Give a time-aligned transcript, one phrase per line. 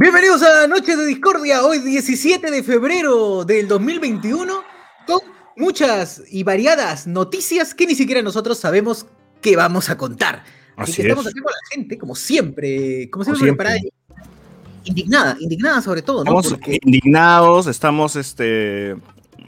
[0.00, 4.62] Bienvenidos a Noche de Discordia, hoy 17 de febrero del 2021,
[5.06, 5.20] con
[5.58, 9.04] muchas y variadas noticias que ni siquiera nosotros sabemos
[9.42, 10.42] qué vamos a contar.
[10.74, 11.32] Así, Así que estamos es.
[11.32, 13.56] aquí con la gente, como siempre, como siempre, siempre.
[13.56, 13.78] preparada
[14.84, 16.40] y indignada, indignada sobre todo, ¿no?
[16.40, 18.96] Estamos Porque indignados, estamos este,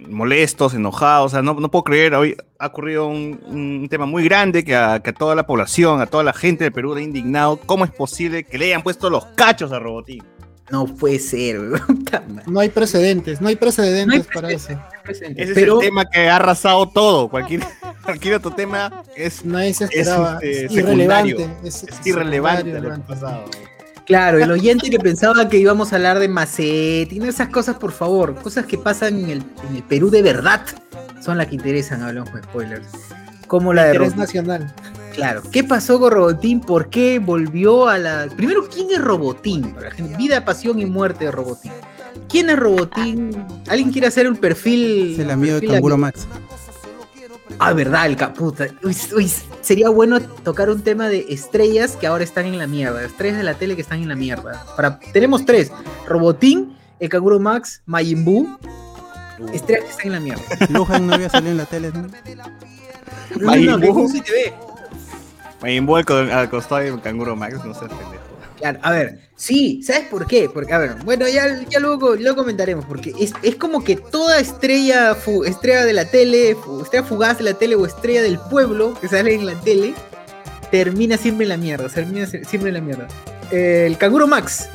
[0.07, 1.33] molestos, enojados.
[1.33, 4.77] O sea, no, no puedo creer, hoy ha ocurrido un, un tema muy grande que
[4.77, 7.57] a, que a toda la población, a toda la gente del Perú ha indignado.
[7.65, 10.23] ¿Cómo es posible que le hayan puesto los cachos a Robotín?
[10.71, 11.61] No puede ser.
[12.47, 14.87] No hay precedentes, no hay precedentes No hay para precedentes.
[15.05, 15.25] eso.
[15.37, 17.29] Ese Pero es el tema que ha arrasado todo.
[17.29, 17.63] Cualquier,
[18.05, 20.39] cualquier otro tema es, Nadie se esperaba.
[20.43, 21.31] este, Es, irrelevante.
[21.37, 21.59] secundario.
[21.69, 23.07] Es, es irrelevante irrelevante.
[23.09, 23.45] pasado.
[24.07, 27.77] Claro, el oyente que pensaba que íbamos a hablar de Macet y no esas cosas,
[27.77, 30.63] por favor, cosas que pasan en el, en el Perú de verdad
[31.21, 32.89] son las que interesan, hablamos con spoilers.
[33.47, 34.75] Como la de Interés nacional.
[35.13, 36.61] Claro, ¿qué pasó con Robotín?
[36.61, 38.29] ¿Por qué volvió a la.
[38.37, 39.73] Primero, ¿quién es Robotín?
[39.73, 41.73] Para la gente, vida, pasión y muerte de Robotín.
[42.29, 43.45] ¿Quién es Robotín?
[43.69, 45.13] ¿Alguien quiere hacer un perfil?
[45.13, 45.99] Es el amigo de Canguro?
[45.99, 46.27] Max.
[47.59, 48.67] Ah, verdad, el caputa.
[48.83, 53.05] Uy, uy, sería bueno tocar un tema de estrellas que ahora están en la mierda.
[53.05, 54.65] Estrellas de la tele que están en la mierda.
[54.77, 55.71] Para, tenemos tres:
[56.07, 58.59] Robotín, el Canguro Max, Majin Buu.
[59.53, 60.43] Estrellas que están en la mierda.
[60.71, 61.93] Lujan no había salido en la tele.
[61.93, 62.09] ¿no?
[63.41, 64.72] Majin No, no se te ve.
[65.63, 68.23] Me envuelco al costado de Canguro Max, no seas pendejo.
[68.59, 70.49] Claro, a ver, sí, ¿sabes por qué?
[70.53, 74.39] Porque, a ver, bueno, ya, ya luego lo comentaremos, porque es, es como que toda
[74.39, 78.95] estrella, fu- estrella de la tele, estrella fugaz de la tele o estrella del pueblo
[79.01, 79.95] que sale en la tele,
[80.71, 83.09] termina siempre en la mierda, termina siempre en la mierda.
[83.51, 84.69] Eh, el Canguro Max,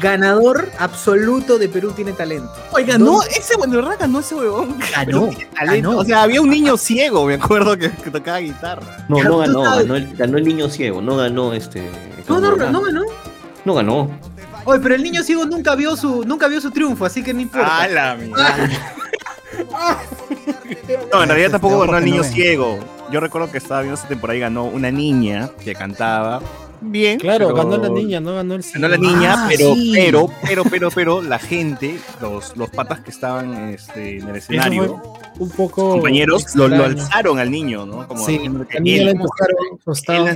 [0.00, 2.52] ganador absoluto de Perú tiene talento.
[2.72, 3.12] Oiga, ¿Dónde?
[3.12, 4.76] no, ese bueno, de verdad ganó ese huevón.
[4.94, 5.98] Ganó, ganó.
[5.98, 9.04] O sea, había un niño ciego, me acuerdo, que, que tocaba guitarra.
[9.08, 11.88] No, no ganó, ganó el, ganó el niño ciego, no ganó este.
[12.28, 12.94] No, no, no, Max.
[13.64, 14.10] no, ganó.
[14.64, 17.40] Oye, pero el niño ciego nunca vio su, nunca vio su triunfo, así que no
[17.40, 17.82] importa.
[17.82, 18.70] Ah, la mierda.
[21.12, 22.78] No, en realidad tampoco Este, ganó el niño ciego.
[23.10, 26.40] Yo recuerdo que estaba viendo esa temporada y ganó una niña que cantaba
[26.82, 27.18] bien.
[27.18, 29.92] Claro, pero- ganó la niña, no ganó el Ganó la niña, Ah, pero, sí.
[29.94, 35.02] pero, pero, pero, pero, la gente, los, los patas que estaban este, en el escenario,
[35.38, 35.90] Un poco.
[35.92, 38.06] compañeros, lo, lo alzaron al niño, ¿no?
[38.08, 39.18] Como Sí, la niña la al
[39.84, 40.26] costado.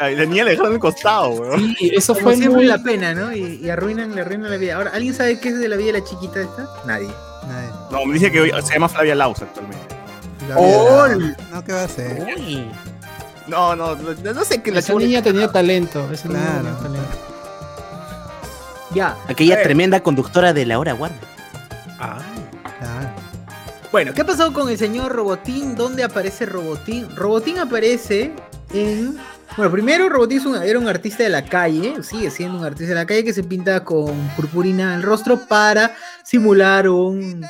[0.00, 1.56] la niña le dejaron al costado.
[1.78, 2.66] Sí, eso Como fue siempre muy.
[2.66, 3.32] la pena, ¿no?
[3.34, 4.76] Y, y arruinan, le arruinan la vida.
[4.76, 6.68] Ahora, ¿alguien sabe qué es de la vida de la chiquita esta?
[6.86, 7.08] Nadie.
[7.48, 7.68] Nadie.
[7.90, 9.94] No, me dice que hoy se llama Flavia Laus actualmente.
[10.48, 11.06] La ¡Oh!
[11.16, 12.26] vida- No, ¿qué va a hacer?
[13.46, 16.10] No, no, no, no sé qué la Esa niña tenía talento.
[16.10, 16.62] Esa niña Claro.
[16.62, 17.18] tenía talento.
[18.94, 19.16] Ya.
[19.28, 19.64] Aquella ver.
[19.64, 21.18] tremenda conductora de la hora Warner.
[21.98, 22.22] Claro.
[23.92, 25.76] Bueno, ¿qué ha pasado con el señor Robotín?
[25.76, 27.08] ¿Dónde aparece Robotín?
[27.14, 28.32] Robotín aparece
[28.72, 29.16] en.
[29.56, 33.06] Bueno, primero Robotín era un artista de la calle, sigue siendo un artista de la
[33.06, 35.94] calle que se pinta con purpurina en el rostro para
[36.24, 37.46] simular un,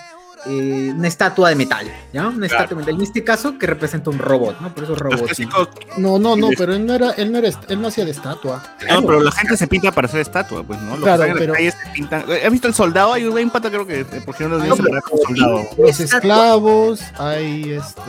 [0.46, 2.28] eh, una estatua de metal, ¿ya?
[2.28, 2.94] Una estatua de metal.
[2.94, 4.74] En este caso, que representa un robot, ¿no?
[4.74, 7.88] Por eso clásicos- No, no, no, pero él no era, él no era, él no
[7.88, 8.62] hacía de estatua.
[8.90, 10.90] No, pero la gente se pinta para hacer estatua, pues, ¿no?
[10.96, 12.24] Los Claro, que en pero- calle se pintan.
[12.44, 13.12] ¿Has visto el soldado?
[13.12, 15.26] Hay un pata, creo que, eh, por si no lo No, dice, pero le un
[15.26, 15.60] soldado.
[15.78, 18.00] Los esclavos, hay este,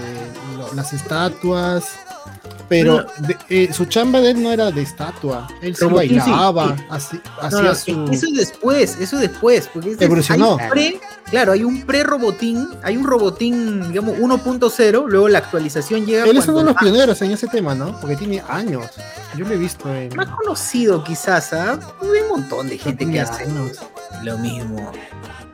[0.58, 1.86] lo- las estatuas.
[2.68, 5.48] Pero de- eh, su chamba de él no era de estatua.
[5.62, 6.84] Él sí, bailaba, sí.
[6.90, 8.12] así- No, hacía no, su.
[8.12, 10.58] Eso después, eso después, porque es- Evolucionó.
[10.60, 16.26] hay pre- claro, hay un pre-robotín, hay un robotín, digamos, 1.0, luego la actualización llega
[16.26, 18.00] Él es uno de los pioneros en ese tema, ¿no?
[18.00, 18.86] Porque tiene años.
[19.36, 20.16] Yo lo he visto en.
[20.16, 21.80] más conocido quizás, ¿ah?
[22.02, 23.80] Hay un montón de gente que hace años.
[24.24, 24.92] lo mismo.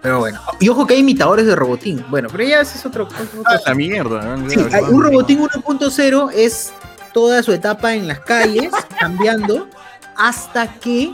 [0.01, 2.03] Pero bueno, y ojo que hay imitadores de robotín.
[2.09, 3.03] Bueno, pero ya ese es otro.
[3.05, 4.35] otro- Ah, la mierda.
[4.35, 4.49] ¿no?
[4.49, 6.71] Sí, hay un robotín 1.0 es
[7.13, 9.67] toda su etapa en las calles, cambiando,
[10.15, 11.13] hasta que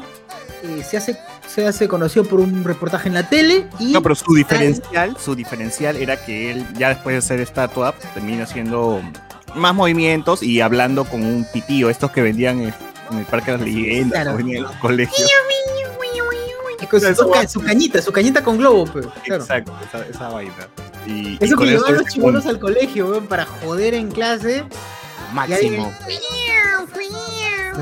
[0.63, 1.17] eh, se hace
[1.61, 5.33] se hace conocido por un reportaje en la tele y No, pero su diferencial, su
[5.35, 9.01] diferencial era que él, ya después de ser estatua, termina haciendo
[9.55, 12.73] más movimientos y hablando con un pitío, estos que vendían en
[13.09, 14.33] en el Parque de las Leyendas, Claro.
[14.33, 15.31] o venían en los colegios.
[16.91, 19.41] con su, su ca- su cañita, su cañita con globo, pues, claro.
[19.43, 20.53] Exacto, esa, esa vaina.
[21.05, 24.63] Y, y Eso que llevaban los chibolos al colegio, weón, para joder en clase.
[25.33, 25.91] Máximo.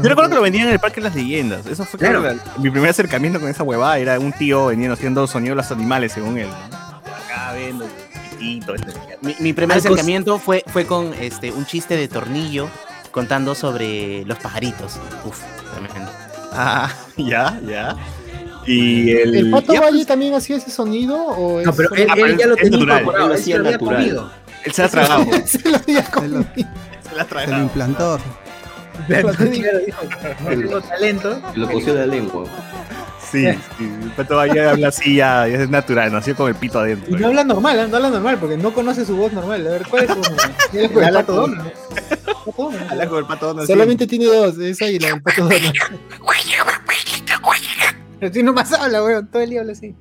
[0.01, 1.65] Yo recuerdo que lo vendían en el Parque de las Leyendas.
[1.65, 2.21] Eso fue Claro.
[2.21, 2.39] claro.
[2.57, 3.97] mi primer acercamiento con esa huevada.
[3.97, 6.47] Era un tío vendiendo haciendo sonido de los animales, según él.
[6.49, 7.85] Acá vendo,
[8.31, 8.93] pitito, este.
[9.21, 12.69] Mi, mi primer acercamiento fue, fue con este, un chiste de tornillo
[13.11, 14.99] contando sobre los pajaritos.
[15.25, 15.39] Uf,
[15.73, 16.11] tremendo.
[16.51, 17.95] Ah, ya, ya.
[18.65, 19.35] Y el.
[19.35, 21.15] ¿El Pato ya, Valle pues, también hacía ese sonido?
[21.17, 23.97] ¿o No, es pero él, ya lo tenía incorporado, él se hacía lo había natural.
[23.97, 24.31] comido.
[24.65, 25.25] él se ha tragado.
[25.45, 26.45] se lo había comido.
[26.53, 27.63] se la ha Se lo tragado.
[27.63, 28.19] implantó.
[30.43, 31.41] no tengo talento.
[31.53, 32.45] Se lo cosió de la lengua.
[33.31, 33.45] Sí,
[33.77, 33.89] sí.
[34.03, 37.15] El pato Valle habla así ya, ya es natural, nació con el pito adentro.
[37.15, 37.87] Y no habla normal, ¿eh?
[37.87, 39.65] no habla normal, porque no conoce su voz normal.
[39.67, 41.71] A ver, ¿cuál es su ¿Cuál es el Habla pato Donald?
[42.89, 43.67] Habla con el pato Donald.
[43.67, 45.73] Solamente tiene dos, esa y la del pato Donald.
[48.19, 49.27] Pero tú nomás habla, weón.
[49.27, 49.93] Todo el día habla así.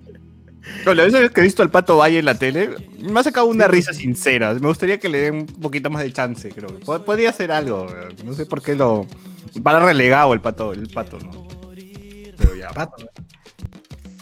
[0.87, 3.47] No, la vez que he visto al Pato Valle en la tele, me ha sacado
[3.47, 4.55] una risa sincera.
[4.55, 6.69] Me gustaría que le den un poquito más de chance, creo.
[6.81, 7.87] Pod- Podría hacer algo,
[8.25, 9.07] no sé por qué lo...
[9.67, 11.47] Va relegado el Pato, el Pato, ¿no?
[12.39, 12.71] Pero ya.
[12.71, 13.07] Pato.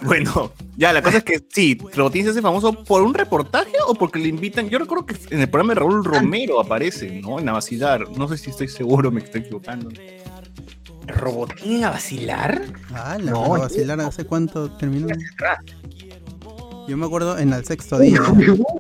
[0.03, 3.95] Bueno, ya, la cosa es que sí, Robotín se hace famoso por un reportaje o
[3.95, 4.69] porque le invitan.
[4.69, 7.39] Yo recuerdo que en el programa de Raúl Romero aparece, ¿no?
[7.39, 8.09] En la vacilar.
[8.17, 9.91] No sé si estoy seguro, me estoy equivocando.
[11.07, 12.63] ¿Robotín a vacilar?
[12.93, 15.07] Ah, la No, yo- vacilar hace cuánto terminó.
[16.89, 18.21] Yo me acuerdo en el sexto día.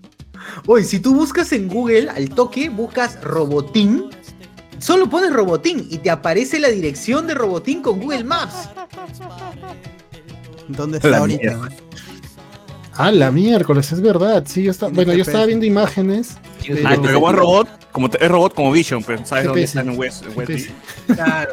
[0.67, 4.11] Oye, si tú buscas en Google al toque, buscas Robotín,
[4.79, 8.69] solo pones Robotín y te aparece la dirección de Robotín con Google Maps.
[10.69, 11.41] ¿Dónde está La ahorita?
[11.43, 11.69] mierda.
[12.95, 14.45] Ah, la miércoles, es verdad.
[14.47, 16.37] Sí, yo estaba, Tiene bueno, yo estaba viendo imágenes.
[16.85, 20.25] Ah, pero es robot, como es robot como Vision, pues sabes dónde está en West,
[20.27, 20.71] en West GPS.
[21.15, 21.51] Claro,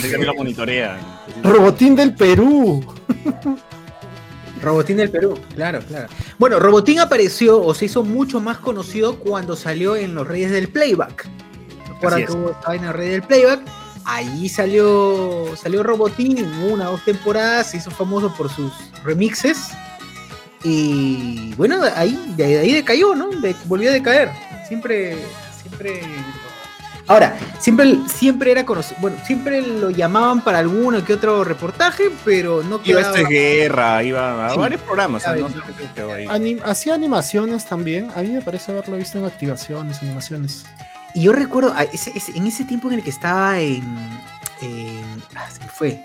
[0.00, 0.98] que lo monitorean.
[1.42, 2.84] Robotín del Perú.
[4.62, 6.08] Robotín del Perú, claro, claro.
[6.38, 10.68] Bueno, Robotín apareció o se hizo mucho más conocido cuando salió en Los Reyes del
[10.68, 11.28] Playback.
[11.88, 12.30] ¿Recuerdan que es.
[12.30, 13.60] hubo esta vaina de Reyes del Playback?
[14.04, 18.72] Ahí salió, salió Robotín en una o dos temporadas, se hizo famoso por sus
[19.04, 19.68] remixes.
[20.64, 23.28] Y bueno, ahí, de ahí decayó, ¿no?
[23.28, 24.30] De- volvió a decaer.
[24.68, 25.16] Siempre,
[25.60, 26.00] siempre.
[27.08, 29.00] Ahora, siempre, siempre era conocido.
[29.00, 33.18] Bueno, siempre lo llamaban para alguno que otro reportaje, pero no Iba a quedaba.
[33.18, 34.58] este guerra, iba a Sí.
[34.58, 35.22] varios programas.
[35.26, 35.32] ¿no?
[35.32, 35.42] ves.
[35.42, 36.26] No sé qué quedó ahí.
[36.26, 38.08] Anim- hacía animaciones también.
[38.14, 40.64] A mí me parece haberlo visto en activaciones, animaciones.
[41.14, 43.82] Y yo recuerdo a ese- ese- en ese tiempo en el que estaba en.
[44.62, 46.00] en ah, se me fue.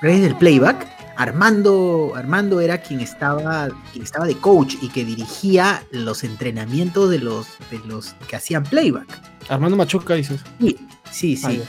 [0.00, 0.86] Reyes del Playback.
[1.16, 7.18] Armando, Armando era quien estaba, quien estaba de coach y que dirigía los entrenamientos de
[7.18, 9.06] los, de los que hacían playback.
[9.48, 10.40] Armando Machuca, dices.
[10.60, 10.76] Sí,
[11.10, 11.62] sí, sí.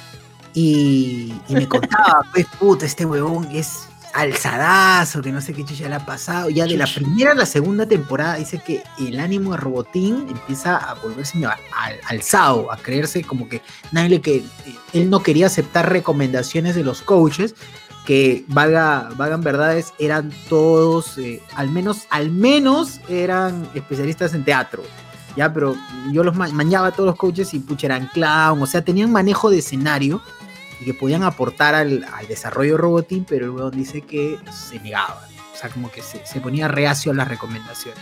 [0.54, 5.88] Y, y me contaba, pues, puta, este huevón es alzadazo, que no sé qué chucha
[5.88, 6.50] le ha pasado.
[6.50, 10.78] Ya de la primera a la segunda temporada dice que el ánimo de Robotín empieza
[10.78, 13.62] a volverse medio al- alzado, a creerse como que
[13.92, 14.44] nadie le que
[14.94, 17.54] él no quería aceptar recomendaciones de los coaches
[18.06, 24.82] que valga, valgan verdades, eran todos, eh, al menos, al menos eran especialistas en teatro.
[25.36, 25.76] Ya, pero
[26.12, 29.12] yo los ma- mañaba a todos los coaches y pucha eran clown, o sea, tenían
[29.12, 30.22] manejo de escenario
[30.82, 34.80] y que podían aportar al, al desarrollo de Robotín, pero el weón dice que se
[34.80, 35.22] negaba.
[35.54, 38.00] O sea, como que se, se ponía reacio a las recomendaciones.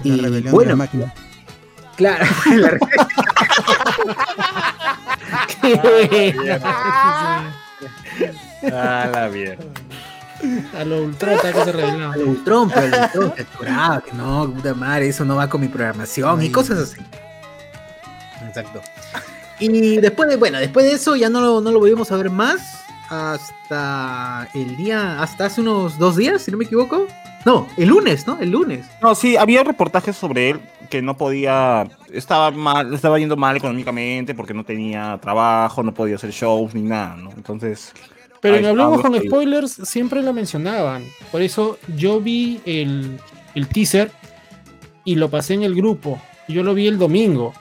[0.00, 0.70] Es la Y de bueno.
[0.70, 1.14] la máquina.
[1.96, 2.24] Claro.
[2.56, 2.78] la re-
[8.72, 9.64] Ah, la mierda.
[10.76, 12.14] A lo ultrata que se revelaba.
[12.14, 13.32] Al Ultron, pero el Ultron
[14.02, 17.00] que no, puta madre, eso no va con mi programación y cosas así.
[18.46, 18.80] Exacto.
[19.58, 22.30] Y después de, bueno, después de eso ya no lo, no lo volvimos a ver
[22.30, 27.06] más hasta el día, hasta hace unos dos días, si no me equivoco.
[27.44, 28.38] No, el lunes, ¿no?
[28.40, 28.86] El lunes.
[29.02, 33.56] No, sí, había reportajes sobre él que no podía, estaba mal, le estaba yendo mal
[33.56, 37.30] económicamente porque no tenía trabajo, no podía hacer shows ni nada, ¿no?
[37.36, 37.92] Entonces,
[38.44, 39.18] Pero en Hablamos con.
[39.18, 41.06] Spoilers siempre lo mencionaban.
[41.32, 43.18] Por eso yo vi el,
[43.54, 44.10] el teaser
[45.02, 46.20] y lo pasé en el grupo.
[46.46, 47.54] Yo lo vi el domingo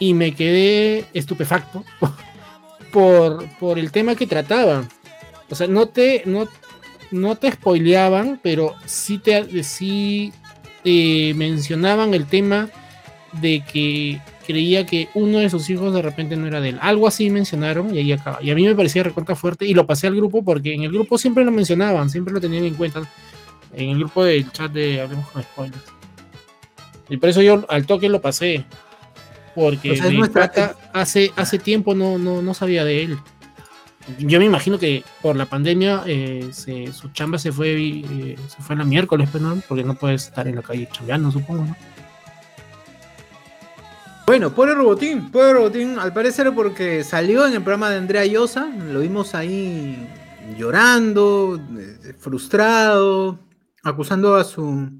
[0.00, 1.84] y me quedé estupefacto
[2.92, 4.88] por, por el tema que trataban.
[5.48, 6.48] O sea, no te, no,
[7.12, 10.32] no te spoileaban, pero sí te sí,
[10.82, 12.68] te mencionaban el tema
[13.40, 16.78] de que creía que uno de sus hijos de repente no era de él.
[16.80, 18.42] Algo así mencionaron y ahí acaba.
[18.42, 20.90] Y a mí me parecía recontra fuerte y lo pasé al grupo porque en el
[20.90, 23.02] grupo siempre lo mencionaban, siempre lo tenían en cuenta.
[23.74, 25.82] En el grupo del chat de Hablemos con Spoilers.
[27.08, 28.64] Y por eso yo al toque lo pasé.
[29.54, 33.02] Porque O sea, es mi nuestra- pata hace, hace tiempo no, no, no sabía de
[33.04, 33.18] él.
[34.18, 38.62] Yo me imagino que por la pandemia eh, se- su chamba se fue, eh, se
[38.62, 39.60] fue la miércoles, pues, ¿no?
[39.68, 41.76] porque no puedes estar en la calle chambeando, supongo, ¿no?
[44.28, 48.68] Bueno, pobre Robotín, pobre Robotín, al parecer porque salió en el programa de Andrea Llosa,
[48.68, 50.06] lo vimos ahí
[50.58, 53.38] llorando, eh, frustrado,
[53.82, 54.90] acusando a su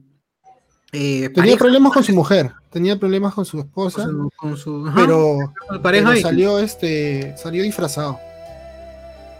[0.92, 4.56] eh, Tenía pareja, problemas con su mujer, tenía problemas con su esposa, con su, con
[4.56, 5.36] su- ajá, pero,
[5.82, 8.18] pareja pero salió este salió disfrazado.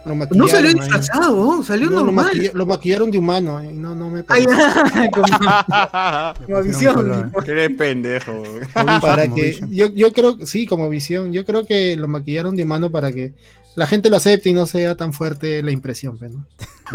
[0.05, 2.25] Lo no salió disfrazado, salió No, lo, normal.
[2.27, 4.47] maquilla- lo maquillaron de humano eh, no, no me parece.
[5.11, 7.31] como, visión.
[7.45, 8.43] qué de pendejo.
[9.01, 12.89] para que yo, yo creo sí como visión yo creo que lo maquillaron de humano
[12.89, 13.33] para que
[13.75, 16.45] la gente lo acepte y no sea tan fuerte la impresión, pues, ¿no?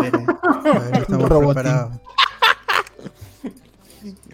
[0.03, 0.13] Eh,
[1.01, 1.93] estamos preparados.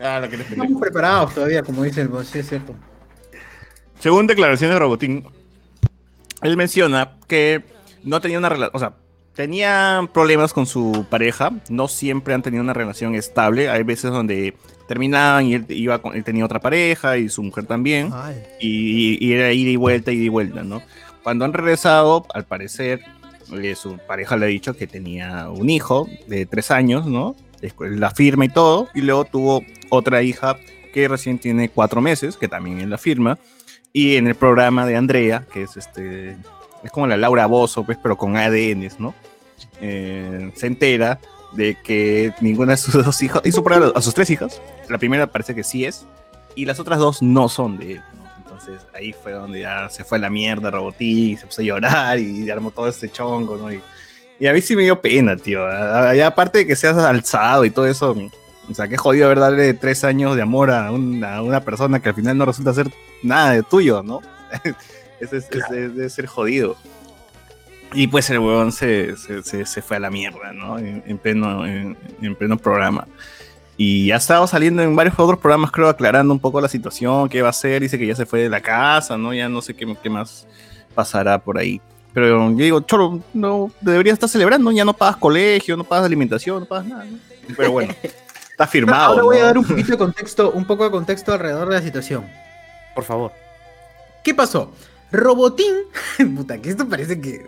[0.00, 0.36] Ah, lo que.
[0.36, 2.74] Estamos preparados todavía, como dice el boss, sí, es cierto.
[4.00, 5.24] Según declaraciones de Robotín,
[6.42, 7.62] él menciona que
[8.02, 8.92] no tenía una relación, o sea,
[9.34, 14.54] tenía problemas con su pareja, no siempre han tenido una relación estable, hay veces donde
[14.88, 18.10] terminaban y él, iba con- él tenía otra pareja y su mujer también,
[18.60, 20.82] y, y era ida y vuelta, ida y vuelta, ¿no?
[21.22, 23.00] Cuando han regresado, al parecer,
[23.52, 27.36] eh, su pareja le ha dicho que tenía un hijo de tres años, ¿no?
[27.78, 30.56] La firma y todo, y luego tuvo otra hija
[30.92, 33.38] que recién tiene cuatro meses, que también es la firma,
[33.92, 36.36] y en el programa de Andrea, que es este,
[36.82, 39.14] es como la Laura Bozo, pues, pero con ADNs, ¿no?
[39.80, 41.18] Eh, se entera
[41.52, 45.26] de que ninguna de sus dos hijas, hizo prueba a sus tres hijas, la primera
[45.26, 46.06] parece que sí es,
[46.54, 48.02] y las otras dos no son de él.
[48.14, 48.30] ¿no?
[48.38, 52.18] Entonces ahí fue donde ya se fue a la mierda Robotí, se puso a llorar
[52.18, 53.72] y armó todo este chongo, ¿no?
[53.72, 53.80] Y,
[54.38, 55.60] y a mí sí me dio pena, tío.
[56.14, 58.16] Y aparte de que seas alzado y todo eso,
[58.70, 62.08] o sea, qué jodido haber darle tres años de amor a una, una persona que
[62.08, 62.90] al final no resulta ser
[63.22, 64.20] nada de tuyo, ¿no?
[65.20, 66.76] Ese es, es- es- debe ser jodido.
[67.92, 70.78] Y pues el huevón se, se, se- se fue a la mierda, ¿no?
[70.78, 73.06] En, en pleno, en, en pleno programa.
[73.76, 77.40] Y ha estado saliendo en varios otros programas, creo, aclarando un poco la situación, qué
[77.42, 77.80] va a hacer.
[77.82, 79.32] Dice que ya se fue de la casa, ¿no?
[79.34, 80.46] Ya no sé qué, qué más
[80.94, 81.80] pasará por ahí.
[82.12, 86.60] Pero yo digo, Choro, no, deberías estar celebrando, ya no pagas colegio, no pagas alimentación,
[86.60, 87.04] no pagas nada.
[87.06, 87.18] ¿no?
[87.56, 87.94] Pero bueno,
[88.50, 89.12] está firmado.
[89.12, 89.46] Ahora voy a ¿no?
[89.46, 92.24] dar un poquito de contexto, un poco de contexto alrededor de la situación.
[92.94, 93.32] Por favor.
[94.22, 94.72] ¿Qué pasó?
[95.12, 95.74] Robotín,
[96.36, 97.44] puta, que esto parece que.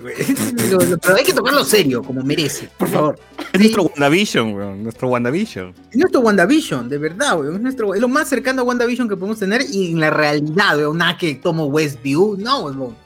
[0.71, 3.19] lo- lo- pero hay que tomarlo serio, como merece, por favor.
[3.53, 5.75] Es nuestro WandaVision, weón, nuestro WandaVision.
[5.91, 7.55] Es nuestro WandaVision, de verdad, weón.
[7.57, 10.77] Es, nuestro, es lo más cercano a WandaVision que podemos tener y en la realidad,
[10.77, 10.99] weón.
[10.99, 12.37] Nada que tomo Westview.
[12.39, 12.97] No, weón.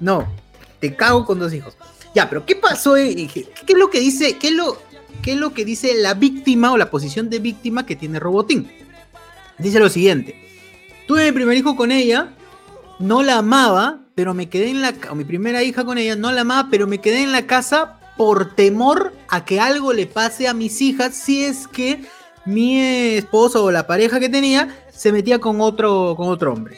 [0.00, 0.26] No.
[0.80, 1.76] Te cago con dos hijos.
[2.14, 2.96] Ya, pero ¿qué pasó?
[2.96, 3.14] eh?
[3.32, 4.36] ¿Qué, qué es lo que dice?
[4.38, 4.80] ¿Qué es lo,
[5.22, 8.70] qué es lo que dice la víctima o la posición de víctima que tiene Robotín?
[9.58, 10.36] Dice lo siguiente.
[11.08, 12.28] Tuve mi primer hijo con ella,
[12.98, 16.32] no la amaba, pero me quedé en la o mi primera hija con ella, no
[16.32, 20.48] la amaba, pero me quedé en la casa por temor a que algo le pase
[20.48, 22.04] a mis hijas si es que
[22.44, 26.76] mi esposo o la pareja que tenía se metía con otro, con otro hombre.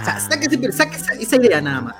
[0.00, 1.96] O sea, saca, ese- saca esa, esa idea nada más.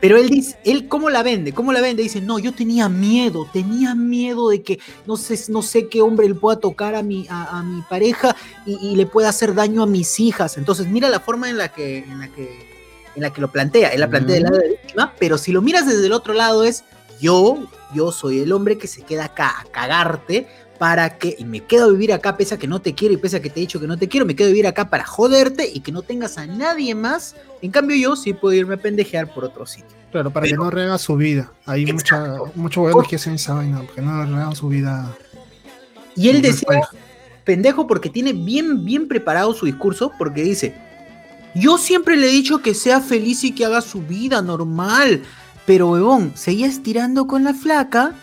[0.00, 3.48] Pero él dice, él cómo la vende, cómo la vende, dice, no, yo tenía miedo,
[3.50, 7.26] tenía miedo de que no sé, no sé qué hombre le pueda tocar a mi,
[7.30, 8.36] a, a mi pareja
[8.66, 10.58] y, y le pueda hacer daño a mis hijas.
[10.58, 12.73] Entonces, mira la forma en la que, en la que,
[13.14, 13.90] en la que lo plantea.
[13.90, 16.34] Él la plantea del lado de la víctima, pero si lo miras desde el otro
[16.34, 16.84] lado es,
[17.20, 17.58] yo,
[17.94, 20.46] yo soy el hombre que se queda acá a cagarte
[20.78, 23.16] para que, y me quedo a vivir acá pese a que no te quiero y
[23.16, 24.90] pese a que te he dicho que no te quiero, me quedo a vivir acá
[24.90, 27.36] para joderte y que no tengas a nadie más.
[27.62, 29.96] En cambio yo sí puedo irme a pendejear por otro sitio.
[30.10, 31.52] Claro, para que no rehaga su vida.
[31.66, 35.12] Hay mucha, muchos huevos que hacen esa vaina, porque no rehagan su vida.
[36.16, 36.82] Y él decía,
[37.44, 40.74] pendejo porque tiene bien, bien preparado su discurso, porque dice,
[41.54, 45.22] yo siempre le he dicho que sea feliz y que haga su vida normal,
[45.66, 48.14] pero huevón, seguía estirando con la flaca,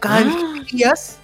[0.00, 1.16] cada vez que querías,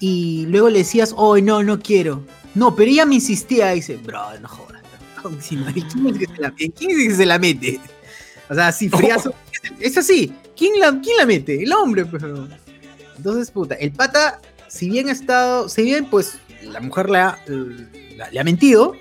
[0.00, 2.22] y luego le decías, oh, no, no quiero.
[2.54, 4.82] No, pero ella me insistía, y dice, bro, no jodas.
[5.22, 5.32] bro.
[5.40, 7.80] Si no, ¿Quién es que se la, quién es que se la mete?
[8.48, 9.34] O sea, así, friazo.
[9.80, 10.32] Es así.
[10.56, 11.62] ¿Quién la, ¿Quién la mete?
[11.62, 12.22] El hombre, pues.
[12.22, 12.48] huevón.
[13.16, 17.38] Entonces, puta, el pata, si bien ha estado, si bien pues la mujer le ha,
[17.46, 18.94] le ha mentido,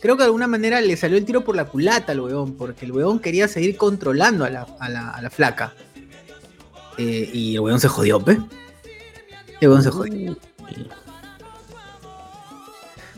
[0.00, 2.84] creo que de alguna manera le salió el tiro por la culata al weón, porque
[2.86, 5.72] el weón quería seguir controlando a la, a la, a la flaca.
[6.98, 8.38] Eh, y el weón se jodió, pe.
[9.60, 10.36] El weón se jodió.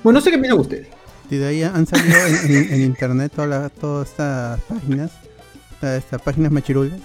[0.03, 0.89] Bueno, no sé qué opinan ustedes.
[1.31, 5.11] Y de ahí han salido en, en- en internet todas, las- todas estas páginas,
[5.81, 7.01] estas páginas machirulas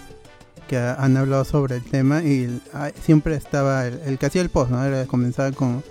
[0.68, 4.42] que ha- han hablado sobre el tema y ah, siempre estaba el, el que hacía
[4.42, 4.84] el post, ¿no?
[4.84, 5.84] Era comenzaba con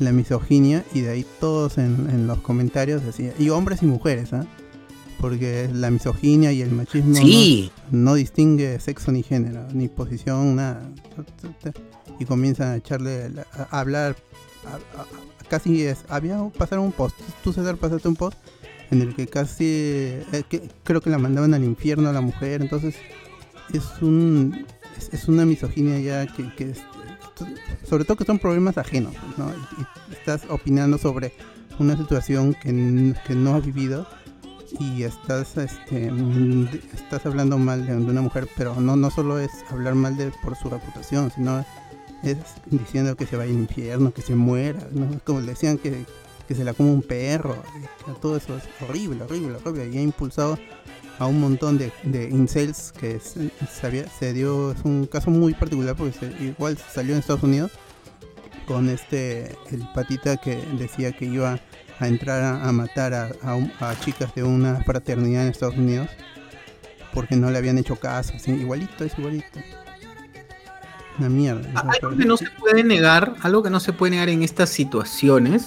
[0.00, 4.32] la misoginia y de ahí todos en, en los comentarios decían, y hombres y mujeres,
[4.32, 4.44] ¿ah?
[5.20, 7.70] Porque la misoginia y el machismo no- Sí.
[7.90, 10.82] no distingue sexo ni género, ni posición, nada.
[12.18, 14.16] Y comienzan a echarle, a hablar,
[14.64, 18.38] a- a- a- casi es, había, pasaron un post, tú César pasaste un post
[18.90, 22.62] en el que casi, eh, que- creo que la mandaban al infierno a la mujer,
[22.62, 22.94] entonces
[23.74, 24.64] es un,
[24.98, 26.82] es, es una misoginia ya que, que es-
[27.88, 29.52] sobre todo que son problemas ajenos, ¿no?
[30.12, 31.32] Estás opinando sobre
[31.78, 34.06] una situación que, que no has vivido
[34.78, 36.12] y estás este
[36.94, 40.56] estás hablando mal de, una mujer pero no no solo es hablar mal de por
[40.56, 41.64] su reputación sino
[42.22, 45.18] es diciendo que se vaya al infierno que se muera ¿no?
[45.24, 46.04] Como le decían que,
[46.46, 47.56] que se la come un perro
[48.20, 50.58] todo eso es horrible horrible horrible y ha impulsado
[51.20, 55.30] a un montón de, de incels que se, se había- se dio, es un caso
[55.30, 57.70] muy particular porque se- igual salió en Estados Unidos
[58.66, 61.60] con este, el patita que decía que iba
[61.98, 65.76] a entrar a, a matar a, a un- a chicas de una fraternidad en Estados
[65.76, 66.08] Unidos
[67.12, 69.58] porque no le habían hecho caso, así, igualito, es igualito.
[71.18, 71.68] Una mierda.
[71.80, 75.66] Algo que no se puede negar, algo que no se puede negar en estas situaciones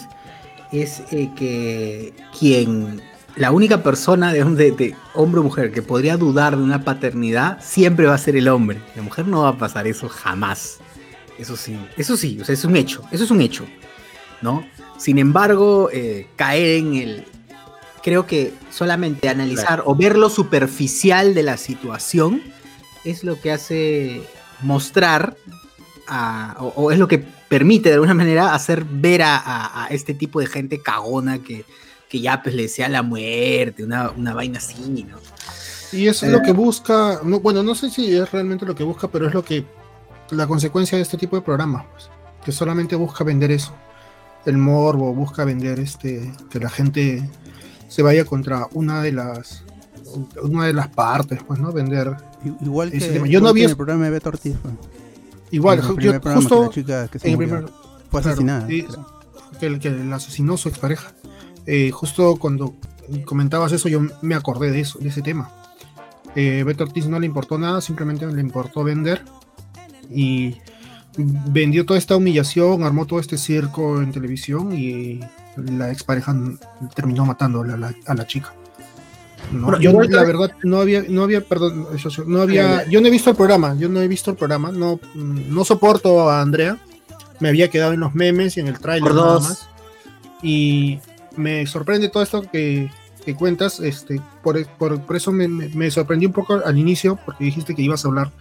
[0.72, 3.02] es eh, que quien,
[3.36, 7.60] la única persona de, de- de hombre o mujer que podría dudar de una paternidad
[7.62, 8.80] siempre va a ser el hombre.
[8.96, 10.80] La mujer no va a pasar eso jamás.
[11.40, 13.66] Eso sí, eso sí, o sea, es un hecho, eso es un hecho,
[14.42, 14.64] ¿no?
[15.00, 17.26] Sin embargo, eh, caer en el,
[18.04, 22.42] creo que solamente analizar o ver lo superficial de la situación
[23.04, 24.22] es lo que hace
[24.62, 25.36] mostrar
[26.08, 29.88] a- o, o es lo que permite de alguna manera hacer ver a, a- a
[29.88, 31.66] este tipo de gente cagona que,
[32.14, 35.18] que ya pues le desea la muerte, una, una vaina así, ¿no?
[35.92, 38.84] Y eso es lo que busca, no, bueno, no sé si es realmente lo que
[38.84, 39.66] busca, pero es lo que,
[40.30, 42.10] la consecuencia de este tipo de programas, pues,
[42.46, 43.74] que solamente busca vender eso,
[44.46, 47.28] el morbo, busca vender este, que la gente
[47.88, 49.64] se vaya contra una de las,
[50.44, 51.72] una de las partes, pues, ¿no?
[51.72, 52.16] Vender,
[52.62, 53.26] Igual que, ese tema.
[53.28, 54.56] igual Yo no que vi en el programa de Beto Ortiz.
[54.62, 54.70] fue.
[55.50, 57.74] igual, En el yo que justo la chica que se en el murió primer-
[58.12, 58.72] fue claro, asesinada.
[58.72, 58.86] y-
[59.60, 61.12] que el que le asesinó su expareja.
[61.66, 62.76] Eh, justo cuando
[63.26, 65.50] comentabas eso, yo me acordé de eso, de ese tema.
[66.36, 69.22] Eh, Beto Ortiz no le importó nada, simplemente le importó vender
[70.10, 70.58] y
[71.18, 75.20] vendió toda esta humillación, armó todo este circo en televisión y
[75.58, 76.36] la expareja
[76.96, 78.54] terminó matando a la, a la chica.
[79.52, 81.88] No, Bueno, yo igual la verdad no había, no había, perdón,
[82.26, 85.00] no había, yo no he visto el programa, yo no he visto el programa, no,
[85.14, 86.78] no soporto a Andrea,
[87.40, 89.70] me había quedado en los memes y en el tráiler Por nada más.
[90.42, 91.00] Y
[91.36, 92.90] me sorprende todo esto que,
[93.26, 97.46] que cuentas, este, por, por- por eso me, me- sorprendió un poco al inicio, porque
[97.46, 98.32] dijiste que ibas a hablar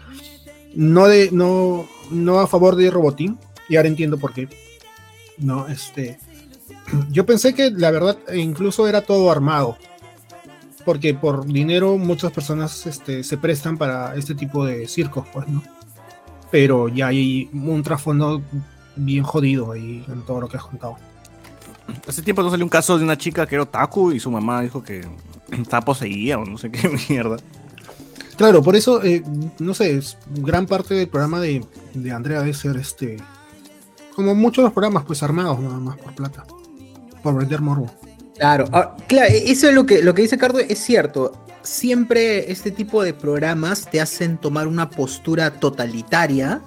[0.74, 4.48] no de, no, no a favor de Robotín, y ahora entiendo por qué.
[5.38, 6.18] No, este.
[7.10, 9.76] Yo pensé que la verdad incluso era todo armado.
[10.84, 15.62] Porque por dinero muchas personas este, se prestan para este tipo de circos, pues, ¿no?
[16.50, 18.42] Pero ya hay un trasfondo
[18.96, 20.96] bien jodido ahí en todo lo que has contado.
[22.06, 24.62] Hace tiempo no salió un caso de una chica que era otaku y su mamá
[24.62, 25.06] dijo que
[25.50, 27.36] estaba poseída o no sé qué mierda.
[28.36, 29.22] Claro, por eso, eh,
[29.58, 31.64] no sé, es gran parte del programa de,
[31.94, 33.18] de Andrea debe ser este.
[34.16, 36.44] Como muchos de los programas, pues armados nada más por plata.
[37.22, 37.90] Por vender morbo.
[38.36, 41.32] Claro, ah, claro, eso es lo que, lo que dice Cardo, es cierto.
[41.62, 46.60] Siempre este tipo de programas te hacen tomar una postura totalitaria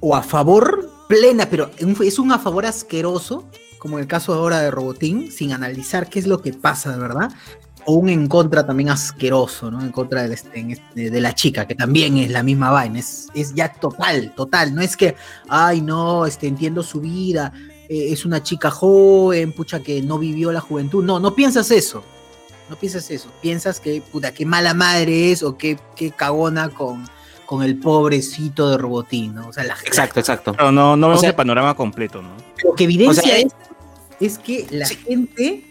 [0.00, 3.46] o a favor plena, pero es un a favor asqueroso,
[3.78, 7.30] como en el caso ahora de Robotín, sin analizar qué es lo que pasa verdad,
[7.86, 9.80] o un en contra también asqueroso, ¿no?
[9.80, 13.28] En contra de, este- este- de la chica, que también es la misma vaina, es,
[13.34, 15.14] es ya total, total, no es que,
[15.48, 17.52] ay no, este, entiendo su vida,
[17.88, 21.02] eh, es una chica joven, pucha, que no vivió la juventud.
[21.02, 22.02] No, no piensas eso.
[22.68, 23.30] No piensas eso.
[23.40, 27.04] Piensas que, puta, qué mala madre es o qué, qué cagona con,
[27.48, 29.48] con el pobrecito de Robotín, ¿no?
[29.48, 30.52] O sea, la Exacto, exacto.
[30.52, 32.28] Pero no, no vemos sea- el panorama completo, ¿no?
[32.62, 33.46] Lo que evidencia O sea, es,
[34.20, 35.64] es que la gente,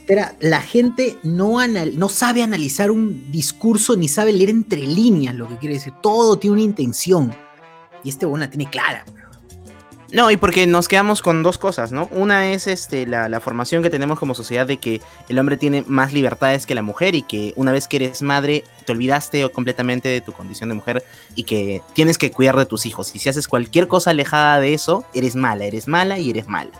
[0.00, 5.34] espera, la gente no, anal- no sabe analizar un discurso ni sabe leer entre líneas
[5.34, 5.92] lo que quiere decir.
[6.02, 7.34] Todo tiene una intención.
[8.02, 9.04] Y este bueno la tiene clara.
[10.12, 12.06] No, y porque nos quedamos con dos cosas, ¿no?
[12.10, 16.12] Una es este, la, formación que tenemos como sociedad de que el hombre tiene más
[16.12, 20.20] libertades que la mujer y que una vez que eres madre te olvidaste completamente de
[20.20, 21.02] tu condición de mujer
[21.34, 23.14] y que tienes que cuidar de tus hijos.
[23.14, 26.72] Y si haces cualquier cosa alejada de eso, eres mala, eres mala y eres mala.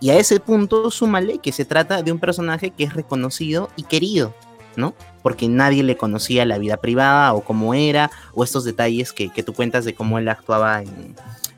[0.00, 3.84] Y a ese punto súmale que se trata de un personaje que es reconocido y
[3.84, 4.34] querido,
[4.74, 4.94] ¿no?
[5.22, 9.44] Porque nadie le conocía la vida privada o cómo era, o estos detalles que, que
[9.44, 11.14] tú cuentas de cómo él actuaba en,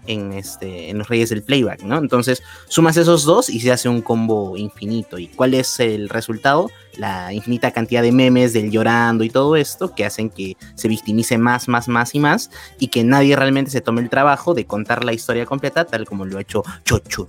[0.06, 1.98] en, este, en los Reyes del Playback, ¿no?
[1.98, 5.18] Entonces sumas esos dos y se hace un combo infinito.
[5.18, 6.70] ¿Y cuál es el resultado?
[6.96, 11.38] La infinita cantidad de memes del llorando y todo esto que hacen que se victimice
[11.38, 15.04] más, más, más y más y que nadie realmente se tome el trabajo de contar
[15.04, 17.28] la historia completa tal como lo ha hecho Chochur.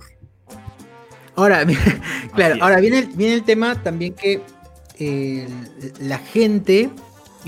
[1.34, 1.66] Ahora,
[2.34, 4.40] claro, ahora viene el, viene el tema también que
[4.98, 5.46] eh,
[6.00, 6.88] la gente,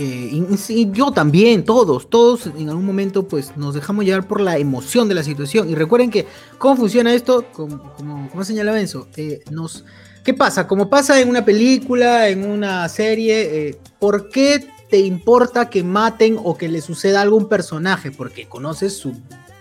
[0.00, 5.08] y, yo también, todos, todos en algún momento pues nos dejamos llevar por la emoción
[5.08, 5.68] de la situación.
[5.68, 6.26] Y recuerden que,
[6.58, 7.44] ¿cómo funciona esto?
[7.52, 9.84] Como, como, como señalaba eh, nos,
[10.22, 10.68] ¿qué pasa?
[10.68, 16.38] Como pasa en una película, en una serie, eh, ¿por qué te importa que maten
[16.42, 18.12] o que le suceda algo a un personaje?
[18.12, 19.14] Porque conoces su,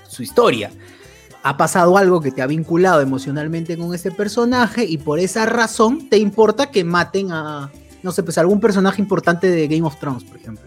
[0.07, 0.71] su historia
[1.43, 6.09] ha pasado algo que te ha vinculado emocionalmente con ese personaje y por esa razón
[6.09, 7.71] te importa que maten a,
[8.03, 10.65] no sé, pues algún personaje importante de Game of Thrones, por ejemplo.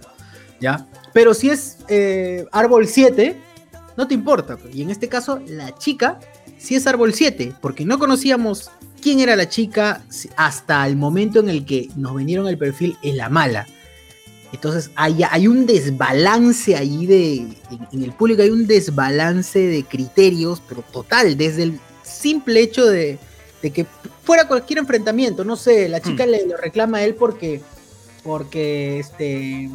[0.60, 0.86] ¿Ya?
[1.12, 3.36] Pero si es eh, árbol 7,
[3.96, 4.56] no te importa.
[4.56, 4.74] pues.
[4.74, 6.18] Y en este caso, la chica
[6.58, 10.02] sí es árbol 7, porque no conocíamos quién era la chica
[10.36, 13.66] hasta el momento en el que nos vinieron el perfil en la mala.
[14.52, 17.56] Entonces hay, hay un desbalance ahí de, en,
[17.92, 23.18] en el público hay un desbalance de criterios, pero total, desde el simple hecho de,
[23.62, 23.86] de que
[24.22, 27.61] fuera cualquier enfrentamiento, no sé, la chica le lo reclama a él porque,
[28.22, 29.70] porque este,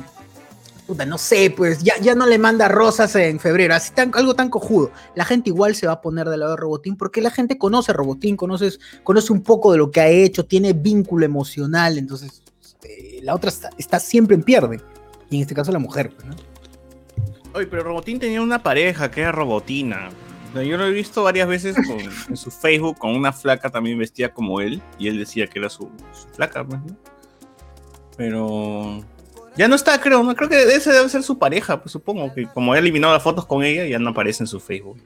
[0.85, 4.35] puta, no sé, pues ya, ya no le manda rosas en febrero, así tan, algo
[4.35, 4.91] tan cojudo.
[5.15, 7.91] La gente igual se va a poner del lado de Robotín porque la gente conoce
[7.91, 12.43] a Robotín, conoces, conoce un poco de lo que ha hecho, tiene vínculo emocional, entonces
[12.61, 14.79] este, la otra está, está siempre en pierde.
[15.29, 16.35] Y en este caso la mujer, pues, ¿no?
[17.53, 20.09] Oye, pero Robotín tenía una pareja que era Robotina.
[20.63, 24.33] Yo lo he visto varias veces con- en su Facebook con una flaca también vestida
[24.33, 24.81] como él.
[24.99, 26.95] Y él decía que era su, su flaca, pues, ¿no?
[28.17, 29.03] Pero.
[29.57, 30.35] Ya no está, creo, ¿no?
[30.35, 33.45] Creo que ese debe ser su pareja, pues supongo que como él eliminó las fotos
[33.45, 34.99] con ella, ya no aparece en su Facebook.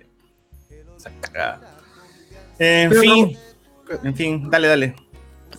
[0.98, 1.78] Esa cagada.
[2.58, 3.38] En Pero fin.
[4.04, 4.96] En fin, dale, dale.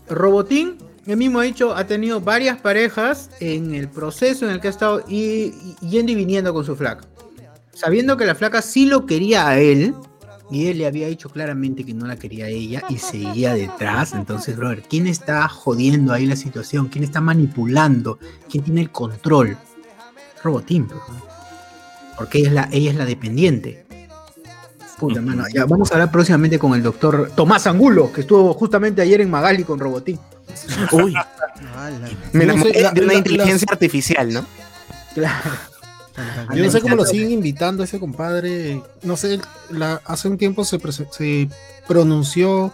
[0.08, 0.76] Robotín,
[1.06, 4.70] él mismo ha dicho, ha tenido varias parejas en el proceso en el que ha
[4.70, 7.04] estado y, y- yendo y viniendo con su flaca.
[7.80, 9.94] Sabiendo que la flaca sí lo quería a él,
[10.50, 14.12] y él le había dicho claramente que no la quería a ella y seguía detrás.
[14.12, 16.88] Entonces, brother, ¿quién está jodiendo ahí la situación?
[16.88, 18.18] ¿Quién está manipulando?
[18.50, 19.56] ¿Quién tiene el control?
[20.42, 21.24] Robotín, pues, ¿no?
[22.18, 23.86] porque ella es la, ella es la dependiente.
[24.98, 29.00] Puta, mano, ya vamos a hablar próximamente con el doctor Tomás Angulo, que estuvo justamente
[29.00, 30.18] ayer en Magali con Robotín.
[30.92, 31.14] Uy,
[32.32, 34.44] me enamoré de una inteligencia artificial, ¿no?
[35.14, 35.69] Claro.
[36.54, 38.82] Yo no sé cómo lo siguen invitando a ese compadre.
[39.02, 40.78] No sé, la- hace un tiempo se,
[41.10, 41.48] se
[41.86, 42.72] pronunció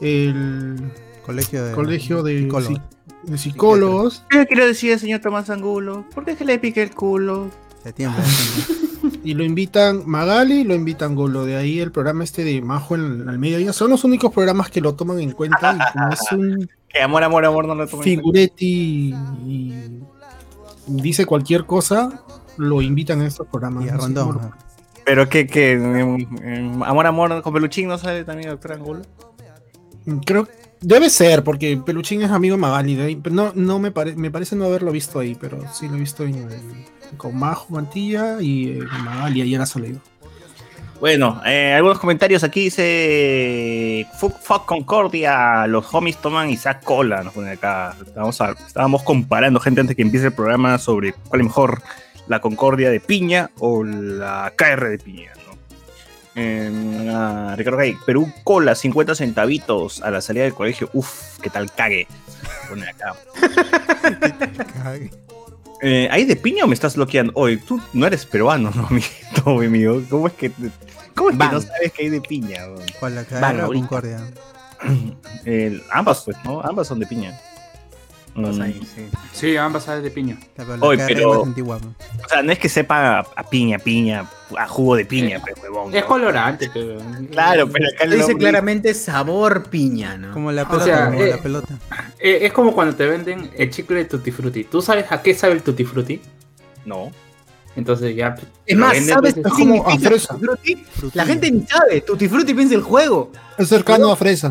[0.00, 0.76] el
[1.24, 2.68] Colegio de, colegio de, psicólogos.
[2.72, 2.82] psi-
[3.24, 6.06] de psicólogos ¿Qué quiere decir el señor Tomás Angulo?
[6.14, 7.50] ¿Por qué es que le pique el culo?
[7.84, 8.72] Se tiembla, se
[9.24, 11.44] y lo invitan Magali y lo invitan Golo.
[11.44, 13.72] De ahí el programa este de Majo en, al mediodía.
[13.72, 15.74] Son los únicos programas que lo toman en cuenta.
[15.74, 18.08] Y como es un Que amor, amor, amor, no lo tomen.
[18.08, 18.54] en cuenta.
[18.56, 19.14] figuretti
[19.46, 19.84] y
[20.88, 22.22] dice cualquier cosa,
[22.56, 23.84] lo invitan a estos programas.
[23.84, 24.50] Y a.
[25.04, 29.02] Pero que, que en- en amor, amor con peluchín no sale también doctor Angulo.
[30.24, 30.46] Creo
[30.80, 32.94] debe ser, porque Peluchín es amigo de Magali.
[32.94, 35.88] de ahí, pero no, no me, pare- me parece no haberlo visto ahí, pero sí
[35.88, 36.86] lo he visto en, en-
[37.16, 40.00] con Majo Mantilla y eh, Magali ayer ha salido.
[41.00, 47.32] Bueno, eh, algunos comentarios aquí dice Fuck, fuck Concordia, los homies toman Isaac Cola, nos
[47.32, 47.96] pone acá.
[48.06, 51.82] Estábamos, a- estábamos comparando gente antes que empiece el programa sobre cuál es mejor,
[52.30, 55.58] la Concordia de piña o la KR de piña, ¿no?
[56.36, 60.88] Eh, ah, Ricardo Gay, Perú Cola, 50 centavitos a la salida del colegio.
[60.92, 62.06] Uf, qué tal cague.
[62.68, 63.14] Pone acá.
[64.82, 65.10] Cague.
[65.82, 67.32] Eh, ¿Hay de piña o me estás bloqueando?
[67.36, 70.02] Oye, tú no eres peruano, ¿no, amiguito, mi amigo?
[70.10, 70.52] ¿Cómo es que,
[71.14, 72.66] cómo es que no sabes que hay de piña?
[72.98, 73.64] ¿Cuál la cara.
[73.64, 74.20] Concordia?
[75.90, 76.60] Ambas, pues, ¿no?
[76.60, 77.40] Ambas son de piña.
[78.34, 78.62] Mm,
[79.32, 80.38] Sí, ambas sales de piña.
[80.56, 81.42] Cara pero-.
[81.42, 85.40] O sea, no es que sepa a, a piña, piña, a jugo de piña, Eh,
[85.42, 85.94] pues, huevón.
[85.94, 86.06] Es ¿no?
[86.08, 86.98] colorante, pero.
[87.30, 90.32] Claro, pero acá Dice nombre- claramente sabor piña, ¿no?
[90.32, 91.78] Como la O pelota, sea, como eh, la pelota.
[92.18, 94.64] Eh, es como cuando te venden el chicle de Tutti Frutti.
[94.64, 96.20] ¿Tú sabes a qué sabe el Tutti Frutti?
[96.84, 97.10] No.
[97.76, 98.34] Entonces ya.
[98.66, 100.34] Es lo más, ¿sabes pues, qué es como a fresa.
[100.36, 101.16] Tutti Frutti?
[101.18, 102.00] La gente ni sabe.
[102.00, 103.30] Tutti Frutti piensa el juego.
[103.58, 104.50] Es cercano a Fresa.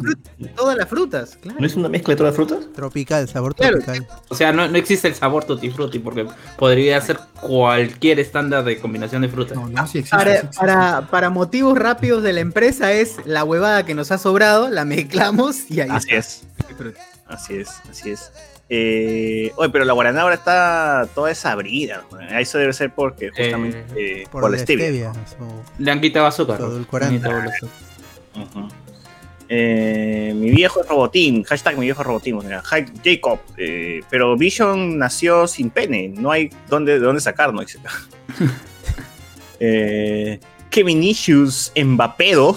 [0.56, 1.60] Todas las frutas, claro.
[1.60, 2.72] ¿No es una mezcla de todas las frutas?
[2.76, 3.80] Tropical, sabor Claro.
[3.80, 4.08] tropical.
[4.30, 6.28] O sea, no, no existe el sabor Tutti Frutti porque
[6.60, 9.58] podría ser cualquier estándar de combinación de frutas.
[9.58, 10.58] No, no, sí existe, sí Para, existe.
[10.58, 14.86] para, para motivos rápidos de la empresa es la huevada que nos ha sobrado, la
[14.86, 16.18] mezclamos y ahí Así está.
[16.18, 16.44] es.
[17.28, 18.32] Así es, así es.
[18.72, 22.04] Eh, oye, pero la guaraná ahora está toda desabrida.
[22.12, 22.20] ¿no?
[22.38, 25.12] Eso debe ser porque justamente eh, Por, por, la stevia.
[25.78, 26.60] Le han quitado azúcar.
[29.52, 32.62] Eh, mi viejo es robotín, hashtag mi viejo es robotín, o sea,
[33.04, 37.60] Jacob, eh, pero Vision nació sin pene, no hay dónde, de dónde sacarlo.
[39.60, 42.56] eh, Kevin Issues Mbapedo.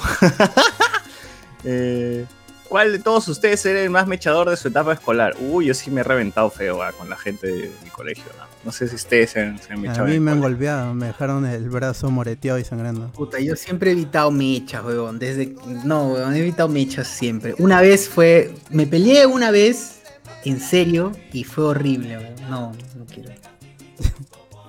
[1.65, 2.27] eh,
[2.73, 5.37] ¿Cuál de todos ustedes era el más mechador de su etapa escolar?
[5.39, 8.25] Uy, yo sí me he reventado feo ah, con la gente de mi colegio.
[8.39, 8.47] ¿no?
[8.65, 10.09] No sé si ustedes se han, se han A mechado.
[10.09, 13.09] mí me han golpeado, me dejaron el brazo moreteado y sangrando.
[13.09, 15.19] Puta, yo siempre he evitado mechas, weón.
[15.19, 15.55] Desde.
[15.85, 17.55] No, weón, he evitado mechas siempre.
[17.59, 18.55] Una vez fue.
[18.71, 20.01] Me peleé una vez,
[20.47, 22.35] en serio, y fue horrible, weón.
[22.49, 23.33] No, no quiero.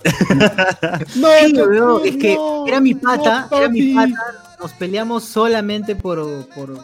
[1.16, 2.38] No, Sí, no, weón, no, es que
[2.68, 4.13] era mi pata, no, era mi pata.
[4.60, 6.78] Nos peleamos solamente por, por,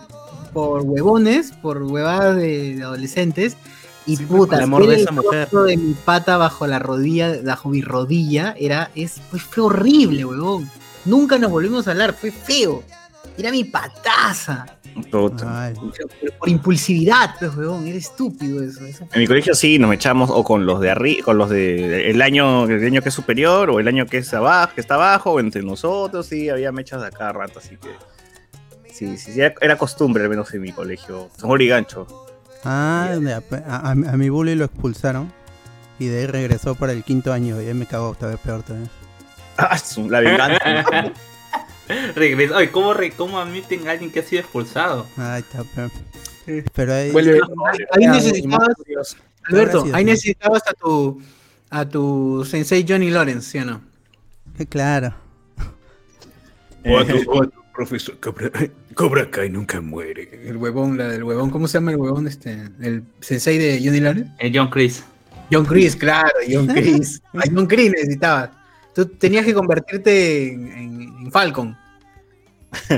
[0.50, 3.58] por huevones, por huevadas de, de adolescentes.
[4.06, 5.50] Y Sí, puta, el amor de el esa mujer.
[5.50, 10.70] de mi pata bajo la rodilla, bajo mi rodilla, era, es, pues, fue horrible, huevón.
[11.06, 12.84] Nunca nos volvimos a hablar, fue feo.
[13.38, 14.66] Era mi pataza.
[15.12, 15.32] Pero
[16.40, 18.84] por impulsividad, pues, huevón, era estúpido eso.
[18.86, 19.08] eso.
[19.14, 22.22] En mi colegio sí, nos echamos o con los de arriba, con los de el
[22.22, 25.32] año, el año que es superior, o el año que es abajo, que está abajo,
[25.34, 27.90] o entre nosotros, sí, había mechas a cada rato, así que.
[29.00, 31.30] Sí, sí, sí, era, era costumbre, al menos en mi colegio.
[31.38, 32.06] Son gancho.
[32.66, 35.32] Ah, de- a, a- a mi bully lo expulsaron
[36.00, 38.62] y de ahí regresó para el quinto año y ahí me cagó esta vez peor
[38.64, 38.90] todavía.
[39.58, 39.78] Ah,
[40.10, 41.14] la venganza.
[42.56, 45.06] Ay, ¿cómo, re- ¿cómo admiten a alguien que ha sido expulsado?
[45.18, 45.92] Ahí está peor.
[46.74, 48.76] Pero ahí, Ah, necesitabas,
[49.46, 51.22] Alberto, ahí necesitabas a tu,
[51.70, 53.82] a tu sensei Johnny Lawrence, ¿sí o no?
[54.58, 55.14] eh, claro.
[56.84, 57.26] Eh,
[57.74, 58.50] profesor Cobra,
[59.00, 60.30] Cobra Kai nunca muere.
[60.44, 62.52] El huevón, la del huevón, ¿cómo se llama el huevón este?
[62.82, 64.30] El sensei de Johnny Lawrence.
[64.40, 65.06] El John Chris.
[65.50, 67.22] John Chris, claro, John Chris.
[67.34, 68.50] A John Chris necesitabas.
[68.94, 71.78] Tú tenías que convertirte en, en- en Falcon.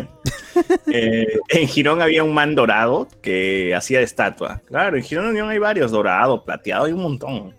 [0.92, 4.60] eh, en Girón había un man dorado que hacía de estatua.
[4.66, 7.54] Claro, en Girón Unión hay varios, dorado, plateado, hay un montón.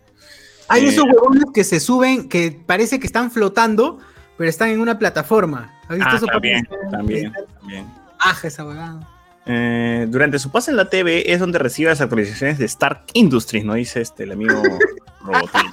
[0.67, 0.89] Hay Eh.
[0.89, 4.01] esos huevones que se suben, que parece que están flotando,
[4.37, 5.73] pero están en una plataforma.
[5.89, 8.02] ¿Has visto Ah, también, también, también.
[8.23, 9.09] Aja esa huevada.
[9.45, 13.65] Eh, durante su paso en la TV es donde recibe las actualizaciones de Stark Industries,
[13.65, 13.75] ¿no?
[13.75, 14.63] Dice este, el amigo
[15.21, 15.63] Robotín.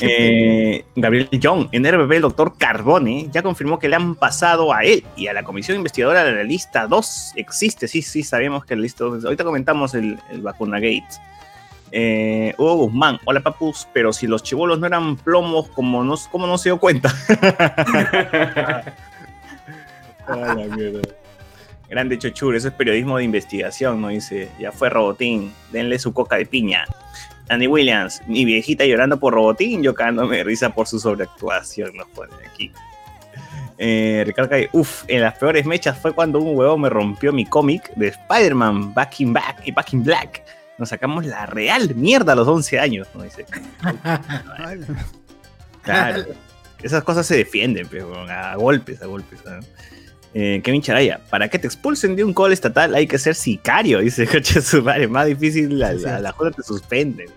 [0.00, 4.84] Eh, Gabriel Young, en RBB, el doctor Carbone, ya confirmó que le han pasado a
[4.84, 7.32] él y a la comisión investigadora de la lista 2.
[7.34, 9.24] Existe, sí, sí, sabemos que la lista 2.
[9.24, 11.02] Ahorita comentamos el, el vacuna gate.
[11.94, 16.46] Eh, Hugo Guzmán, hola papus, pero si los chivolos no eran plomos, ¿cómo no, cómo
[16.46, 17.12] no se dio cuenta?
[20.56, 21.00] La mierda.
[21.88, 24.08] Grande Chochur, eso es periodismo de investigación, ¿no?
[24.08, 26.84] Dice, ya fue Robotín, denle su coca de piña.
[27.50, 32.08] Andy Williams, mi viejita llorando por Robotín, yo cagándome de risa por su sobreactuación, nos
[32.08, 32.72] pone aquí.
[33.76, 37.44] Eh, Ricardo Calle, uff, en las peores mechas fue cuando un huevo me rompió mi
[37.44, 40.42] cómic de Spider-Man Back in Back y Back in Black.
[40.78, 43.22] Nos sacamos la real mierda a los 11 años, ¿no?
[43.22, 43.44] Dice.
[45.82, 46.26] Claro.
[46.80, 49.44] Esas cosas se defienden, pero a golpes, a golpes.
[49.44, 49.58] ¿no?
[50.34, 53.98] Eh, Kevin Charaya, para que te expulsen de un call estatal hay que ser sicario,
[54.00, 55.08] dice coche su madre.
[55.08, 56.22] Más difícil, la, Sí, la, sí.
[56.22, 57.28] la joda te suspenden.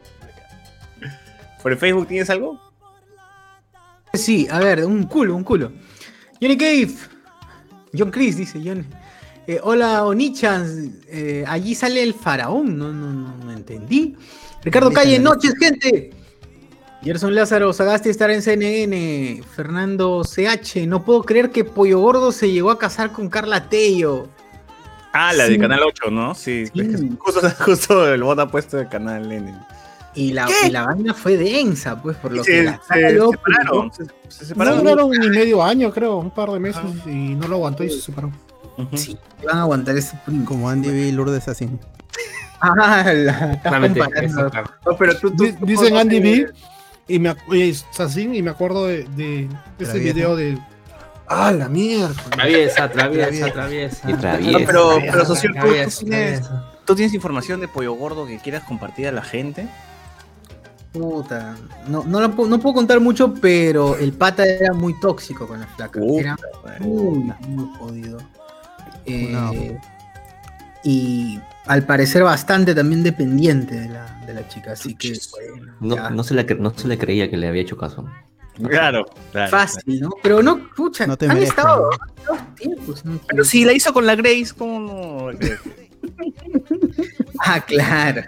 [1.61, 2.59] ¿Por el Facebook tienes algo?
[4.13, 5.71] Sí, a ver, un culo, un culo.
[6.41, 6.93] Johnny Cave.
[7.97, 8.85] John Chris, dice John.
[9.47, 10.99] Eh, hola, Onichan.
[11.07, 12.77] Eh, allí sale el faraón.
[12.77, 14.15] No, no, no, no entendí.
[14.63, 16.11] Ricardo Calle, noches, gente.
[17.05, 19.41] Gerson Lázaro, Sagasti estar en CNN.
[19.55, 24.27] Fernando CH, no puedo creer que Pollo Gordo se llegó a casar con Carla Tello.
[25.13, 25.53] Ah, la Sí.
[25.53, 26.33] de Canal 8, ¿no?
[26.35, 26.81] Sí, Sí.
[26.81, 29.53] es que justo, justo el bota puesto de Canal N.
[30.15, 34.05] Y la, y la vaina fue densa, pues, por lo que la se separaron, se,
[34.05, 34.79] se No separaron.
[34.79, 37.99] duraron ni medio año, creo, un par de meses y no lo aguantó y se
[38.01, 38.31] separó.
[38.93, 41.07] Sí, van a aguantar ese Como Andy B.
[41.07, 41.69] y Lourdes así.
[42.61, 44.71] Ah, la, claro.
[44.85, 46.47] No, pero tú, tú- Di- tú Dicen Andy B
[47.07, 49.47] y me y Sassin y me acuerdo de, de
[49.79, 50.13] ese Travieso.
[50.15, 50.57] video de
[51.27, 52.13] Ah, la mierda.
[52.29, 53.51] Traviesa, traviesa, Traviesa.
[53.53, 54.09] traviesa.
[54.09, 54.59] Y No, traviesa.
[54.67, 56.71] pero, pero socio, ¿tú, tú Traviesa, tienes, traviesa.
[56.85, 59.67] tú tienes información de Pollo Gordo que quieras compartir a la gente?
[60.93, 61.55] Puta,
[61.87, 65.59] no, no, lo puedo, no puedo contar mucho, pero el pata era muy tóxico con
[65.59, 65.99] la flaca.
[65.99, 66.37] Puta, Era
[66.79, 68.17] muy, muy jodido.
[69.05, 69.51] Eh, No.
[70.83, 76.09] Y al parecer bastante también dependiente de la, de la chica, así que bueno, No,
[76.09, 78.05] no, se le, cre- no se le creía que le había hecho caso.
[78.69, 79.51] Claro, claro.
[79.51, 80.09] fácil, ¿no?
[80.23, 82.33] Pero no, pucha, No te han merezco, estado ¿no?
[82.33, 83.19] dos tiempos, ¿no?
[83.27, 85.37] Pero si la hizo con la Grace, ¿cómo no?
[87.39, 88.21] Ah, claro.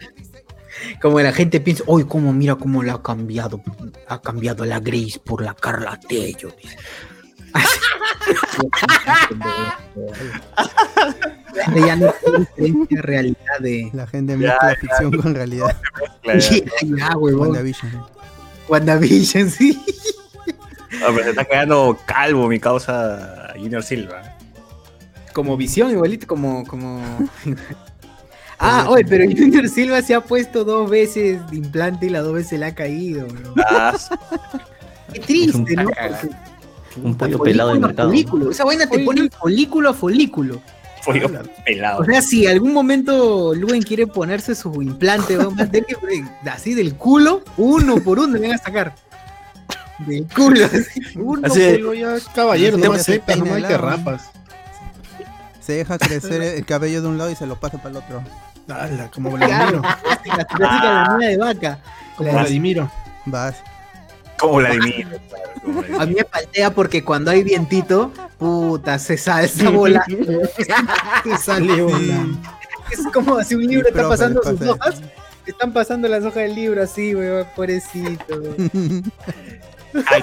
[1.02, 3.62] Como la gente piensa, hoy cómo mira cómo la ha cambiado,
[4.08, 6.50] ha cambiado la Grace por la Carla Tello.
[11.76, 12.14] Ya no hay
[12.58, 13.90] diferencia realidad de.
[13.94, 15.76] La gente mezcla ficción con realidad.
[16.24, 17.50] Ya, huevón.
[17.50, 18.04] WandaVision.
[18.68, 19.82] WandaVision, sí.
[21.02, 24.36] Ah, pero se está quedando calvo mi causa Junior Silva.
[25.34, 26.66] Como visión, igualito, como.
[26.66, 27.02] como...
[28.60, 32.34] ah, oye, pero Junior Silva se ha puesto dos veces de implante y las dos
[32.34, 33.54] veces le ha caído, bro.
[33.70, 33.96] Ah,
[35.14, 35.86] Qué triste, ¿no?
[35.86, 36.36] Porque-
[37.04, 38.10] Un pollo pelado de mercado.
[38.10, 38.52] folículo.
[38.52, 40.62] Esa vaina te pone folículo a folículo.
[41.02, 41.22] fue
[41.66, 42.02] pelado.
[42.02, 46.74] O sea, si algún momento Luen quiere ponerse su implante, vamos a tener que así
[46.74, 48.96] del culo, uno por uno le van a sacar.
[50.00, 53.78] Del culo, así, uno Así por ya, caballero, no Se me aceptas, no hay que
[53.78, 54.30] rapas.
[55.60, 58.24] Se deja crecer el cabello de un lado y se lo pasa para el otro.
[58.70, 59.82] Ala, como Vladimiro.
[59.82, 61.80] la clásica de vaca.
[62.16, 62.92] Como La- Vladimiro.
[63.26, 63.56] Vas.
[64.40, 65.08] Como Vladimir.
[65.30, 66.02] claro, como Vladimir.
[66.02, 70.06] A mí me paltea porque cuando hay vientito, puta, se salsa bola.
[71.24, 72.28] Te sale una.
[72.92, 75.02] Es como si un libro Sí, está profe, pasando sus hojas.
[75.46, 78.26] Están pasando las hojas del libro así, weón, pobrecito.
[78.30, 79.04] weón.
[80.06, 80.22] Ay,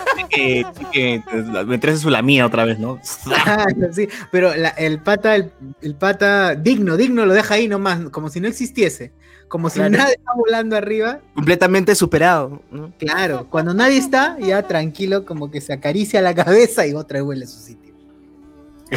[0.93, 1.23] que,
[1.67, 3.01] me traes su la mía otra vez, ¿no?
[3.25, 5.51] Claro, sí, pero la- el pata, el,
[5.81, 9.13] el pata digno, digno lo deja ahí nomás, como si no existiese.
[9.55, 9.97] Como si Claro.
[9.97, 11.21] nada está volando arriba.
[11.37, 12.61] Completamente superado.
[12.73, 12.93] ¿no?
[12.99, 17.25] Claro, cuando nadie está, ya tranquilo, como que se acaricia la cabeza y otra vez
[17.25, 17.95] vuelve a su sitio.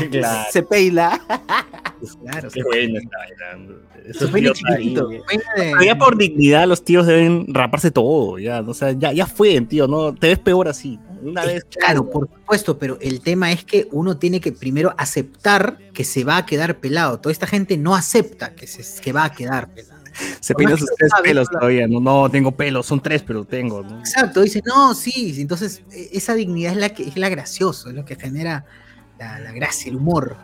[0.10, 0.48] Claro.
[0.52, 1.22] Se peila.
[2.24, 3.82] Claro, Qué bueno está bailando.
[4.04, 4.78] Eso su es peine idiota.
[4.80, 5.84] chiquitito.
[5.86, 9.88] ya por dignidad los tíos deben raparse todo, ya, o sea, ya, ya fue, tío,
[9.88, 10.98] no, te ves peor así.
[11.22, 11.66] Una vez.
[11.70, 16.24] Claro, por supuesto, pero el tema es que uno tiene que primero aceptar que se
[16.24, 17.20] va a quedar pelado.
[17.20, 19.97] Toda esta gente no acepta que, se, que va a quedar pelado.
[20.40, 23.84] Se peina sus tres sabe, pelos todavía, no, no tengo pelos, son tres, pero tengo,
[23.84, 24.00] ¿no?
[24.00, 27.96] Exacto, dice, no, sí, entonces e- esa dignidad es la que es la gracioso, es
[27.96, 28.66] lo que genera
[29.20, 30.38] la, la gracia, el humor.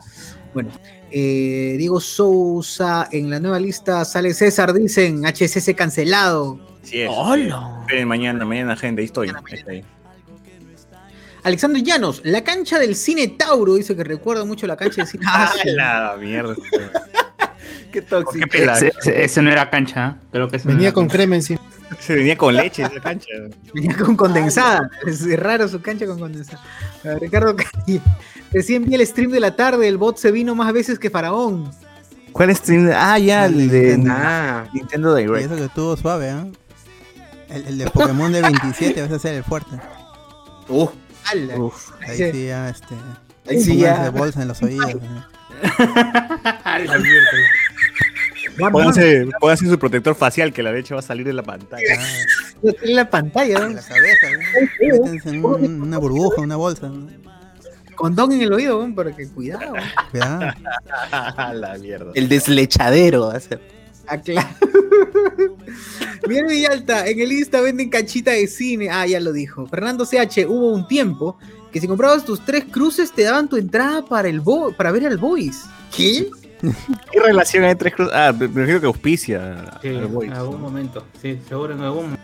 [0.53, 0.69] Bueno,
[1.11, 6.59] eh, Diego Sousa, en la nueva lista sale César, dicen HCC cancelado.
[6.83, 7.09] Sí es.
[8.05, 9.29] Mañana, mañana, gente, ahí estoy.
[9.29, 9.85] ahí estoy.
[11.43, 15.25] Alexandro Llanos, la cancha del cine Tauro, dice que recuerda mucho la cancha del cine
[15.29, 15.71] ¡Ah, Tauro.
[15.75, 16.55] la mierda!
[17.93, 18.47] Qué ¿Por tóxico.
[18.51, 18.63] qué?
[18.65, 20.27] Ese, ese- ese no era cancha, ¿eh?
[20.31, 21.17] creo que ese no Venía con cancha.
[21.17, 21.61] crema encima.
[21.99, 23.27] Se venía con leche esa cancha.
[23.73, 24.89] Venía con condensada.
[25.05, 26.61] Es raro su cancha con condensada.
[27.21, 28.01] Ricardo Cari,
[28.51, 31.71] Recién vi el stream de la tarde, el bot se vino más veces que Faraón.
[32.31, 32.61] ¿Cuál es?
[32.95, 35.45] Ah, ya, el de Ah, Nintendo Y Direct.
[35.45, 36.47] eso que estuvo suave, ¿ah?
[37.49, 39.75] El, el de Pokémon de 27 vas a ser el fuerte.
[40.69, 40.87] uh,
[41.25, 41.57] ¡Hala!
[41.57, 41.91] Uf.
[42.07, 42.45] Ahí Sí.
[42.47, 42.95] ya, este.
[43.47, 44.09] Ahí sí ya.
[44.09, 44.95] bolsa en los oídos.
[44.95, 45.25] ¿no?
[48.71, 51.83] Pónganse, pónganse su protector facial que la leche va a salir de la pantalla.
[51.99, 53.69] Ah, en la pantalla, en ¿no?
[53.69, 54.93] la cabeza, ¿no?
[55.03, 56.87] Métanse en un- una burbuja, una bolsa.
[56.89, 57.07] ¿no?
[57.95, 58.93] Condón en el oído, ¿no?
[58.95, 59.73] porque cuidado.
[60.11, 60.53] Cuidado.
[61.53, 62.11] la mierda.
[62.13, 63.27] el deslechadero.
[63.27, 63.59] va a ser.
[64.07, 64.47] Ah, claro.
[66.27, 68.89] Miguel Villalta, en el Insta venden canchita de cine.
[68.89, 69.65] Ah, ya lo dijo.
[69.67, 71.37] Fernando CH, hubo un tiempo
[71.71, 75.05] que si comprabas tus tres cruces te daban tu entrada para el bo- para ver
[75.07, 75.63] al Boys.
[75.95, 76.29] ¿Qué?
[77.11, 78.13] ¿Qué relación hay tres cruces?
[78.15, 80.59] Ah, me refiero que auspicia Sí, al Boys, en algún ¿no?
[80.69, 81.05] momento.
[81.21, 82.23] Sí, seguro en algún momento.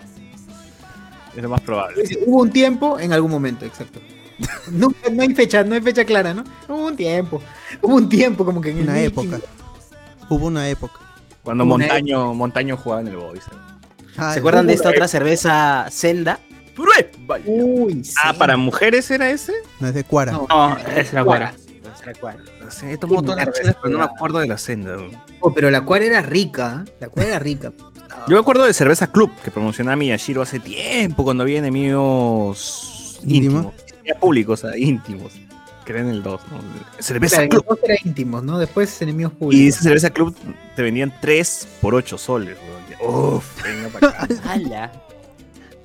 [1.36, 2.04] Es lo más probable.
[2.26, 4.00] Hubo un tiempo en algún momento, exacto.
[4.72, 6.44] No, no hay fecha, no hay fecha clara, ¿no?
[6.68, 7.42] Hubo un tiempo.
[7.82, 9.40] Hubo un tiempo como que en Una 1500.
[9.40, 9.52] época.
[10.30, 11.00] Hubo una época.
[11.44, 13.44] Cuando Una Montaño, Montaño jugaba en el Boys.
[14.18, 16.40] Ah, ¿Se acuerdan de esta otra cerveza Senda?
[17.46, 18.14] Uy, sí.
[18.24, 19.54] Ah, ¿para mujeres era ese?
[19.82, 20.32] No es de Cuara.
[20.32, 20.48] No.
[20.50, 21.54] No, es la guara.
[22.14, 22.38] Sé cuál.
[22.64, 24.96] No sé, he tomado todas las chelas, pero no me acuerdo de la senda.
[24.96, 25.10] bro.
[25.42, 26.92] Oh, pero la cual era rica, ¿eh?
[27.02, 27.72] La cual era rica.
[28.28, 33.60] Yo me acuerdo de Cerveza Club, que promocionaba Miyashiro hace tiempo, cuando había enemigos ¿Íntimo?
[33.60, 33.74] íntimos.
[34.06, 35.34] Ya públicos, o sea, íntimos.
[35.86, 36.58] Que era en el 2, ¿no?
[37.02, 37.66] Cerveza Claro, Club.
[37.70, 38.60] dos eran íntimos, ¿no?
[38.60, 39.68] Después enemigos Y públicos.
[39.76, 40.36] esa cerveza club
[40.76, 42.58] te vendían 3 por 8 soles,
[43.00, 43.36] weón.
[43.36, 44.28] Uf, venga para acá.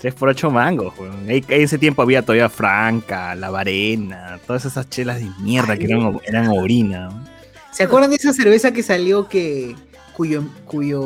[0.05, 0.11] ¡Hala!
[0.11, 1.31] 3 por 8 mangos, weón.
[1.31, 6.21] En ese tiempo había todavía Franca, La Varena, todas esas chelas de mierda que eran,
[6.25, 7.09] eran orina.
[7.09, 7.25] ¿no?
[7.71, 9.75] ¿Se acuerdan de esa cerveza que salió que
[10.15, 11.01] cuyo, cuyo,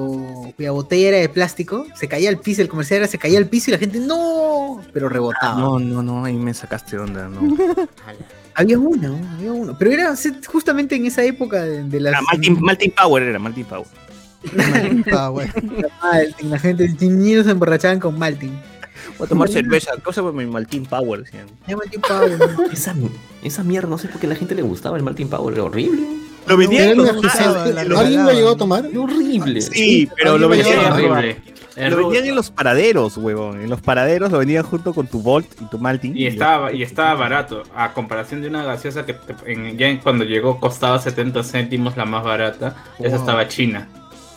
[0.56, 1.86] cuya botella era de plástico?
[1.94, 4.82] Se caía al piso, el comercial era se caía al piso y la gente ¡no!
[4.92, 5.60] Pero rebotaba.
[5.60, 7.56] No, no, no, ahí me sacaste de onda, no.
[8.54, 9.76] Había uno, había uno.
[9.78, 10.12] Pero era
[10.48, 12.14] justamente en esa época de, de las.
[12.14, 13.86] Ah, Maltin, Maltin Power era, Maltin Power.
[16.02, 18.58] Maltin, la gente, los niños se emborrachaban con Maltin.
[19.18, 21.24] Voy a tomar cerveza, cosa por mi Maltin Power,
[21.66, 22.38] Maltin Power.
[22.72, 22.94] Esa,
[23.42, 25.64] esa mierda, no sé por qué a la gente le gustaba el Martin Power, era
[25.64, 26.02] horrible.
[26.46, 27.10] Lo vendían la
[28.00, 28.86] ¿Alguien lo llegó a tomar?
[28.86, 29.60] Era horrible.
[29.60, 31.36] Sí, pero lo vendían, lo horrible.
[31.76, 33.60] Vendían en los paraderos, huevón.
[33.60, 36.16] En los paraderos lo vendían junto con tu Volt y tu Maltin.
[36.16, 39.98] Y estaba, y estaba barato, a comparación de una gaseosa que te- en- ya en-
[39.98, 43.86] cuando llegó costaba 70 céntimos la más barata, esa estaba china.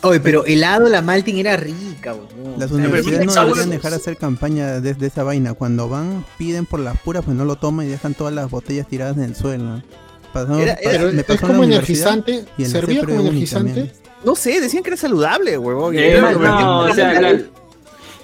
[0.04, 2.58] Oye, pero helado la Maltin era rica, weón.
[2.58, 5.54] Las universidades no deberían dejar hacer campaña desde esa vaina.
[5.54, 8.88] Cuando van, piden por las puras, pues no lo toman y dejan todas las botellas
[8.88, 9.80] tiradas en el suelo.
[10.32, 10.76] Pasó- Era-
[11.12, 12.44] me es pasó como energizante.
[12.58, 13.72] y en la ¿Servía CEPRE como energizante?
[13.74, 13.92] también.
[14.24, 15.96] No sé, decían que era saludable, huevón.
[15.96, 16.40] Eh, no, lo o
[16.84, 17.40] vendían- sea, la-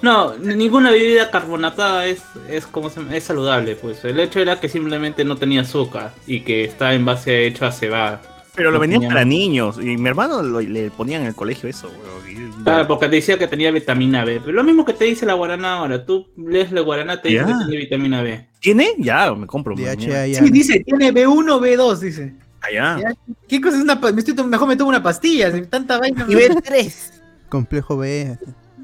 [0.01, 2.19] no, ninguna bebida carbonatada es,
[2.49, 4.03] es como se- es saludable, pues.
[4.05, 7.71] El hecho era que simplemente no tenía azúcar y que estaba en base hecho a
[7.71, 8.21] cebada.
[8.59, 9.77] Pero lo vendían para niños.
[9.81, 11.89] Y mi hermano lo- le ponían en el colegio eso,
[12.29, 14.39] y- Claro, porque te decía que tenía vitamina B.
[14.41, 16.05] Pero lo mismo que te dice la guaraná ahora.
[16.05, 18.47] Tú lees la guaraná, te dice que tiene vitamina B.
[18.59, 18.95] ¿Tiene?
[18.97, 19.75] Ya, me compro.
[19.75, 20.39] DHA ya.
[20.43, 22.33] Sí, dice, tiene B1, B2, dice.
[22.61, 22.99] Allá.
[23.01, 23.13] Ya.
[23.47, 26.25] ¿Qué cosa es una me estoy mejor me tomo una pastilla, tanta vaina.
[26.27, 27.13] Y B3.
[27.47, 28.37] Complejo B.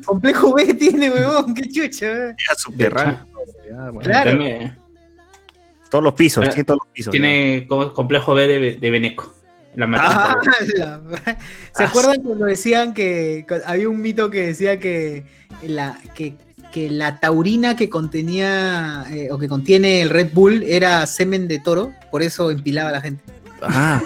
[0.05, 2.29] Complejo B tiene, huevón, qué chucha.
[2.29, 2.35] eh.
[2.47, 3.25] Ya subterráneo.
[3.67, 3.99] Bueno.
[3.99, 4.29] Claro.
[4.31, 4.77] También
[5.89, 7.11] Todos los pisos, Eh, tiene todos los pisos.
[7.11, 9.33] tiene complejo B de, de Beneco.
[9.75, 9.85] La.
[9.97, 10.37] Ah,
[10.77, 11.01] la-
[11.75, 15.25] ¿Se acuerdan cuando decían que había un mito que decía que
[15.63, 16.35] la, que,
[16.71, 21.59] que la taurina que contenía eh, o que contiene el Red Bull era semen de
[21.59, 21.93] toro?
[22.11, 23.23] Por eso empilaba a la gente.
[23.61, 24.01] Ah,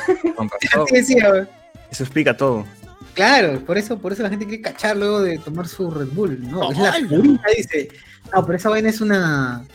[0.91, 1.47] decía.
[1.91, 2.65] Eso explica todo.
[3.13, 6.39] Claro, por eso, por eso la gente quiere cachar luego de tomar su Red Bull.
[6.49, 7.89] No, es la taurina, dice.
[8.33, 9.65] No, pero esa vaina es una.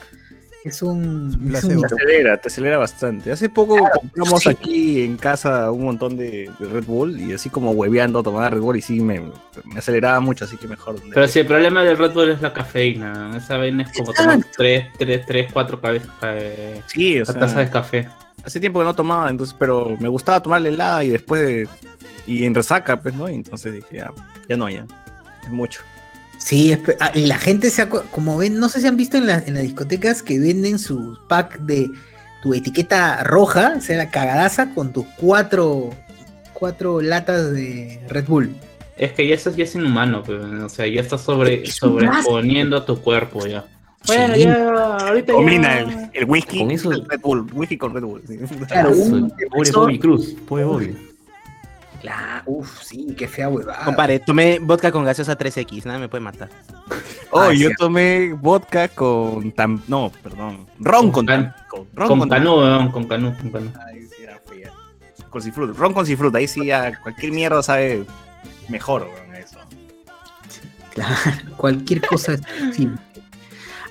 [0.64, 1.28] Es un.
[1.28, 1.80] es un- placebo.
[1.82, 3.30] Te acelera, te acelera bastante.
[3.30, 4.48] Hace poco compramos sí.
[4.48, 8.60] aquí en casa un montón de, de Red Bull y así como hueveando tomar Red
[8.62, 10.96] Bull y sí me, me aceleraba mucho, así que mejor.
[11.12, 13.36] Pero si el problema del Red Bull es la cafeína.
[13.36, 17.58] Esa vaina es como tomar 3, 3, 3, 4 cabezas eh, Sí, o la taza
[17.58, 18.08] de sea, café.
[18.42, 21.68] hace tiempo que no tomaba, entonces, pero me gustaba tomarle helada y después de,
[22.26, 23.28] y en resaca, pues, ¿no?
[23.28, 24.10] Y entonces dije, ya,
[24.48, 24.86] ya no, ya.
[25.42, 25.82] Es mucho.
[26.44, 29.38] Sí, ah, y la gente se como ven, no sé si han visto en, la-
[29.46, 31.90] en las discotecas que venden su pack de
[32.42, 35.88] tu etiqueta roja, o sea, la cagadaza con tus cuatro,
[36.52, 38.54] cuatro latas de Red Bull.
[38.98, 42.84] Es que ya eso ya es inhumano, pues, o sea, ya estás sobre, sobreponiendo a
[42.84, 43.64] tu cuerpo ya.
[44.02, 44.12] Sí.
[44.14, 45.80] Bueno, ya, ahorita Combina ya.
[45.80, 48.22] el, el whisky Con eso- el Red Bull, whisky con Red Bull.
[48.28, 48.36] sí.
[48.68, 50.94] Claro, Pobre un depresor- Bobby Cruz, pobre Bobby.
[52.04, 53.82] Claro, uff, sí, qué fea huevada.
[53.86, 56.50] Compadre, tomé vodka con gaseosa 3X, nada me puede matar.
[57.30, 57.74] Oh, Ah, yo sí.
[57.78, 62.90] tomé vodka con tam, no, perdón, ron con Con can- tampico, ron Con con canú,
[62.92, 63.70] con canú, con canú.
[64.16, 64.70] Sí era fea.
[65.30, 68.04] Con cifruta, ron con cifruta, ahí sí ya cualquier mierda sabe
[68.68, 69.56] mejor, weón, eso.
[70.92, 71.14] Claro,
[71.56, 72.98] cualquier cosa es posible.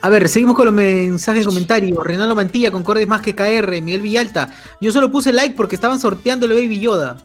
[0.02, 1.98] A ver, seguimos con los mensajes y comentarios.
[2.06, 4.50] Renalo Mantilla, Concordes más que KR, Miguel Villalta.
[4.82, 7.18] Yo solo puse like porque estaban sorteando el Baby Yoda.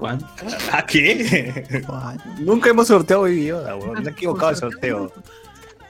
[0.00, 0.18] ¿Cuál?
[0.72, 1.84] ¿A qué?
[2.38, 4.02] Nunca hemos sorteado Baby Yoda, weón.
[4.02, 5.12] Me he equivocado el sorteo.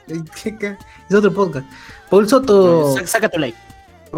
[0.08, 1.64] Es otro podcast.
[2.11, 2.96] Paul Soto.
[2.96, 3.56] Sa- Saca tu like.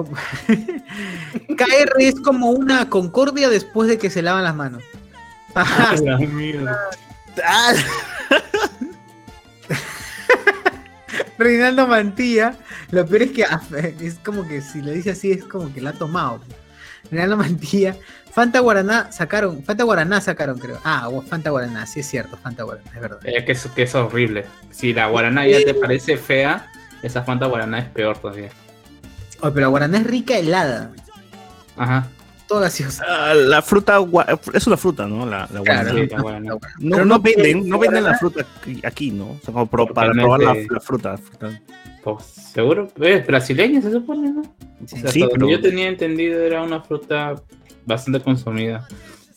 [1.59, 4.83] KR es como una concordia después de que se lavan las manos.
[5.55, 5.95] Ajá,
[7.45, 7.75] Ah,
[11.37, 12.57] Reinaldo Mantilla.
[12.91, 13.61] Lo peor es que ah,
[14.01, 16.41] es como que si lo dice así es como que la ha tomado.
[17.11, 17.97] Reinaldo Mantilla.
[18.33, 19.63] Fanta Guaraná sacaron.
[19.63, 20.79] Fanta Guaraná sacaron, creo.
[20.85, 23.19] Ah, Fanta Guaraná, sí es cierto, Fanta Guaraná, es verdad.
[23.25, 24.47] Es que es, que es horrible.
[24.71, 26.71] Si la guaraná ya te parece fea,
[27.03, 28.49] esa Fanta guaraná es peor todavía.
[29.41, 30.91] Oye, pero la Guaraná es rica helada.
[31.77, 32.07] Ajá.
[32.49, 33.05] Toda gaseosa.
[33.09, 33.99] ah, la fruta,
[34.53, 35.25] es una fruta, ¿no?
[35.27, 35.91] La, la Claro.
[35.91, 36.01] guaraná.
[36.01, 36.51] Sí, la guaraná.
[36.51, 36.59] No,
[36.91, 38.47] Pero no no venden, no venden la fruta
[38.85, 39.31] aquí, ¿no?
[39.33, 41.17] O sea, como pro- para probar la, fruta.
[41.17, 41.51] fruta.
[42.05, 44.41] Pues, seguro, es brasileña se supone, ¿no?
[44.43, 47.35] O sea, Sí, pero- yo tenía entendido era una fruta
[47.87, 48.87] bastante consumida.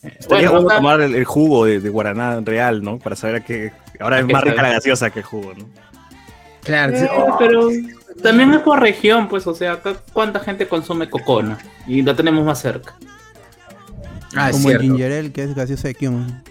[0.02, 2.98] Eh, Estaría bueno, tomar el, el jugo de, de guaraná real, ¿no?
[2.98, 3.72] Para saber a qué.
[4.00, 5.66] Ahora ¿A es más rica la gaseosa que el jugo, ¿no?
[6.62, 7.06] Claro, Eh, sí.
[7.16, 7.68] Oh, pero
[8.22, 12.44] también es por región, pues, o sea, acá cuánta gente consume cocona y la tenemos
[12.44, 12.96] más cerca.
[14.34, 16.42] Ah, es Como el ginger ale que es gaseosa de Kion.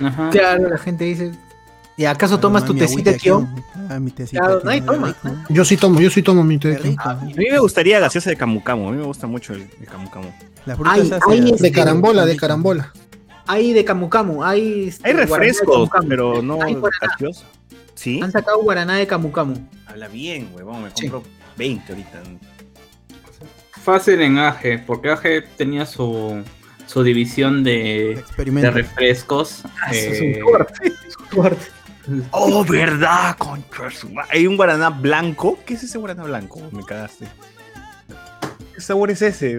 [0.00, 0.30] Ajá.
[0.30, 1.32] Claro, la gente dice.
[1.96, 3.48] ¿Y acaso tomas tu tecita de Kion?
[3.88, 5.06] Ah, mi tecita Claro, de nadie Kion, toma.
[5.08, 5.36] rico.
[5.48, 6.78] Yo sí tomo, yo sí tomo mi té.
[6.98, 8.88] A mí me gustaría gaseosa de camu camu.
[8.88, 10.30] A mí me gusta mucho el, el camu camu.
[10.66, 11.54] La fruta Ay, es ay, ácida.
[11.56, 12.92] es- De carambola, de carambola.
[13.48, 14.88] Hay de Camu Camu, hay.
[14.88, 16.08] este, Hay refrescos, Camu Camu.
[16.08, 17.44] pero no Hay gaseosa.
[17.94, 18.20] ¿Sí?
[18.20, 19.54] Han sacado Guaraná de Camu Camu.
[19.86, 20.82] Habla bien, huevón.
[20.82, 21.08] Me Sí.
[21.08, 22.22] compro 20 ahorita.
[23.84, 26.42] Fácil en AGE, porque AGE tenía su,
[26.86, 29.62] su división de, refrescos.
[29.80, 30.92] Ah, eso es eh, un corte.
[31.06, 31.66] es un corte.
[32.30, 33.36] Oh, verdad,
[34.12, 35.58] ma- Hay un guaraná blanco.
[35.66, 36.60] ¿Qué es ese guaraná blanco?
[36.70, 37.26] Me cagaste.
[38.74, 39.58] ¿Qué sabor es ese?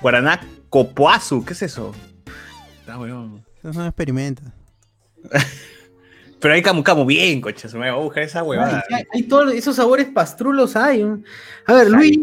[0.00, 1.44] Guaraná copoazu.
[1.44, 1.94] ¿Qué es eso?
[2.80, 3.44] Está weón.
[3.58, 4.46] Eso son experimentos.
[6.40, 7.68] Pero hay camu camu bien, coche.
[7.68, 8.84] Se me va a buscar esa huevada.
[8.92, 11.02] Hay, hay todos esos sabores pastrulos hay.
[11.02, 11.20] ¿no?
[11.66, 12.16] A ver, Luis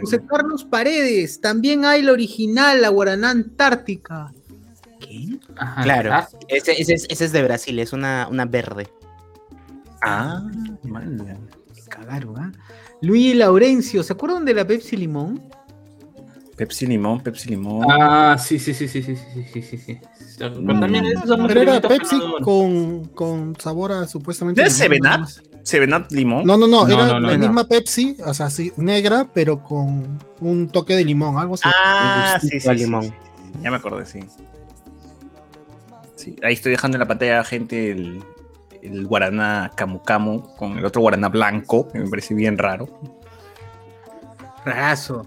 [0.00, 4.32] José Carlos Paredes, también hay la original, la Guaraná Antártica.
[5.00, 5.38] ¿Qué?
[5.56, 6.10] ajá, Claro.
[6.12, 8.88] ah, Ese, ese es, ese es de Brasil, es una, una verde.
[10.02, 10.42] Ah,
[10.84, 11.38] man.
[11.88, 12.52] Cagaron, ¿ah?
[13.02, 15.42] Luis Laurencio, ¿se acuerdan de la Pepsi Limón?
[16.56, 17.86] Pepsi limón, Pepsi limón.
[17.90, 19.98] Ah, sí, sí, sí, sí, sí, sí, sí, sí, sí.
[20.38, 24.60] Pero también esos son Pero era Pepsi con, con sabor a supuestamente.
[24.60, 25.20] ¿No es limón, Seven Up?
[25.20, 25.42] más.
[25.62, 26.44] Seven Up limón.
[26.46, 27.46] No, no, no, No, era no, no, la no.
[27.46, 31.62] misma Pepsi, o sea, sí, negra, pero con un toque de limón, algo así.
[31.64, 33.04] Ah, sí, limón.
[33.04, 33.14] sí, sí.
[33.62, 34.20] Ya me acordé, sí.
[36.20, 38.22] Sí, ahí estoy dejando en la pantalla, gente, el,
[38.82, 42.88] el guaraná camu camu con el otro guaraná blanco, que me parece bien raro.
[44.66, 45.26] Rarazo.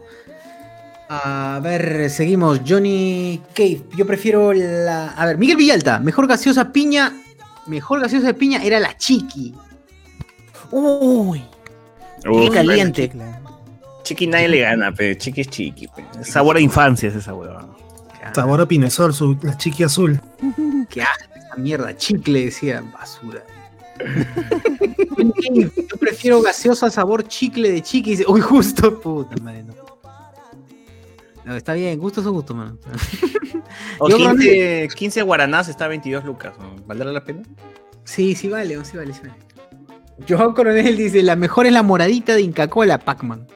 [1.09, 2.61] A ver, seguimos.
[2.67, 3.81] Johnny Cave.
[3.97, 5.09] Yo prefiero la.
[5.09, 5.99] A ver, Miguel Villalta.
[5.99, 7.11] Mejor gaseosa piña.
[7.65, 9.55] Mejor gaseosa de piña era la chiqui.
[10.71, 11.43] Uy,
[12.29, 13.11] Uf, qué caliente.
[14.03, 15.87] Chiqui nadie le gana, pero chiqui es chiqui.
[15.87, 16.23] pe.
[16.23, 17.67] Sabor a infancia es esa hueva.
[18.33, 20.19] Sabor a Pinesol, su, la chiqui azul.
[20.89, 21.95] Qué asco esta mierda.
[21.95, 22.81] Chicle, decía.
[22.93, 23.43] Basura.
[25.17, 28.11] Yo prefiero gaseosa sabor chicle de chiqui.
[28.11, 28.99] Dice, Uy, justo.
[28.99, 29.73] Puta madre, no.
[31.45, 32.77] No, está bien, gustos o gustos, mano.
[33.99, 36.53] O Yo 15, 15 guaranás está a 22 lucas.
[36.57, 36.75] ¿no?
[36.85, 37.43] ¿Valdrá la pena?
[38.03, 39.33] Sí, sí vale, sí vale, sí vale.
[40.27, 43.47] Joao Coronel dice, la mejor es la moradita de Inca Cola, Pac-Man.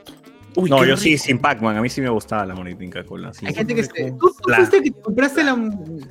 [0.57, 1.77] Uy, no, yo sí, sin Pac-Man.
[1.77, 3.31] A mí sí me gustaba la monita Inca Cola.
[3.31, 3.45] sí.
[3.45, 4.11] Hay gente que se...
[4.19, 5.55] ¿Tú, tú La- que te compraste la...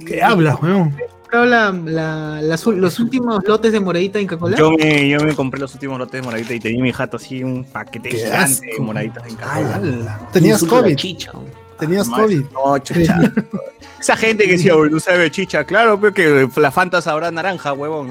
[0.06, 0.94] ¿Qué hablas, weón?
[1.32, 4.56] la, la- las los últimos lotes de moradita de Inca Cola?
[4.56, 7.16] Yo me, yo me compré los últimos lotes de moradita y tenía en mi jato
[7.16, 9.74] así un paquete gigante de moraditas en Cola.
[9.74, 10.28] Ala.
[10.32, 10.94] Tenías COVID.
[10.94, 11.32] chicha.
[11.78, 12.44] Tenías COVID.
[12.52, 13.18] No, chucha.
[14.00, 17.72] Esa gente que decía, "Uy, no sabe chicha, claro, pero que la Fanta sabrá naranja,
[17.72, 18.10] huevón.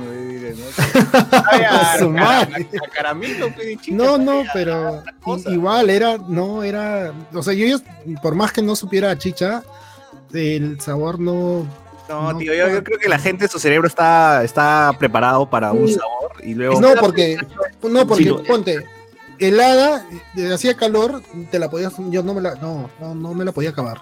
[3.82, 5.04] Chicha, No, no, pero
[5.48, 7.78] igual era, no era, o sea, yo,
[8.22, 9.64] por más que no supiera chicha,
[10.34, 11.66] el sabor no,
[12.10, 15.72] No, No, tío, yo, yo creo que la gente, su cerebro está, está preparado para
[15.72, 16.80] un sabor y luego.
[16.80, 17.38] no porque,
[17.84, 18.86] no porque Sí, lo- ponte
[19.40, 20.06] helada,
[20.36, 21.22] eh, hacía calor,
[21.52, 24.00] te la podías, yo no me la, no, no, no me la podía acabar.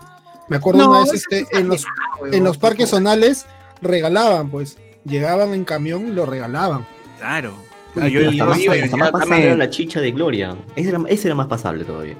[0.49, 1.85] Me acuerdo No, una vez este, es en los,
[2.31, 3.45] en los parques zonales
[3.81, 6.85] regalaban, pues, llegaban en camión y lo regalaban.
[7.19, 7.53] Claro.
[7.95, 10.55] Ah, yo, iba más- era la chicha de Gloria.
[10.75, 12.15] Ese era, ese era más pasable todavía.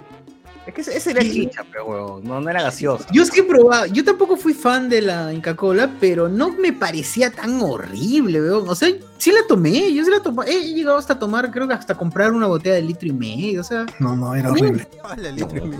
[0.65, 3.05] Es que ese ese era chicha, pero huevón, no, no era gaseoso.
[3.11, 6.51] Yo es que he probado, yo tampoco fui fan de la Inca Cola, pero no
[6.51, 8.69] me parecía tan horrible, weón.
[8.69, 10.45] O sea, sí la tomé, yo sí la tomé.
[10.47, 13.63] He llegado hasta tomar, creo que hasta comprar una botella de litro y medio, o
[13.63, 13.85] sea.
[13.99, 14.87] No, no, era horrible.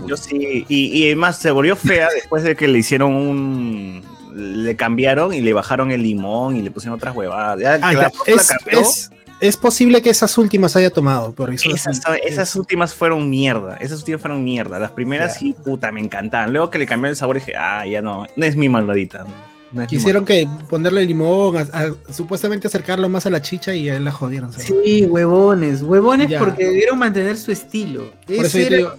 [0.06, 4.02] Yo sí, y, y además se volvió fea después de que le hicieron un.
[4.34, 7.60] Le cambiaron y le bajaron el limón y le pusieron otras huevadas.
[7.60, 9.10] Ya Ah, la ya, es, cambió, es,
[9.40, 11.70] es posible que esas últimas haya tomado, por eso.
[11.74, 13.76] esas, esas es- últimas fueron mierda.
[13.76, 14.78] Esas últimas fueron mierda.
[14.78, 16.52] Las primeras sí, puta, me encantaban.
[16.52, 19.26] Luego que le cambiaron el sabor dije, ah, ya no, no es mi maldadita.
[19.72, 23.96] No Quisieron que ponerle limón, a- a- supuestamente acercarlo más a la chicha y a
[23.96, 24.52] él la jodieron.
[24.52, 24.66] ¿sabes?
[24.84, 26.38] Sí, huevones, huevones Ya.
[26.38, 28.12] porque debieron mantener su estilo.
[28.26, 28.92] Por eso era- digo,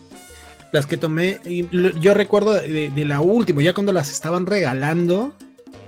[0.73, 4.45] las que tomé, y lo- yo recuerdo de, de la última, ya cuando las estaban
[4.45, 5.33] regalando,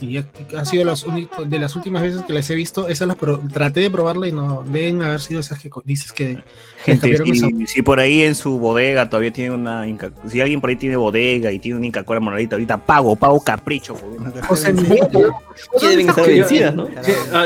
[0.01, 0.25] y ya
[0.57, 1.05] ha sido las
[1.45, 4.31] de las últimas veces que las he visto, esas las pro- traté de probarla y
[4.31, 6.37] no deben haber sido esas que dices que
[6.85, 7.17] Gente,
[7.65, 10.95] si, por ahí en su bodega todavía tiene una Inca, si alguien por ahí tiene
[10.95, 13.95] bodega y tiene una Inca Cola moradita, ahorita pago, pago capricho.
[14.49, 14.71] O sea,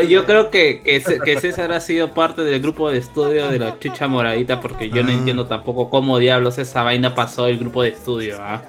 [0.07, 3.79] yo creo que, que, que César ha sido parte del grupo de estudio de la
[3.79, 5.13] chicha moradita porque yo no Ah.
[5.13, 8.37] entiendo tampoco cómo diablos esa vaina pasó el grupo de estudio.
[8.39, 8.61] ¿ah?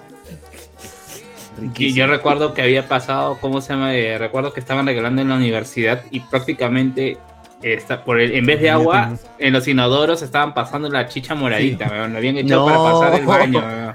[1.76, 3.94] Y yo recuerdo que había pasado, ¿cómo se llama?
[3.94, 7.18] Eh, recuerdo que estaban regalando en la universidad y prácticamente
[7.62, 11.86] está, por el, en vez de agua, en los inodoros estaban pasando la chicha moradita,
[11.88, 13.94] weón, lo habían echado para pasar el baño.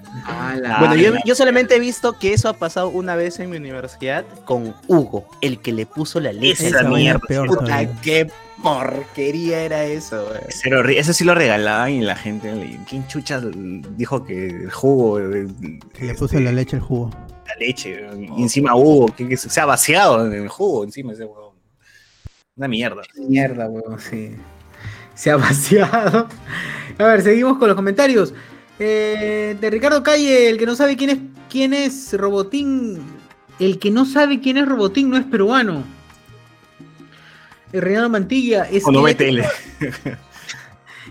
[0.80, 4.24] Bueno, yo, yo solamente he visto que eso ha pasado una vez en mi universidad
[4.46, 6.68] con Hugo, el que le puso la leche.
[6.68, 8.32] Esa mierda, peor Puta, qué
[8.64, 14.48] porquería era eso, ese sí lo regalaban y la gente, le- ¿quién chucha dijo que
[14.48, 15.50] el jugo, el-
[15.94, 17.12] Que le este, puso la leche al jugo.
[17.48, 21.26] La leche, y encima hubo, que, que se ha vaciado en el jugo encima ese
[21.26, 21.56] huevón.
[22.56, 23.04] Una mierda.
[23.16, 24.32] Mierda, huevón, sí.
[25.16, 26.28] Se ha vaciado.
[26.98, 28.34] A ver, seguimos con los comentarios.
[28.80, 31.18] Eh, de Ricardo Calle, el que no sabe quién es
[31.50, 33.00] quién es Robotín.
[33.60, 35.84] El que no sabe quién es Robotín no es peruano.
[37.72, 39.06] El Reinaldo Mantilla es O no.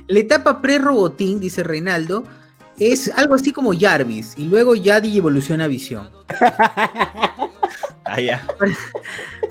[0.07, 2.25] La etapa pre-Robotín, dice Reinaldo,
[2.79, 4.35] es algo así como Jarvis.
[4.37, 6.11] Y luego ya evoluciona a Visión.
[8.05, 8.45] Ah, ya.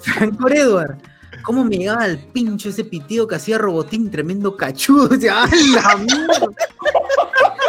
[0.02, 0.98] Franco Edward.
[1.44, 4.10] ¿Cómo me llegaba al pincho ese pitido que hacía Robotín?
[4.10, 5.16] Tremendo cachudo.
[5.16, 6.48] O sea, ¡a la mierda!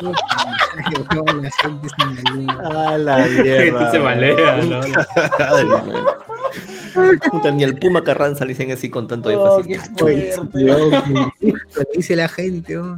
[0.26, 0.44] La
[0.84, 2.92] gente se malea.
[2.92, 4.80] A la Gente se malea, ¿no?
[7.30, 9.82] Puta, ni al Puma Carranza le dicen así con tanto Oh, énfasis.
[9.82, 11.32] qué fuerte, loco.
[11.40, 12.78] Lo dice la gente.
[12.78, 12.96] oh.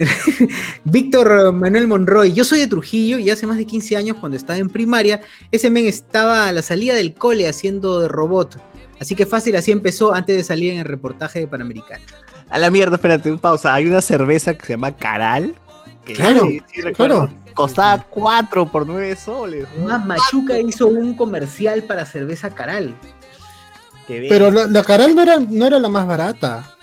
[0.84, 4.58] Víctor Manuel Monroy, yo soy de Trujillo y hace más de 15 años cuando estaba
[4.58, 5.20] en primaria,
[5.50, 8.60] ese men estaba a la salida del cole haciendo de robot.
[9.00, 12.02] Así que fácil, así empezó antes de salir en el reportaje de Panamericana.
[12.50, 13.74] A la mierda, espérate, un pausa.
[13.74, 15.54] Hay una cerveza que se llama Caral.
[16.04, 17.40] que Claro, sí, sí recuerdo, claro.
[17.54, 19.66] Costaba 4 por 9 soles.
[19.78, 19.86] ¿no?
[19.86, 22.94] Más Machuca hizo un comercial para cerveza Caral.
[24.06, 26.76] Pero la, la Caral no era, no era la más barata.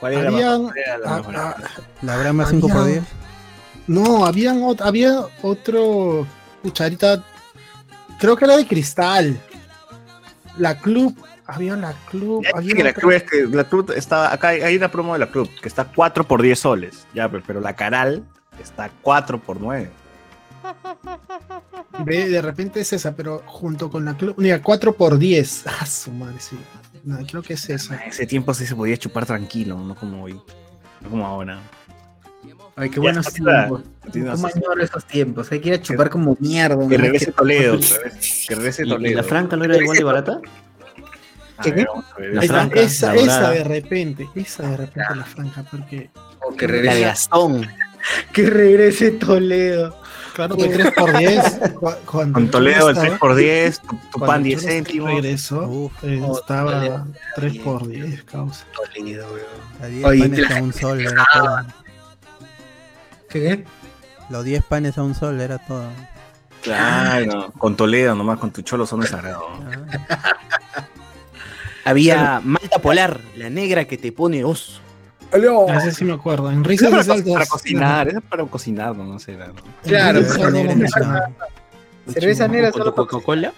[0.00, 0.62] ¿Cuál era la Habían-
[1.02, 1.56] la más barata?
[1.76, 3.04] ah, La Brahma 5 por Había- 10.
[3.86, 6.26] No, habían había otro
[6.62, 7.22] cucharita,
[8.18, 9.38] creo que era de cristal.
[10.58, 11.16] La club,
[11.46, 14.62] había la club, Ya había que la club, es que la club está, acá hay,
[14.62, 17.60] hay una promo de la club que está 4 por 10 soles, ya, pero, pero
[17.60, 18.24] la Caral
[18.60, 19.90] está 4 por 9.
[22.04, 25.86] Ve, de repente es esa, pero junto con la club, mira, 4 por 10 Ah,
[25.86, 26.58] su madre, sí.
[27.06, 27.94] No, creo que es esa.
[28.02, 30.34] En ese tiempo sí se podía chupar tranquilo, no como hoy,
[31.00, 31.60] no como ahora.
[32.74, 33.82] Ay, qué Ya buenos tiempos.
[34.12, 35.50] ¿Cómo añoro esos tiempos?
[35.50, 36.76] Hay que ir a chupar como mierda.
[36.88, 39.16] Que regrese Toledo, que regrese- que regrese ¿Y, y Toledo.
[39.16, 40.40] la franca no era igual de barata?
[41.62, 41.88] ¿Qué, ver.
[42.32, 46.10] La franca, esa, la esa de repente, esa de repente la franca, porque
[46.42, 47.66] O que La Gastón.
[48.34, 49.98] que regrese Toledo.
[50.36, 54.26] Claro que 3 por 10 cu- cuando Con Toledo el estaba- 3x10, tu, tu cuando
[54.26, 55.10] pan 10 Cholo céntimos.
[55.10, 57.06] regresó, Uf, eh, Oh, estaba Toledo.
[57.36, 58.64] 3 por 10 causa.
[58.94, 59.46] Toledo, weón.
[59.82, 61.56] a 10 Oye, panes la- a un sol era todo.
[63.30, 63.64] ¿Qué?
[64.28, 65.88] Los 10 panes a un sol era todo.
[66.62, 69.46] Claro, con Toledo nomás, con tu cholo son de sagrado.
[70.08, 70.34] Ah,
[71.84, 74.80] Había Malta Polar, la negra que te pone oso.
[75.68, 76.50] A ese sí me acuerdo.
[76.50, 77.32] En risas es y para, saltos.
[77.32, 79.36] para cocinar, eso es para cocinar, no, no sé.
[79.36, 79.52] la-
[79.84, 82.12] Claro, cerveza negra no.
[82.12, 83.52] Cerveza negra ¿Con solo Coca-Cola?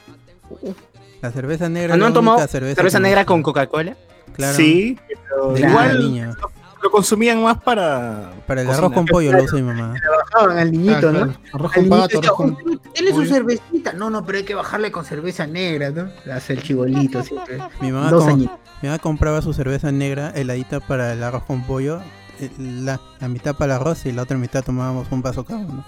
[1.21, 3.97] La cerveza negra ¿Ah, ¿No han tomado cerveza, negra con Coca-Cola?
[4.35, 6.35] Claro, Sí, pero igual niño.
[6.83, 8.33] Lo consumían más para.
[8.47, 8.85] Para el cocinar.
[8.87, 9.95] arroz con pollo lo usa mi mamá.
[10.33, 11.35] bajaban al Ah, niñito, ¿no?
[11.53, 12.51] Arroz con pato, decía, arroz con...
[12.53, 13.29] "Oh, Él es su pollo".
[13.35, 13.93] cervecita.
[13.93, 16.09] No, no, pero hay que bajarle con cerveza negra, ¿no?
[16.33, 17.59] Hace el chibolito siempre.
[17.81, 18.57] Mi mamá, Dos añitos.
[18.83, 22.01] mi mamá compraba su cerveza negra heladita para el arroz con pollo.
[22.41, 25.61] eh, La, la mitad para el arroz y la otra mitad tomábamos un vaso cada
[25.61, 25.85] uno.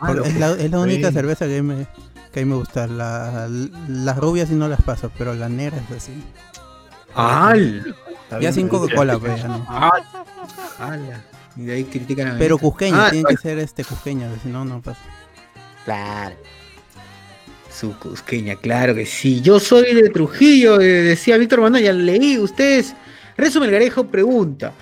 [0.00, 1.12] Porque es la, es la única bueno.
[1.12, 1.86] cerveza que a mí me,
[2.32, 2.88] que a mí me gusta.
[2.88, 3.48] La-
[3.88, 6.12] las rubias sí no las paso, pero las negras así.
[7.14, 7.94] ¡Al!
[8.40, 9.66] Ya sin Coca-Cola, pues ya no.
[10.78, 11.22] ¡Hala!
[11.56, 14.64] Y de ahí critican a Pero cusqueña, Ah, tiene que ser este cusqueña, si no,
[14.64, 15.00] no pasa.
[15.84, 16.36] Claro.
[17.70, 19.40] Su cusqueña, claro que sí.
[19.40, 22.38] Yo soy de Trujillo, eh, decía Víctor Manuel, ya leí.
[22.38, 22.94] Ustedes,
[23.36, 24.72] Rezo Melgarejo pregunta: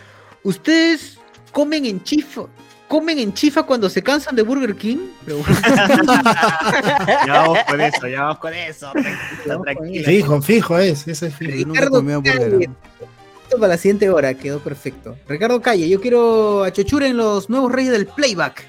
[0.43, 1.19] ¿Ustedes
[1.53, 2.43] comen en chifa?
[2.89, 4.99] ¿Comen en chifa cuando se cansan de Burger King?
[7.27, 8.91] Ya vamos con eso, ya vamos con eso.
[8.93, 10.05] Tranquila, tranquila.
[10.05, 11.53] Fijo, fijo es, ese es fijo.
[11.53, 11.89] Yo nunca
[13.59, 15.17] Para la siguiente hora, quedó perfecto.
[15.29, 18.67] Ricardo Calle, yo quiero a Chochura en los nuevos reyes del playback.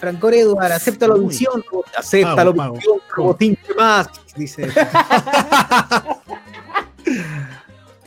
[0.00, 1.64] Francor Eduard, acepta la audición,
[1.96, 4.08] acepta Pago, la audición, Robotín, ¿qué más?
[4.36, 4.68] Dice.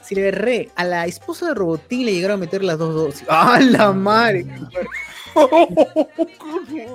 [0.07, 3.25] Si le erré, a la esposa de Robotín le llegaron a meter las dos dosis.
[3.27, 4.47] ¡Ah, la madre!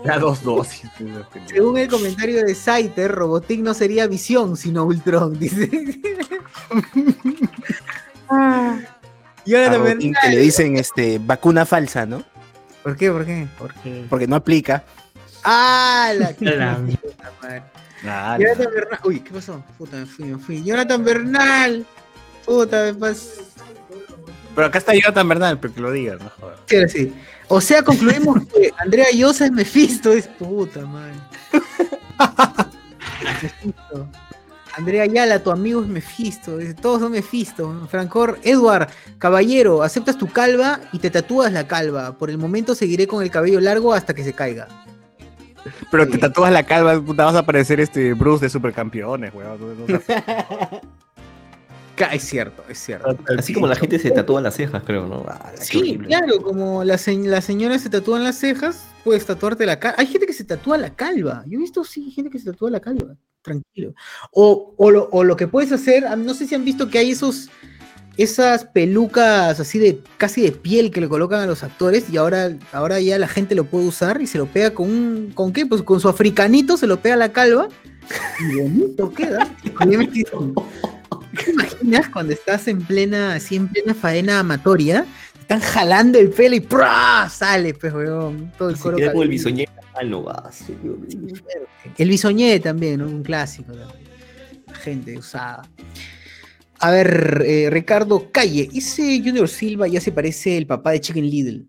[0.04, 0.90] Ya dos dosis.
[1.46, 5.70] Según el comentario de Saiter, Robotín no sería Visión, sino Ultron, dice.
[9.44, 10.14] Y ahora A también.
[10.22, 12.22] Que le dicen este, vacuna falsa, ¿no?
[12.82, 13.10] ¿Por qué?
[13.10, 13.46] ¿Por qué?
[13.58, 14.04] Porque.
[14.08, 14.84] Porque no aplica.
[15.44, 16.12] ¡Ah!
[16.16, 16.78] La, La
[17.42, 18.44] madre.
[18.44, 19.00] Jonathan Bernal.
[19.04, 19.62] Uy, ¿qué pasó?
[19.78, 20.64] Puta, me fui, me fui.
[20.64, 21.86] Jonathan Bernal.
[22.44, 23.42] Puta, me pasó.
[24.54, 26.58] Pero acá está Jonathan Bernal, pero que lo digas, no jodas.
[26.66, 27.14] Sí, sí.
[27.48, 30.12] O sea, concluimos que Andrea Llosa es Mephisto.
[30.12, 31.14] Es puta madre.
[33.22, 34.08] Mephisto.
[34.76, 36.56] Andrea Ayala, tu amigo es Mephisto.
[36.58, 37.86] Dice, Todos son Mephisto.
[37.90, 42.16] Francor, Edward, caballero, aceptas tu calva y te tatúas la calva.
[42.16, 44.68] Por el momento seguiré con el cabello largo hasta que se caiga.
[45.90, 49.60] Pero te tatúas la calva, puta, vas a parecer este Bruce de Supercampeones, weón.
[49.60, 50.00] No, no, no.
[51.94, 53.16] Ca- Es cierto, es cierto.
[53.38, 55.24] Así como la gente se tatúa las cejas, creo, ¿no?
[55.28, 59.78] Ah, Sí, claro, como la, se- la señora se tatúan las cejas, puedes tatuarte la
[59.78, 59.96] calva.
[59.98, 61.44] Hay gente que se tatúa la calva.
[61.46, 63.14] Yo he visto, sí, gente que se tatúa la calva.
[63.42, 63.94] Tranquilo.
[64.30, 66.98] O, o, lo, o lo que puedes hacer, ah, no sé si han visto que
[66.98, 67.50] hay esos,
[68.16, 72.52] esas pelucas así de casi de piel que le colocan a los actores y ahora,
[72.72, 75.66] ahora ya la gente lo puede usar y se lo pega con un, ¿con qué?
[75.66, 77.68] Pues con su africanito se lo pega a la calva
[78.40, 79.48] y bonito queda.
[81.44, 85.06] ¿Te imaginas cuando estás en plena, así en plena faena amatoria?
[85.32, 87.28] te Están jalando el pelo y ¡prá!
[87.28, 88.52] sale, pues, weón.
[88.58, 88.96] Todo el Se coro.
[88.98, 89.72] queda con el bisoñero.
[90.04, 91.34] No, sí, qué horrible.
[91.98, 93.06] El bisoñé también, ¿no?
[93.06, 93.72] Un clásico.
[93.72, 95.62] La gente usada.
[96.78, 101.30] A ver, eh, Ricardo Calle, ese Junior Silva ya se parece el papá de Chicken
[101.30, 101.66] Little.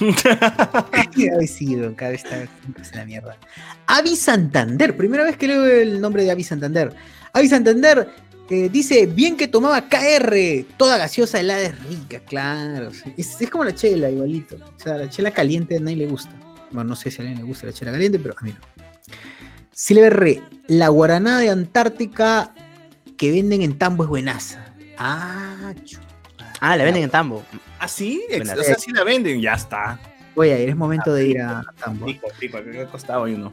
[1.46, 2.48] Sí, weón, cada vez está en
[2.94, 3.38] la mierda.
[3.86, 6.92] Avi Santander, primera vez que leo el nombre de Avi Santander.
[7.32, 8.08] Avi Santander
[8.50, 12.90] eh, dice, bien que tomaba KR, toda gaseosa helada es rica, claro.
[13.16, 14.56] Es, es como la chela, igualito.
[14.56, 16.30] O sea, la chela caliente a nadie le gusta.
[16.76, 18.58] Bueno, no sé si a alguien le gusta la chela caliente, pero a mí no.
[19.72, 22.52] Silver la guaraná de Antártica
[23.16, 24.62] que venden en Tambo es buenaza.
[24.98, 25.98] Ah, chu-
[26.60, 27.42] Ah, la venden en Tambo.
[27.78, 28.22] ¿Ah, sí?
[28.30, 29.98] O sea, sí la venden, ya está.
[30.34, 32.04] Voy a ir, es momento de ir a Tambo.
[32.04, 32.58] Pico, pico,
[32.92, 33.50] costado hay uno.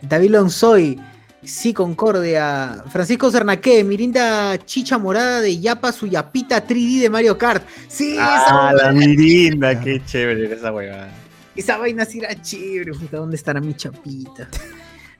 [0.00, 0.98] David Lonzoy,
[1.44, 2.82] sí, Concordia.
[2.90, 7.62] Francisco Cernaque, Mirinda Chicha Morada de Yapa, su Yapita 3D de Mario Kart.
[7.88, 11.10] Sí, esa, Ah, la mirinda, qué chévere esa huevada.
[11.58, 12.92] Esa vaina sí era chévere.
[12.92, 14.48] puta, ¿Dónde estará mi chapita?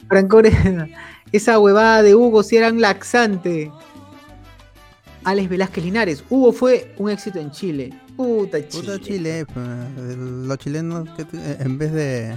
[0.09, 0.41] Franco
[1.33, 3.71] esa huevada de Hugo si era un laxante.
[5.25, 7.93] Alex Velázquez Linares, Hugo fue un éxito en Chile.
[8.17, 8.83] Puta Chile.
[8.83, 12.35] Puta Chile, pues, los chilenos que en vez de,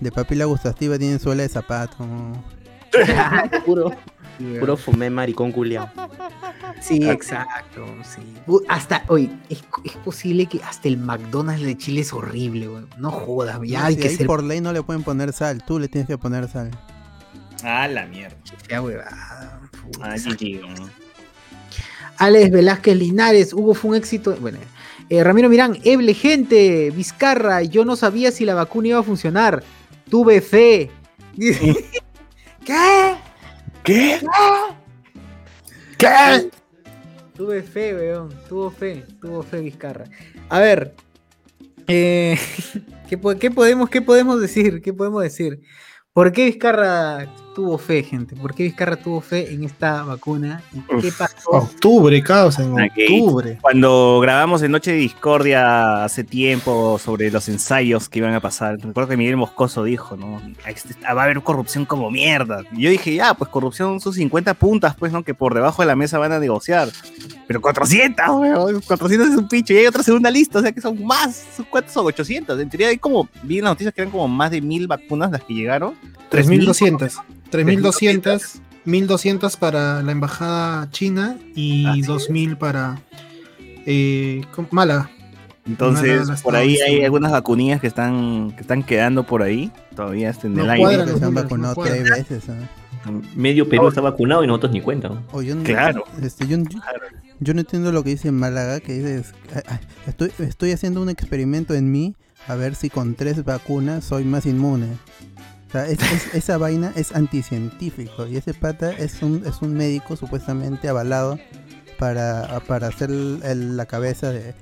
[0.00, 1.96] de papila gustativa tienen suela de zapato.
[3.66, 3.90] Puro,
[4.60, 5.88] puro fumé maricón culiao.
[6.80, 7.86] Sí, exacto.
[8.02, 8.20] Sí.
[8.68, 12.84] Hasta hoy, es, es posible que hasta el McDonald's de Chile es horrible, güey.
[12.98, 15.32] No jodas, ya No, hay si que ahí ser por ley no le pueden poner
[15.32, 16.70] sal, tú le tienes que poner sal.
[17.62, 18.36] Ah, la mierda.
[18.66, 19.60] fea huevada.
[20.02, 20.90] Ah, ¿no?
[22.18, 24.36] Alex Velázquez Linares, Hugo fue un éxito.
[24.40, 24.58] Bueno,
[25.08, 29.62] eh, Ramiro Mirán, Eble, gente, Vizcarra, yo no sabía si la vacuna iba a funcionar.
[30.08, 30.90] Tuve fe.
[31.36, 33.14] ¿Qué?
[33.84, 34.18] ¿Qué?
[35.98, 36.50] ¿Qué?
[37.36, 38.30] Tuve fe, weón.
[38.48, 40.06] Tuvo fe, tuvo fe Vizcarra.
[40.48, 40.94] A ver.
[41.86, 42.38] eh,
[43.08, 44.80] ¿qué, qué podemos, ¿Qué podemos decir?
[44.80, 45.60] ¿Qué podemos decir?
[46.14, 48.34] ¿Por qué Vizcarra tuvo fe, gente?
[48.36, 50.62] ¿Por qué Vizcarra tuvo fe en esta vacuna?
[50.72, 51.50] ¿Y qué Uf, pasó?
[51.50, 52.80] Octubre, causa, en Ok.
[53.08, 53.58] octubre.
[53.62, 58.76] Cuando grabamos en Noche de Discordia hace tiempo sobre los ensayos que iban a pasar,
[58.78, 60.42] recuerdo que Miguel Moscoso dijo, ¿no?
[60.66, 62.62] Este- Va a haber corrupción como mierda.
[62.72, 65.22] Y yo dije, ya, pues corrupción sus 50 puntas, pues, ¿no?
[65.22, 66.88] Que por debajo de la mesa van a negociar.
[67.46, 69.74] Pero 400, weón, 400 es un pinche.
[69.74, 71.44] Y hay otra segunda lista, o sea que son más.
[71.70, 72.06] ¿Cuántos son?
[72.06, 72.58] 800.
[72.60, 75.30] En teoría hay como, vi en las noticias que eran como más de mil vacunas
[75.30, 75.94] las que llegaron.
[76.30, 77.18] 3200.
[77.50, 78.60] 3200.
[78.86, 83.00] 1200 para la embajada china y Así 2000 para
[83.86, 84.42] eh.
[84.70, 85.10] Málaga.
[85.66, 89.72] Entonces, por ahí hay algunas vacunillas que están, que están quedando por ahí.
[89.96, 91.06] Todavía está en No el aire.
[91.06, 92.44] se han no vacunado tres veces.
[92.50, 93.10] ¿ah?
[93.34, 95.08] Medio Perú está vacunado y nosotros ni cuenta.
[95.08, 95.22] ¿no?
[95.32, 96.04] O yo no- Claro.
[96.22, 96.80] este, yo, yo-
[97.40, 99.34] yo no entiendo lo que dice Málaga, que dice, es-
[100.06, 102.14] estoy, estoy haciendo un experimento en mí
[102.46, 104.88] a ver si con tres vacunas soy más inmune.
[105.74, 110.14] Sea, es- es- esa vaina es anticientífico y ese pata es un, es un médico
[110.14, 111.36] supuestamente avalado
[111.98, 114.54] para, para hacer el- la cabeza de,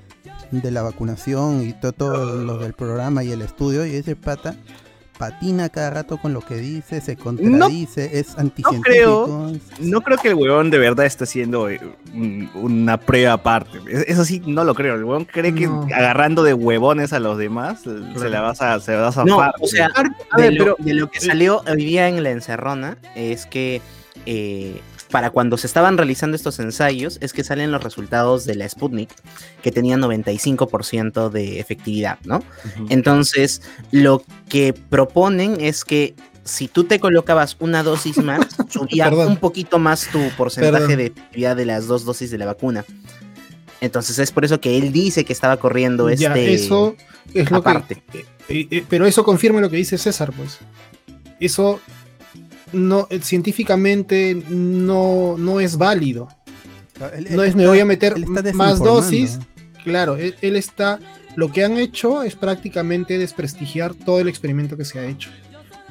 [0.49, 4.55] de la vacunación y to- todo lo del programa y el estudio y ese pata
[5.31, 9.51] patina cada rato con lo que dice, se contradice, es anticientífico.
[9.53, 11.79] es- No creo que el huevón de verdad esté haciendo eh,
[12.13, 13.79] un- una prueba aparte.
[13.89, 14.95] Es- Eso sí, no lo creo.
[14.95, 15.83] El huevón cree que No.
[15.93, 19.37] agarrando de huevones a los demás se la vas a, se la vas a No,
[19.37, 19.53] zafar.
[19.59, 22.31] o sea, A de, ver, lo, pero de lo que salió hoy día en la
[22.31, 23.81] encerrona es que
[24.25, 24.81] eh,
[25.13, 29.11] para cuando se estaban realizando estos ensayos es que salen los resultados de la Sputnik
[29.61, 32.41] que tenía 95% de efectividad, ¿no?
[32.89, 33.61] Entonces,
[33.91, 39.27] lo que proponen es que si tú te colocabas una dosis más, subía Perdón.
[39.27, 40.97] un poquito más tu porcentaje Perdón.
[40.97, 42.83] de efectividad de las dos dosis de la vacuna.
[43.81, 46.95] Entonces es por eso que él dice que estaba corriendo Ya, este eso
[47.35, 48.01] es lo aparte.
[48.11, 48.25] que.
[48.49, 50.57] eh, eh, pero eso confirma lo que dice César, pues.
[51.39, 51.79] Eso
[52.73, 56.27] no eh, científicamente no, no es válido.
[57.15, 58.13] Él- No es me voy a meter
[58.53, 59.39] más dosis.
[59.83, 60.99] Claro, él, él está.
[61.35, 65.29] Lo que han hecho es prácticamente desprestigiar todo el experimento que se ha hecho.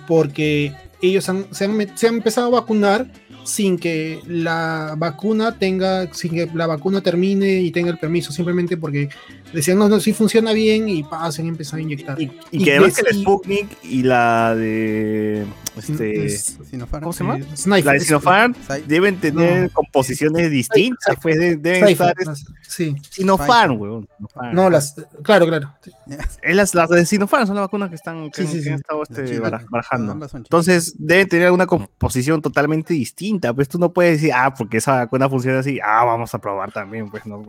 [0.07, 3.07] Porque ellos han- se, han, se han empezado a vacunar
[3.45, 8.76] sin que la vacuna tenga, sin que la vacuna termine y tenga el permiso, simplemente
[8.76, 9.09] porque
[9.53, 12.21] decían, no, no, sí funciona bien y pa, se han empezado a inyectar.
[12.21, 15.47] Y, y y que además que el Sputnik y la de.
[15.77, 17.03] Este, Es- Sinopharm.
[17.03, 17.39] ¿Cómo se llama?
[17.57, 18.55] Sniper, la de Sinopharm
[18.87, 19.71] deben tener No.
[19.71, 21.17] composiciones distintas.
[21.23, 22.37] Pues de- deben Sniper, estar.
[22.69, 22.95] sí.
[23.11, 23.79] Sinopharm.
[23.79, 24.55] Sinopharm.
[24.55, 24.95] No, las.
[25.23, 25.73] Claro, claro.
[26.43, 28.69] Es las, las de Sinopharm son las vacunas que están que, Sí, sí, que sí.
[28.69, 30.29] han estado este, barajando.
[30.35, 33.55] Entonces deben tener una composición totalmente distinta.
[33.55, 36.71] Pues tú no puedes decir, ah, porque esa vacuna funciona así, ah, vamos a probar
[36.73, 37.11] también.
[37.11, 37.43] Pues no,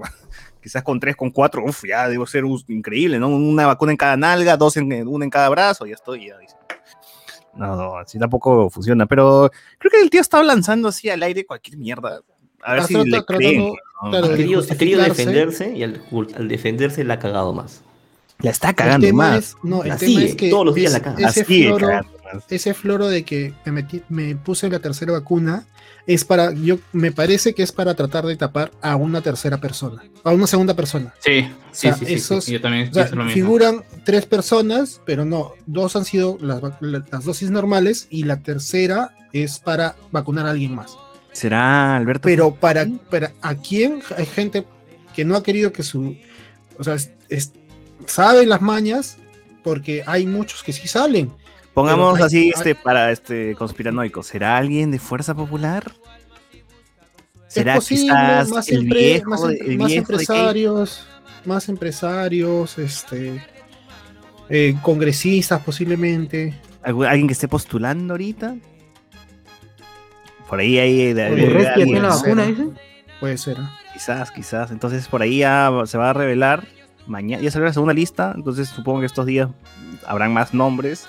[0.63, 3.27] quizás con tres, con cuatro, uff, ya debo ser increíble, ¿no?
[3.27, 6.55] Una vacuna en cada nalga, dos en una en cada brazo, ya estoy, ya dice.
[7.55, 9.05] No, no, así tampoco funciona.
[9.05, 12.21] Pero creo que el tío estaba lanzando así al aire cualquier mierda.
[12.63, 13.67] A ver Ah, si le tratando- creen.
[13.67, 13.73] ¿no?
[14.09, 15.09] claro, Ha querido, ha querido justificarse.
[15.25, 16.01] defenderse y al,
[16.35, 17.81] al defenderse la ha cagado más.
[18.39, 19.37] La está cagando más.
[19.37, 21.29] es, no, el La tema sigue, es que todos los días es- la caga.
[21.29, 21.87] ese Así, floro.
[22.49, 25.65] Ese floro de que me metí, me puse la tercera vacuna
[26.05, 30.03] es para, yo me parece que es para tratar de tapar a una tercera persona,
[30.25, 31.13] a una segunda persona.
[31.19, 33.31] Sí, sí, sea, sí, sí, esos- sí, Yo también O sea, lo mismo.
[33.31, 39.59] figuran tres personas, pero no, dos han sido las, dosis normales y la tercera es
[39.59, 40.97] para vacunar a alguien más.
[41.31, 42.23] ¿Será Alberto?
[42.27, 44.65] Pero para, para a quién hay gente
[45.15, 46.17] que no ha querido que su,
[46.77, 47.53] o sea, es- es-
[48.07, 49.17] sabe las mañas
[49.63, 51.31] porque hay muchos que sí salen.
[51.73, 54.21] Pongamos Pero así este para este conspiranoico.
[54.23, 55.91] ¿Será alguien de Fuerza Popular?
[57.47, 61.07] ¿Será posible, quizás más, el empre- viejo, más, de- em- el viejo de empresarios,
[61.45, 63.43] más empresarios, este,
[64.49, 66.59] eh, congresistas posiblemente.
[66.83, 68.55] ¿Algu- ¿Alguien que esté postulando ahorita?
[70.49, 72.45] Por ahí hay de- Oye, de- ¿El Red ya alguien, tiene la vacuna?
[73.19, 73.57] Puede ser.
[73.59, 73.71] ¿ah?
[73.93, 74.71] Quizás, quizás.
[74.71, 76.67] Entonces por ahí ya se va a revelar.
[77.07, 78.33] Mañana ya salió la segunda lista.
[78.35, 79.49] Entonces supongo que estos días
[80.05, 81.07] habrán más nombres.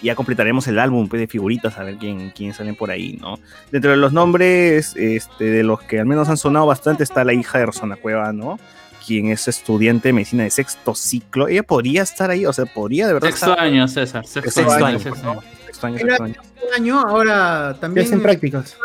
[0.00, 3.18] Y ya completaremos el álbum pues, de figuritas a ver quién, quién salen por ahí,
[3.20, 3.38] ¿no?
[3.72, 7.32] Dentro de los nombres, este, de los que al menos han sonado bastante, está la
[7.32, 8.58] hija de Rosana Cueva, ¿no?
[9.06, 11.48] Quien es estudiante de medicina de sexto ciclo.
[11.48, 13.64] Ella podría estar ahí, o sea, podría de verdad Sexto estar.
[13.64, 14.24] año, César.
[14.26, 14.86] Sexto, Sexto año.
[14.86, 15.40] año, sexto año.
[15.66, 16.34] Sexto año, Era- sexto año.
[16.76, 18.76] Año, ahora Ya también hacen prácticas.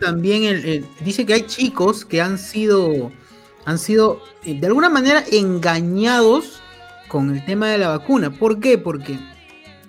[0.00, 3.12] También el- el- dice que hay chicos que han sido
[3.64, 6.60] han sido eh, de alguna manera engañados
[7.06, 8.30] con el tema de la vacuna.
[8.30, 8.78] ¿Por qué?
[8.78, 9.18] Porque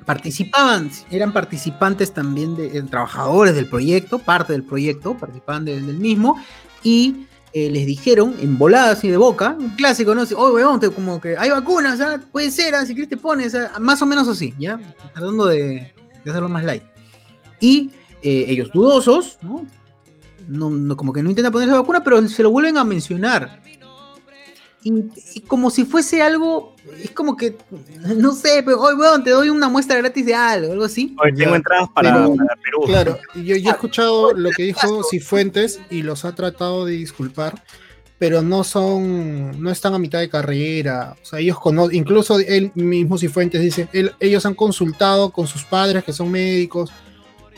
[0.09, 6.43] participaban, eran participantes también de trabajadores del proyecto, parte del proyecto, participaban de- del mismo
[6.81, 10.23] y eh, les dijeron en voladas y de boca, un clásico, ¿no?
[10.35, 12.19] Oh, weón, te- como que hay vacunas, ¿ah?
[12.31, 12.87] puede ser, ¿ah?
[12.87, 13.73] si quieres te pones, ¿ah?
[13.79, 14.79] más o menos así, ¿ya?
[15.13, 15.93] Tratando de,
[16.27, 16.81] hacerlo más light.
[17.59, 17.91] Y
[18.23, 19.67] eh, ellos dudosos, ¿no?
[20.47, 23.61] No, como que no intentan ponerse vacuna, pero se lo vuelven a mencionar.
[25.47, 27.55] Como si fuese algo, es como que,
[28.15, 31.15] no sé, pero hoy, weón, te doy una muestra gratis de algo, algo así.
[31.35, 32.81] Tengo entradas para, Pero- para Perú.
[32.85, 36.93] Claro, y yo, yo he escuchado lo que dijo Cifuentes y los ha tratado de
[36.93, 37.63] disculpar,
[38.17, 41.15] pero no son, no están a mitad de carrera.
[41.21, 45.63] O sea, ellos conocen, incluso él mismo Cifuentes dice, él- ellos han consultado con sus
[45.63, 46.91] padres que son médicos.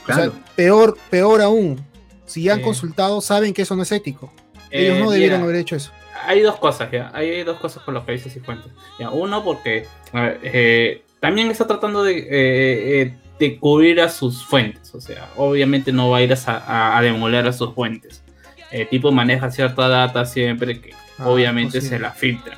[0.06, 0.32] Claro.
[0.32, 1.80] O sea, peor, peor aún,
[2.26, 4.32] si ya han consultado, saben que eso no es ético.
[4.70, 5.92] Ellos Eh, no debieron mira, haber hecho eso.
[6.26, 7.12] Hay dos cosas ya.
[7.14, 8.72] Hay dos cosas con lo que dice Cifuentes.
[9.00, 14.10] Ya, uno, porque a ver, eh, también está tratando de, eh, eh, de cubrir a
[14.10, 14.94] sus fuentes.
[14.96, 18.24] O sea, obviamente no va a ir a, sa- a, a demoler a sus fuentes.
[18.72, 22.58] El tipo maneja cierta data siempre que Ah, obviamente se la filtra.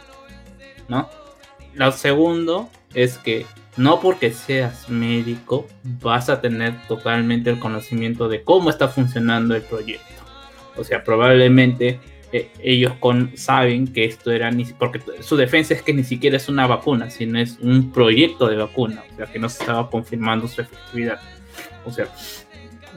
[0.88, 1.10] ¿No?
[1.74, 3.46] Lo segundo es que
[3.78, 9.64] no porque seas médico vas a tener totalmente el conocimiento de cómo está funcionando el
[9.64, 10.06] proyecto.
[10.78, 12.00] O sea, probablemente
[12.34, 16.36] eh, ellos con, saben que esto era ni porque su defensa es que ni siquiera
[16.36, 19.88] es una vacuna, sino es un proyecto de vacuna, o sea, que no se estaba
[19.88, 21.20] confirmando su efectividad.
[21.86, 22.08] O sea,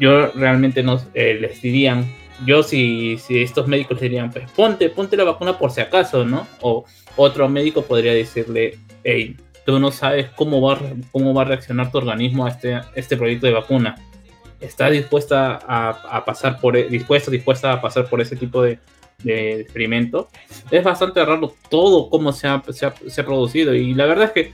[0.00, 2.10] yo realmente no eh, les dirían,
[2.46, 6.46] yo si, si estos médicos dirían, pues ponte, ponte la vacuna por si acaso, ¿no?
[6.62, 10.80] O otro médico podría decirle, hey, tú no sabes cómo va,
[11.12, 13.96] cómo va a reaccionar tu organismo a este, este proyecto de vacuna.
[14.60, 18.78] ¿Estás dispuesta a, pasar por, e- dispuesta, dispuesta a pasar por ese tipo de,
[19.22, 20.28] de experimento?
[20.70, 24.26] Es bastante raro todo cómo se ha, se ha- se ha producido y la verdad
[24.26, 24.52] es que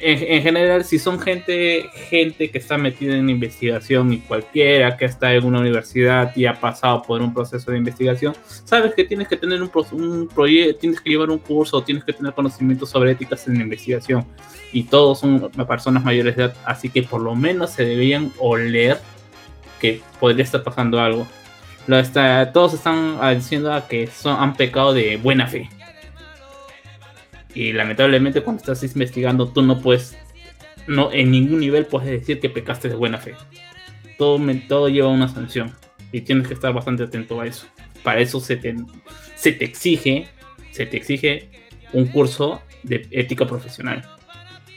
[0.00, 5.06] en, en general, si son gente, gente que está metida en investigación y cualquiera que
[5.06, 8.32] está en una universidad y ha pasado por un proceso de investigación,
[8.64, 12.12] sabes que tienes que tener un, un proyecto, tienes que llevar un curso, tienes que
[12.12, 14.24] tener conocimientos sobre éticas en investigación.
[14.72, 18.98] Y todos son personas mayores de edad, así que por lo menos se deberían oler
[19.80, 21.26] que podría estar pasando algo.
[21.88, 25.70] Lo está, todos están diciendo a que son, han pecado de buena fe.
[27.54, 30.14] Y lamentablemente cuando estás investigando tú no puedes,
[30.86, 33.34] no en ningún nivel puedes decir que pecaste de buena fe.
[34.18, 35.74] Todo, todo lleva una sanción
[36.12, 37.66] y tienes que estar bastante atento a eso.
[38.02, 38.76] Para eso se te,
[39.34, 40.28] se te exige,
[40.72, 41.48] se te exige
[41.94, 44.06] un curso de ética profesional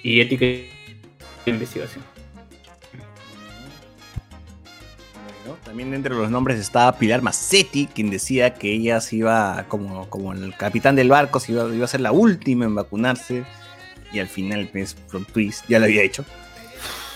[0.01, 0.69] y ética de
[1.45, 2.05] investigación.
[5.45, 5.53] ¿No?
[5.63, 10.33] También entre los nombres estaba Pilar Massetti, quien decía que ella se iba, como, como
[10.33, 13.43] el capitán del barco, se iba, iba a ser la última en vacunarse.
[14.13, 14.95] Y al final, pues,
[15.31, 16.25] twist, ya lo había hecho.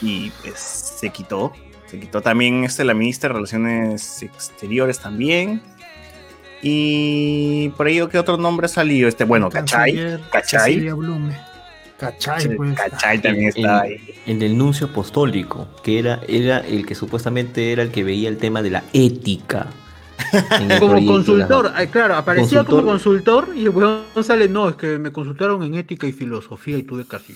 [0.01, 1.53] Y pues se quitó.
[1.87, 5.61] Se quitó también este, la ministra de Relaciones Exteriores también.
[6.61, 9.07] Y por ello, ¿qué otro nombre ha salido?
[9.07, 10.19] Este, bueno, Cachay.
[10.31, 10.89] Cachay.
[11.97, 12.75] Cachay, pues.
[12.75, 13.99] Cachay también El- estaba ahí.
[14.25, 18.37] El del nuncio apostólico, que era, era el que supuestamente era el que veía el
[18.37, 19.67] tema de la ética.
[20.59, 23.49] en el Como proyecto, consultor, la- ay, claro, aparecía como Consultor.
[23.55, 27.05] y el weón sale, no, es que me consultaron en ética y filosofía y tuve
[27.05, 27.35] casi.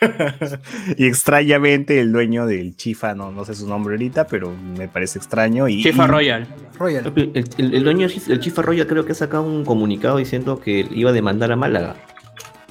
[0.98, 5.18] y extrañamente el dueño del Chifa, no, no sé su nombre ahorita, pero me parece
[5.18, 5.68] extraño.
[5.68, 6.46] Y, Chifa y- Royal.
[6.78, 7.12] Royal.
[7.16, 10.86] El, el- el dueño, el Chifa Roya creo que ha sacado un comunicado diciendo que
[10.90, 11.96] iba a demandar a Málaga.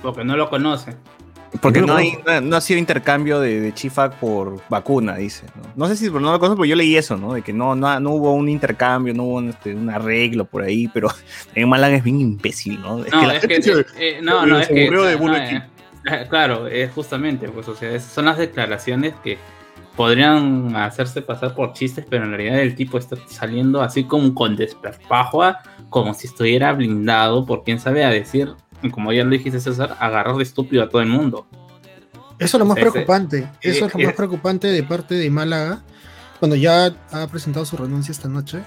[0.01, 0.95] Porque no lo conoce.
[1.61, 5.45] Porque No, hay, no, no ha sido intercambio de, de Chifa por vacuna, dice.
[5.55, 5.63] ¿no?
[5.75, 7.33] No sé si no lo conozco, pero yo leí eso, ¿no?
[7.33, 10.63] De que no, no, no hubo un intercambio, no hubo un, este, un arreglo por
[10.63, 11.09] ahí, pero
[11.55, 12.99] en Málaga es bien imbécil, ¿no?
[12.99, 15.35] No, la es que, se- eh, eh, no, no, es que aburrió de no, Bulo
[15.37, 15.61] eh,
[16.29, 19.37] Claro, es justamente, pues, o sea, esas son las declaraciones que
[19.97, 24.55] podrían hacerse pasar por chistes, pero en realidad el tipo está saliendo así como con
[24.55, 28.53] desperpajo, a- como si estuviera blindado, por quién sabe, a decir,
[28.89, 31.45] como ya lo dijiste César, agarrar de estúpido a todo el mundo.
[32.39, 33.47] Eso es lo más Ese- preocupante.
[33.61, 35.83] Eso es lo eh, más preocupante de parte de Málaga,
[36.39, 38.59] cuando ya ha presentado su renuncia esta noche.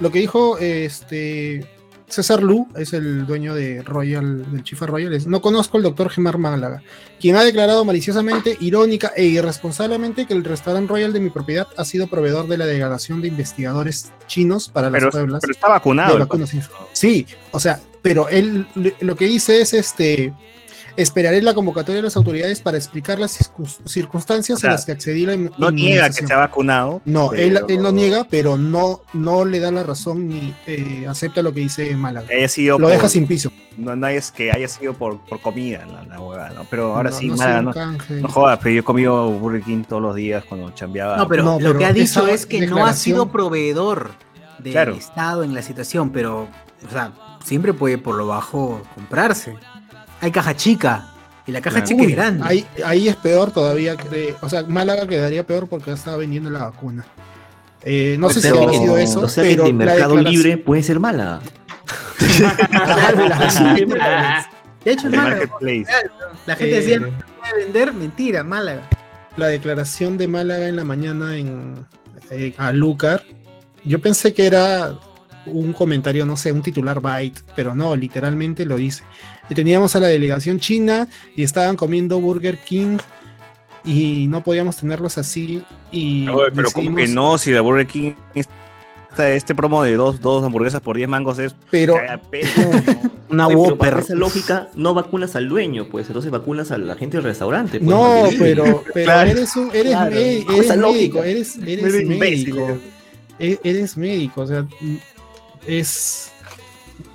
[0.00, 1.66] Lo que dijo este
[2.08, 6.10] César Lu, es el dueño de Royal, del Chifa Royal, es, no conozco al doctor
[6.10, 6.82] Gemar Málaga,
[7.20, 11.84] quien ha declarado maliciosamente, irónica e irresponsablemente que el restaurante Royal de mi propiedad ha
[11.84, 15.40] sido proveedor de la delegación de investigadores chinos para las Pero, pueblas.
[15.40, 16.28] pero está vacunado.
[16.94, 18.66] Sí, o sea, pero él
[19.00, 20.32] lo que dice es este
[20.96, 24.84] esperaré la convocatoria de las autoridades para explicar las circun- circunstancias O sea, en las
[24.84, 27.00] que accedí a la No niega que se ha vacunado.
[27.04, 31.06] No, pero él, él lo niega, pero no, no le da la razón ni eh,
[31.08, 32.26] acepta lo que dice Málaga.
[32.26, 33.50] que haya sido Lo por- deja sin piso.
[33.78, 36.66] No, no es que haya sido por, por comida la, la huevada, ¿no?
[36.68, 37.72] Pero ahora No, sí, no un no,
[38.22, 41.16] no jodas, pero yo he comido Burger King todos los días cuando chambeaba.
[41.16, 44.10] No, pero No, lo pero que ha dicho es que no ha sido proveedor
[44.58, 44.94] del Claro.
[44.96, 46.48] Estado en la situación, pero,
[46.86, 47.12] o sea,
[47.44, 49.56] siempre puede por lo bajo comprarse.
[50.20, 51.06] Hay caja chica,
[51.46, 51.86] y la caja Claro.
[51.88, 52.44] chica Uy, es grande.
[52.46, 53.96] ahí, ahí es peor todavía.
[53.96, 57.04] que- o sea, Málaga quedaría peor porque estaba vendiendo la vacuna.
[57.82, 60.32] Eh, no sé si habrá sido eso, o sea que pero de la Mercado declaración-
[60.42, 61.40] Libre puede ser mala.
[62.70, 63.86] Claro, la, gente,
[64.84, 65.50] de hecho, es El Málaga.
[66.46, 68.82] La gente Eh, decía, no puede vender, mentira, Málaga.
[69.36, 71.86] la declaración de Málaga en la mañana en,
[72.30, 73.24] eh, a Lucar,
[73.84, 74.94] yo pensé que era
[75.46, 79.02] un comentario, no sé, un titular byte, pero no, literalmente lo dice.
[79.48, 82.98] Y teníamos a la delegación china y estaban comiendo Burger King
[83.84, 85.62] y no podíamos tenerlos así.
[85.90, 90.20] Y Oye, pero como que no, si la Burger King, esta- este promo de dos,
[90.20, 91.94] dos hamburguesas por 10 mangos es Pero
[92.56, 93.10] ¿no?
[93.30, 93.98] Una Oye, Whopper.
[93.98, 97.78] esa lógica, no vacunas al dueño, pues entonces vacunas a la gente del restaurante.
[97.78, 99.30] pues, no, pero, pero Claro.
[99.30, 102.78] eres un, eres, Claro, me- eres médico, eres, eres médico,
[103.38, 104.66] e- eres médico, o sea,
[105.66, 106.30] es,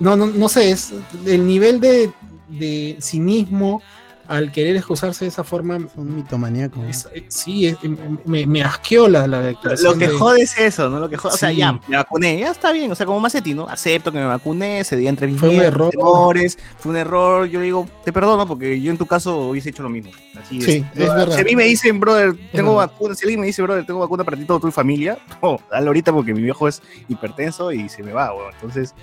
[0.00, 0.92] no, no, no sé, es
[1.26, 2.10] el nivel de,
[2.48, 3.82] de cinismo
[4.28, 6.82] al querer excusarse de esa forma, Es un mitomaníaco.
[6.84, 7.76] es- eh, sí, es-
[8.24, 10.98] me, me asqueó la, la declaración Lo que de- jode es eso, ¿no?
[11.00, 11.56] Lo que jode, o sea, Sí.
[11.56, 13.68] ya, me vacuné, ya está bien, o sea, como Macetti, ¿no?
[13.68, 15.90] Acepto que me vacuné, se di entre mis Fue un error.
[15.90, 19.82] temores, fue un error, yo digo, te perdono porque yo en tu caso hubiese hecho
[19.82, 20.10] lo mismo.
[20.40, 21.00] Así Sí, es.
[21.00, 21.34] es verdad.
[21.34, 24.24] Si a mí me dicen, brother, tengo vacuna, si alguien me dice, brother, tengo vacuna
[24.24, 28.02] para ti, toda tu familia, no, dale ahorita porque mi viejo es hipertenso y se
[28.02, 28.52] me va, weón.
[28.54, 28.94] Entonces,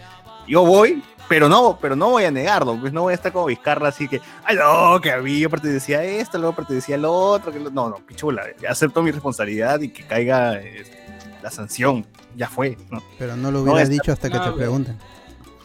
[0.47, 3.45] yo voy, pero no, pero no voy a negarlo, pues no voy a estar como
[3.45, 7.05] Vizcarra así que, ay no, que a mí yo pertenecía a esto, luego pertenecía al
[7.05, 10.83] otro, que lo- no, no, pichula, acepto mi responsabilidad y que caiga eh,
[11.41, 13.01] la sanción, ya fue, ¿no?
[13.17, 14.97] Pero no lo hubieras dicho hasta que no, te pregunten.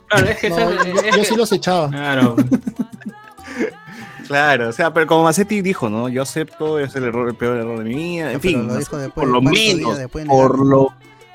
[0.08, 1.88] Claro, es que, yo, es yo que- sí los echaba.
[1.90, 2.36] Claro,
[4.26, 6.08] Claro, o sea, pero como Macetti dijo, ¿no?
[6.10, 8.74] Yo acepto, es el error, el peor error de mi vida, en Pero fin, lo
[8.74, 10.88] no dijo sé, después, por lo ¿cuántos días menos, por lo...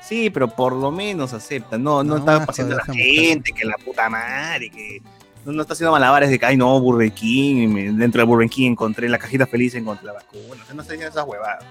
[0.08, 3.04] Sí, pero por lo menos acepta, no, no, No, está pasando a la mujer.
[3.06, 5.00] gente, que la puta madre, que
[5.46, 8.48] no, no está haciendo malabares de que, ay no, Burger King, me- dentro de Burger
[8.50, 11.64] King encontré la cajita feliz, encontré la vacuna, o sea, no está haciendo esas huevadas.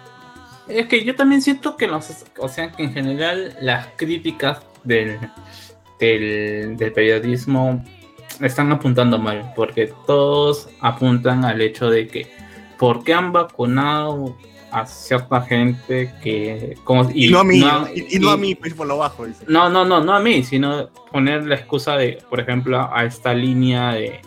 [0.67, 2.09] Es que yo también siento que los,
[2.39, 5.19] o sea, que en general las críticas del,
[5.99, 7.83] del, del periodismo
[8.39, 12.31] están apuntando mal, porque todos apuntan al hecho de que
[12.79, 14.35] ¿por qué han vacunado
[14.73, 18.55] a cierta gente que como Y, no a mí, no- y, y no a mí,
[18.55, 19.45] pues por lo bajo, dice.
[19.47, 23.33] no, no, no, no a mí, sino poner la excusa de, por ejemplo, a esta
[23.33, 24.19] línea de.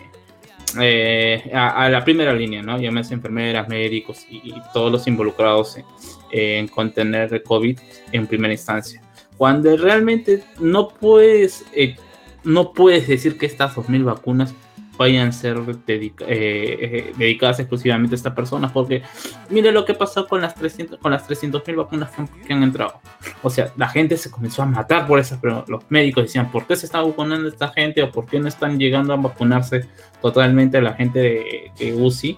[0.79, 2.79] eh, a, a la primera línea, ¿no?
[2.79, 5.85] Llámese enfermeras, médicos y, y todos los involucrados en,
[6.31, 7.79] en contener el COVID
[8.11, 9.01] en primera instancia.
[9.37, 11.95] Cuando realmente no puedes, eh,
[12.43, 14.53] no puedes decir que estas 2.000 vacunas
[14.97, 19.03] vayan a ser dedica- eh, eh, dedicadas exclusivamente a estas personas, porque
[19.49, 22.09] mire lo que pasó con las 300 con las 300.000 vacunas
[22.45, 22.99] que han- entrado.
[23.43, 26.65] O sea, la gente se comenzó a matar por esas, pero los médicos decían, ¿por
[26.65, 28.01] qué se está vacunando esta gente?
[28.03, 29.85] ¿O por qué no están llegando a vacunarse
[30.21, 32.37] totalmente la gente de, de UCI?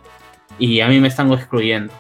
[0.60, 1.94] Y a mí me están excluyendo.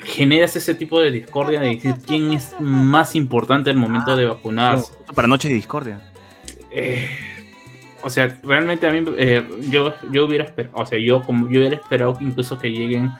[0.00, 4.92] Generas ese tipo de discordia de decir quién es más importante al momento de vacunarse.
[5.14, 6.12] Para noche de discordia.
[6.70, 7.08] Eh,
[8.02, 11.60] o sea, realmente a mí eh, yo, yo hubiera esperado, o sea, yo como yo
[11.60, 13.10] hubiera esperado que incluso que lleguen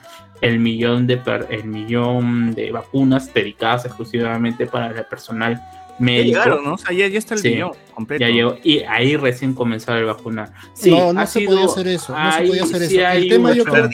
[0.41, 6.27] el millón de per- el millón de vacunas dedicadas exclusivamente para el personal Ya médico.
[6.39, 6.73] llegaron, ¿no?
[6.75, 7.49] O sea, ya, ya está el Sí.
[7.49, 8.21] millón completo.
[8.21, 10.49] Ya llegó y ahí recién comenzar el vacunar.
[10.73, 12.17] Sí, no, no ha se sido- podía hacer eso.
[12.17, 13.07] No se podía hacer sí eso.
[13.09, 13.89] El tema yo creo,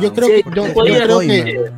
[0.00, 1.32] yo creo Sí, que yo, yo podía- creo Coima.
[1.44, 1.70] que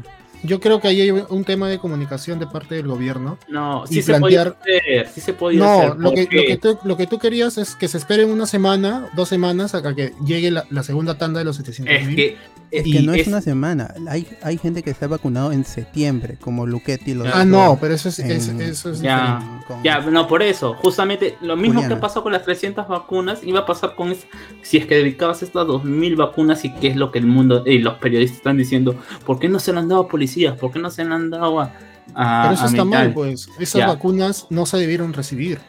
[0.45, 3.39] yo creo que ahí hay un tema de comunicación de parte del gobierno.
[3.49, 5.97] No, y sí se plantear- podía hacer, sí se podía No, hacer.
[5.99, 9.09] lo que, lo, que tú, lo que tú querías es que se esperen una semana,
[9.15, 12.37] dos semanas, a que llegue la, la segunda tanda de los 700 Es que
[12.71, 13.95] Es que no es, una semana.
[14.09, 17.15] Hay, hay gente que se ha vacunado en septiembre, como Luquetti.
[17.15, 20.75] Lo ah, no, pero eso es, eso es ya, ya, no, por eso.
[20.75, 24.15] Justamente lo mismo que pasó con las 300 vacunas, iba a pasar con
[24.63, 27.79] si es que dedicabas estas 2000 vacunas y qué es lo que el mundo y
[27.79, 28.97] los periodistas están diciendo.
[29.25, 30.59] ¿Por qué no se lo han dado a policías?
[30.59, 31.73] ¿Por qué no se lo han dado a...
[32.15, 33.49] a pero eso está mal, pues.
[33.59, 35.61] Esas vacunas no se debieron recibir.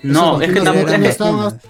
[0.00, 1.60] No, es que tampoco no, estaban,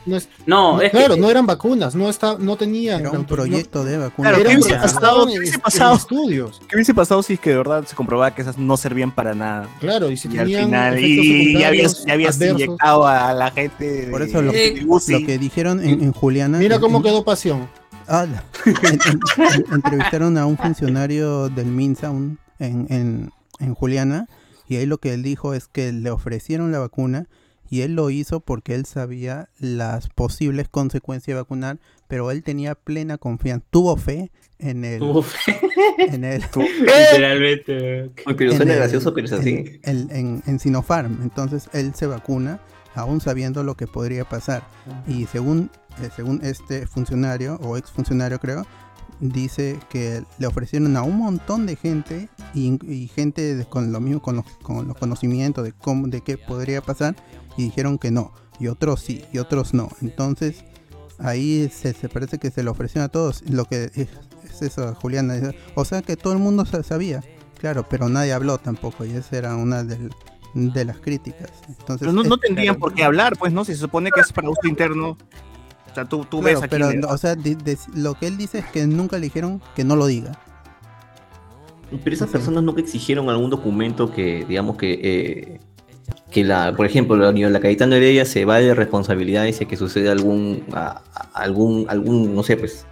[0.44, 4.34] no, es claro, no eran vacunas, no está, no tenían era un proyecto de vacunas.
[4.34, 6.60] Claro, ¿qué hubiese pasado, ¿qué hubiese pasado, estudios?
[6.68, 9.34] ¿Qué hubiese pasado si es que de verdad se comprobaba que esas no servían para
[9.34, 9.66] nada?
[9.80, 14.08] Claro, y si y al final y ya habías, ya habías inyectado a la gente.
[14.10, 16.58] Por eso lo, que, lo que dijeron en, en Juliana.
[16.58, 17.66] Mira cómo quedó pasión.
[18.08, 18.26] Ah,
[19.72, 23.30] entrevistaron a un funcionario del MINSA un, en, en,
[23.60, 24.26] en Juliana
[24.68, 27.26] y ahí lo que él dijo es que le ofrecieron la vacuna
[27.70, 32.74] y él lo hizo porque él sabía las posibles consecuencias de vacunar, pero él tenía
[32.74, 35.00] plena confianza, tuvo fe en el...
[35.00, 35.58] Tuvo fe.
[35.98, 36.42] En el...
[36.80, 38.10] Literalmente.
[38.36, 39.80] pero suena gracioso, pero es así.
[39.82, 42.60] En, en, en, Sinopharm, entonces él se vacuna
[42.98, 44.62] aún sabiendo lo que podría pasar.
[45.06, 45.70] Y según,
[46.02, 48.66] eh, según este funcionario, o ex funcionario creo,
[49.20, 54.36] dice que le ofrecieron a un montón de gente y, gente con lo mismo con
[54.36, 57.16] los, con los conocimientos de cómo de qué podría pasar
[57.56, 59.88] y dijeron que no, y otros sí, y otros no.
[60.00, 60.64] Entonces,
[61.18, 63.42] ahí se, parece que se lo ofrecieron a todos.
[63.48, 64.08] Lo que es,
[64.62, 65.52] eso, Juliana.
[65.74, 67.22] O sea que todo el mundo sabía,
[67.58, 69.84] claro, pero nadie habló tampoco, y esa era una
[70.58, 71.50] de las críticas.
[71.68, 73.64] Entonces, pero no, tendrían por qué hablar, pues, ¿no?
[73.64, 75.16] Si se supone que es para uso interno.
[75.90, 76.68] O sea, tú, tú ves aquí.
[76.70, 77.36] Pero, o sea,
[77.94, 80.38] lo que él dice es que nunca le dijeron que no lo diga.
[82.04, 85.60] Pero esas personas nunca exigieron algún documento que, digamos, que eh,
[86.30, 89.76] que la, por ejemplo, la, la Cayetano Heredia se va de responsabilidad y si que
[89.76, 90.64] sucede algún,
[91.32, 92.86] algún, algún, no sé, pues,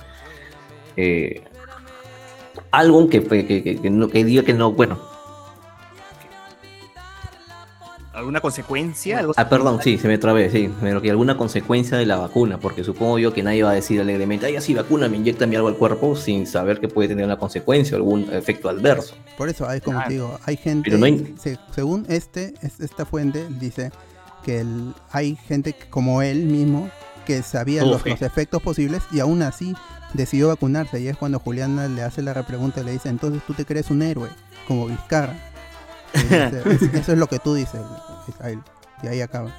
[0.97, 1.43] eh,
[2.71, 4.99] algo que, que, que, que, no, que diga que no, bueno,
[8.17, 9.19] ¿Alguna consecuencia?
[9.19, 10.73] ¿Algo ah, perdón, sí, se me trabé, sí.
[10.81, 14.01] Pero que alguna consecuencia de la vacuna, porque supongo yo que nadie va a decir
[14.01, 17.37] alegremente, ay, así vacuna, me inyecta algo al cuerpo sin saber que puede tener una
[17.37, 19.17] consecuencia o algún efecto adverso.
[19.37, 20.91] Por eso, hay, como te digo, hay gente,
[21.73, 23.91] según este, esta fuente, dice
[24.43, 24.65] que
[25.13, 26.89] hay gente como él mismo
[27.27, 29.75] que sabía los, los, efectos posibles y aún así
[30.15, 31.01] decidió vacunarse.
[31.01, 33.91] Y es cuando Juliana le hace la repregunta y le dice, entonces tú te crees
[33.91, 34.31] un héroe,
[34.67, 35.46] como Vizcarra.
[36.95, 37.81] Eso es lo que tú dices,
[39.03, 39.53] y ahí acaba.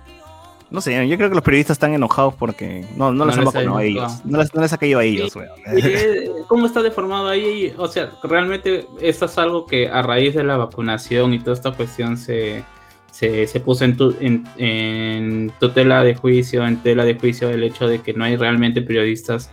[0.70, 3.78] No sé, yo creo que los periodistas están enojados porque no, no, les han vacunado
[3.78, 4.26] a ellos.
[4.26, 5.34] No les, no les ha caído a ellos.
[5.66, 7.74] Eh, ¿Cómo está deformado ahí?
[7.78, 11.72] O sea, realmente esto es algo que a raíz de la vacunación y toda esta
[11.72, 12.66] cuestión se,
[13.12, 17.88] se, se puso en, en, en, tutela de juicio, en tela de juicio el hecho
[17.88, 19.50] de que no hay realmente periodistas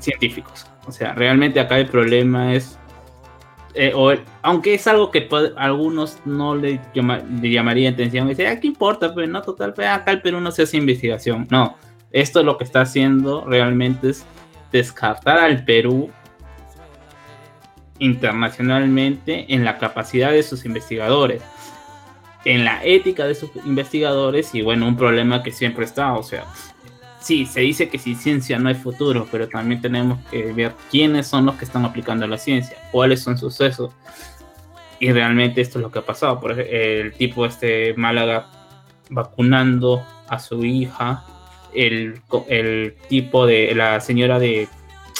[0.00, 0.66] científicos.
[0.88, 2.76] O sea, realmente acá el problema es
[3.80, 6.80] eh, aunque es algo que algunos no le,
[7.40, 9.14] llamaría atención, dice, ah, ¿qué importa?
[9.14, 11.46] Pero no, total, acá el Perú no se hace investigación.
[11.48, 11.76] No,
[12.10, 14.26] esto lo que está haciendo realmente es
[14.72, 16.10] descartar al Perú
[18.00, 21.40] internacionalmente en la capacidad de sus investigadores,
[22.44, 26.46] en la ética de sus investigadores y bueno, un problema que siempre está, o sea,
[27.28, 31.26] sí, se dice que sin ciencia no hay futuro, pero también tenemos que ver quiénes
[31.26, 33.92] son los que están aplicando la ciencia, cuáles son sucesos.
[34.98, 36.40] Y realmente esto es lo que ha pasado.
[36.40, 38.46] Por el tipo este Málaga
[39.10, 41.22] vacunando a su hija,
[41.74, 44.66] el, el tipo de la señora de,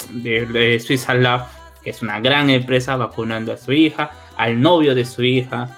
[0.08, 1.46] de, de Swiss Lab,
[1.84, 5.68] que es una gran empresa, vacunando a su hija, al novio de su hija.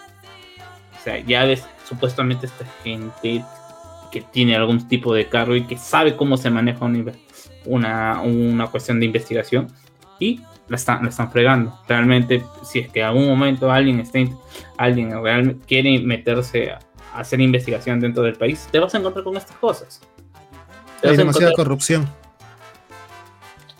[0.96, 1.44] O sea, ya
[1.84, 3.42] supuestamente esta gente
[4.10, 6.84] que tiene algún tipo de cargo y que sabe cómo se maneja
[7.64, 9.68] una, una, cuestión de investigación
[10.18, 11.78] y la están, la están fregando.
[11.88, 14.18] Realmente, si es que en algún momento alguien, está,
[14.76, 16.78] alguien realmente quiere meterse a,
[17.14, 20.00] hacer investigación dentro del país, te vas a encontrar con estas cosas.
[21.02, 22.08] Hay demasiada corrupción.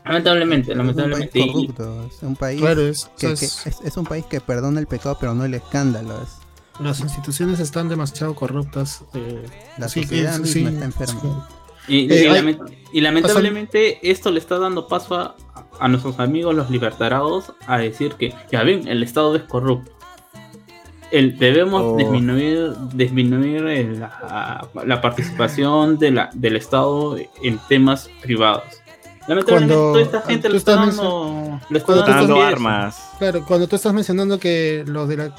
[0.04, 1.38] Lamentablemente, lamentablemente.
[1.38, 5.16] Es un país corrupto, es un país, que, es, un país que perdona el pecado,
[5.20, 6.20] pero no el escándalo.
[6.22, 6.39] Es,
[6.82, 9.04] las instituciones están demasiado corruptas.
[9.14, 9.44] Eh,
[9.78, 11.48] la sociedad misma está enferma.
[11.88, 12.58] Y, eh,
[12.94, 15.34] lamentablemente esto le está dando paso
[15.78, 19.90] a, nuestros amigos los libertarados a decir que, ya ven, el Estado es corrupto.
[21.10, 21.96] El, debemos oh.
[21.96, 28.80] disminuir, disminuir la, participación de la, del Estado en temas privados.
[29.26, 33.10] Lamentablemente toda esta gente le está dando, le está dando armas.
[33.18, 35.34] Claro, cuando tú estás mencionando que los de la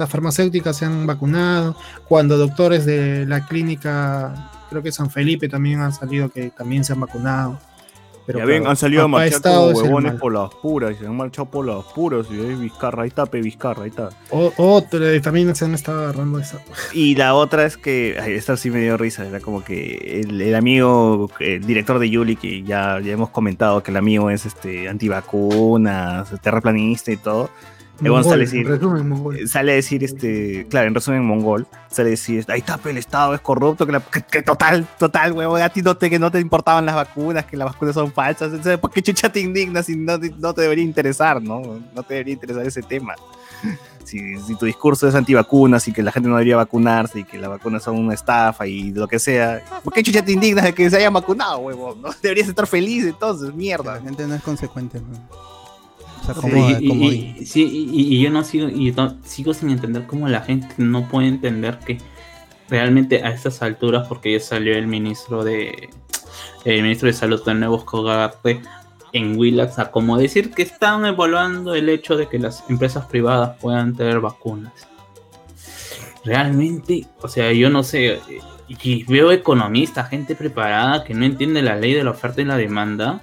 [0.00, 1.76] las farmacéuticas se han vacunado,
[2.08, 6.92] cuando doctores de la clínica, creo que San Felipe también han salido que también se
[6.94, 7.58] han vacunado.
[8.26, 10.94] Pero ya ven, claro, han salido a marchar como es huevones por las puras, y
[10.96, 14.10] se han marchado por las puras, y ahí Vizcarra, ahí está, pe Vizcarra, ahí está.
[14.30, 16.62] O- otro, eh, también se han estado agarrando esa.
[16.92, 20.40] Y la otra es que, ay, esta sí me dio risa, era como que el,
[20.40, 24.46] el amigo, el director de Yuli, que ya, ya hemos comentado que el amigo es
[24.46, 27.50] este antivacunas, terraplanista y todo,
[28.00, 29.48] Mongol, sale a en decir, resumen, mongol.
[29.48, 32.96] sale a decir, este, claro, en resumen mongol, sale a decir, ahí está, pe, el
[32.98, 36.18] Estado es corrupto, que, la- que- que total, total, huevón, a ti no te, que
[36.18, 39.40] no te importaban las vacunas, que las vacunas son falsas, entonces, ¿por qué chucha te
[39.40, 41.60] indignas si no, te- no te debería interesar, no?
[41.94, 43.14] No te debería interesar ese tema.
[44.04, 47.38] Si, si tu discurso es antivacunas y que la gente no debería vacunarse y que
[47.38, 50.72] las vacunas son una estafa y lo que sea, ¿por qué chucha te indignas de
[50.72, 52.00] que se hayan vacunado, huevón?
[52.02, 52.08] ¿no?
[52.22, 53.96] Deberías estar feliz entonces, mierda.
[53.96, 54.98] La gente no es consecuente.
[55.00, 55.49] ¿no?
[56.34, 57.62] Sí, como, y, como y- sí,
[57.92, 58.94] y- y yo no sigo, y
[59.24, 61.98] sigo sin entender cómo la gente no puede entender que
[62.68, 65.90] realmente a estas alturas, porque ya salió el ministro de
[66.64, 68.60] el ministro de salud de nuevo Cogarte
[69.12, 73.56] en Willax a como decir que están evaluando el hecho de que las empresas privadas
[73.60, 74.72] puedan tener vacunas.
[76.24, 78.20] Realmente, o sea, yo no sé,
[78.68, 82.56] y veo economistas, gente preparada que no entiende la ley de la oferta y la
[82.56, 83.22] demanda.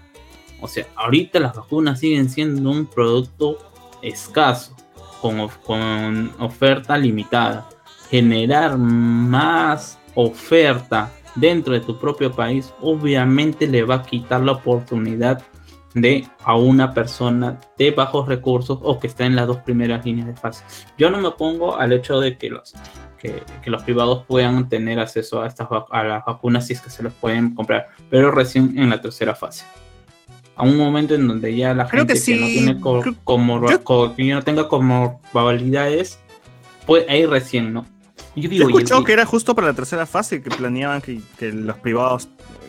[0.62, 3.58] O sea, ahorita las vacunas siguen siendo un producto
[4.02, 4.76] escaso,
[5.22, 7.68] con, of- con oferta limitada.
[8.10, 15.44] Generar más oferta dentro de tu propio país, obviamente le va a quitar la oportunidad
[15.94, 20.28] de a una persona de bajos recursos o que está en las dos primeras líneas
[20.28, 20.64] de fase.
[20.98, 22.74] Yo no me opongo al hecho de que los,
[23.20, 27.02] que, los privados puedan tener acceso a, estas, a las vacunas si es que se
[27.04, 29.66] los pueden comprar, pero recién en la tercera fase.
[30.58, 33.00] A un momento en donde ya la Creo gente que que, sí, no tiene co-
[33.02, 36.20] creo- como, yo- co- que no tenga comorbilidades,
[36.86, 37.86] pues ahí recién, ¿no?
[38.36, 41.20] Yo he digo, el- escuchado que era justo para la tercera fase que planeaban que,
[41.38, 42.28] que los privados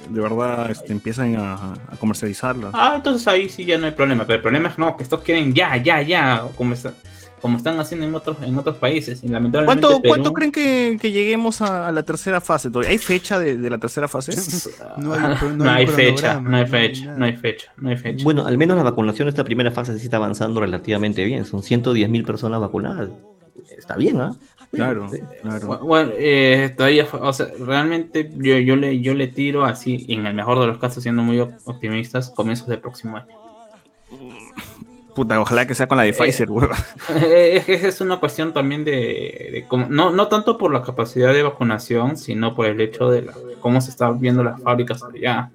[0.08, 2.70] de verdad este, empiezan a, a comercializarla.
[2.72, 4.24] Ah, entonces ahí sí ya no hay problema.
[4.24, 6.94] Pero el problema es no, que estos quieren ya, ya, ya, como, está-
[7.40, 9.22] como están haciendo en otros, en otros países.
[9.24, 12.70] Y lamentablemente ¿Cuánto, Perú- ¿Cuánto creen que, que lleguemos a, a la tercera fase?
[12.70, 12.90] todavía?
[12.90, 14.32] ¿Hay fecha de, de la tercera fase?
[14.98, 17.96] No hay, Ah, no no hay fecha, no hay fecha, no hay fecha, no hay
[17.96, 18.24] fecha.
[18.24, 21.44] Bueno, al menos la vacunación, esta primera fase sí está avanzando relativamente bien.
[21.44, 23.10] Son 110 mil personas vacunadas.
[23.76, 24.34] Está bien, ¿ah?
[24.70, 25.18] Claro, Sí.
[25.42, 25.66] claro.
[25.68, 30.04] Bu- Bueno, eh, todavía, fue- o sea, realmente yo, yo, le, yo le tiro así,
[30.08, 33.28] en el mejor de los casos, siendo muy op- optimistas, comienzos del próximo año.
[35.18, 36.76] Puta, ojalá que sea con la de Pfizer, hueva.
[37.16, 40.82] Eh, Es que es una cuestión también de, de cómo- no, no tanto por la
[40.84, 44.62] capacidad de vacunación, sino por el hecho de, la- de cómo se están viendo las
[44.62, 45.50] fábricas allá.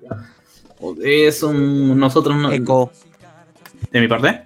[1.02, 2.92] Es un, nosotros no, Eco.
[3.90, 4.42] de mi parte,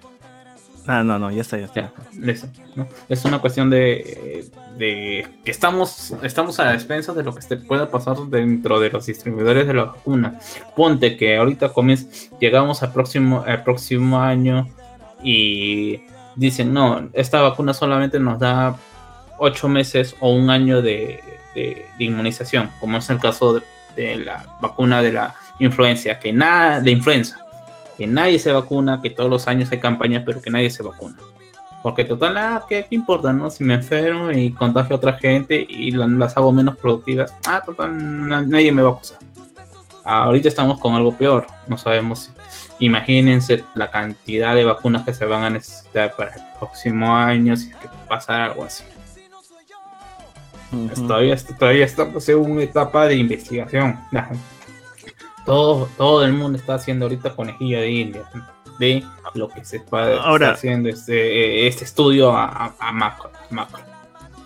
[0.86, 1.80] Ah, no, no, ya está, ya está.
[1.80, 2.46] ya, listo,
[2.76, 2.86] ¿no?
[3.08, 7.56] es una cuestión de, de que estamos, estamos a la despensa de lo que se
[7.56, 10.38] pueda pasar dentro de los distribuidores de la vacuna.
[10.76, 12.06] Ponte que ahorita comienza,
[12.40, 14.68] llegamos al próximo, al próximo año
[15.22, 16.00] y
[16.36, 18.76] dicen, no, esta vacuna solamente nos da
[19.38, 21.22] ocho meses o un año de,
[21.98, 23.60] inmunización, como es el caso
[23.96, 27.38] de, la vacuna de la influencia, que nada, de influenza,
[27.96, 31.16] que nadie se vacuna, que todos los años hay campañas, pero que nadie se vacuna.
[31.82, 33.50] Porque total, ah, ¿qué, qué importa, no?
[33.50, 37.62] Si me enfermo y contagio a otra gente y la- las hago menos productivas, ah,
[37.64, 39.18] total, na- nadie me va a acusar.
[40.10, 42.30] Ahorita estamos con algo peor, no sabemos
[42.78, 47.68] imagínense la cantidad de vacunas que se van a necesitar para el próximo año, si
[47.70, 48.84] es que pasa algo así.
[50.94, 53.98] Todavía, todavía estamos en una etapa de investigación.
[55.44, 58.22] Todo, todo el mundo está haciendo ahorita conejillo de India
[58.78, 59.02] de
[59.34, 63.80] lo que se está, está Ahora- haciendo este, este estudio a, a- a macro, macro.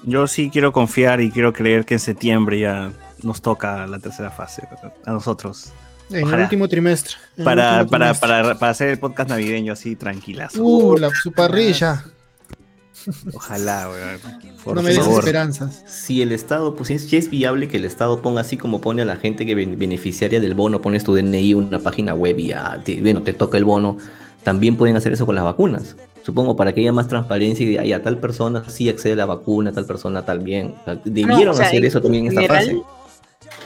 [0.05, 2.91] Yo sí quiero confiar y quiero creer que en septiembre ya
[3.23, 4.63] nos toca la tercera fase
[5.05, 5.73] a nosotros.
[6.11, 7.15] En el último trimestre.
[7.39, 8.29] el Para, último para, trimestre.
[8.29, 10.55] para, para hacer el podcast navideño así tranquilas.
[10.57, 12.05] Uh, la, su parrilla.
[13.35, 14.21] Ojalá, weón.
[14.63, 15.21] Por no me des favor.
[15.21, 15.83] esperanzas.
[15.87, 18.81] Si el Estado, pues si es, si es viable que el Estado ponga así como
[18.81, 22.39] pone a la gente que ben- beneficiaria del bono, pones tu DNI una página web
[22.39, 23.97] y ya, te- bueno, te toca el bono,
[24.45, 25.97] también pueden hacer eso con las vacunas.
[26.25, 29.17] Supongo para que haya más transparencia y de ahí a tal persona sí accede a
[29.17, 30.75] la vacuna, tal persona tal bien.
[30.83, 32.83] O sea, Debieron o sea, hacer eso también en esta general- fase.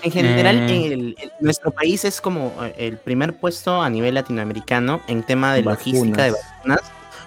[0.03, 0.69] En general, Mm.
[0.69, 5.23] en el- el- nuestro país es como eh, el primer puesto a nivel latinoamericano en
[5.23, 5.87] tema de Vacunas.
[5.87, 6.81] logística de vacunas,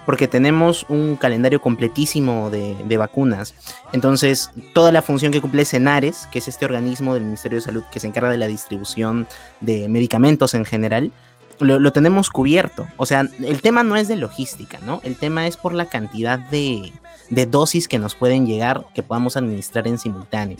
[0.06, 3.54] porque tenemos un calendario completísimo de, de vacunas.
[3.92, 7.82] Entonces, toda la función que cumple Cenares, que es este organismo del Ministerio de Salud
[7.92, 9.26] que se encarga de la distribución
[9.60, 11.12] de medicamentos en general,
[11.58, 12.86] lo, lo tenemos cubierto.
[12.96, 15.00] O sea, el tema no es de logística, ¿no?
[15.04, 16.90] El tema es por la cantidad de,
[17.30, 20.58] de dosis que nos pueden llegar que podamos administrar en simultáneo.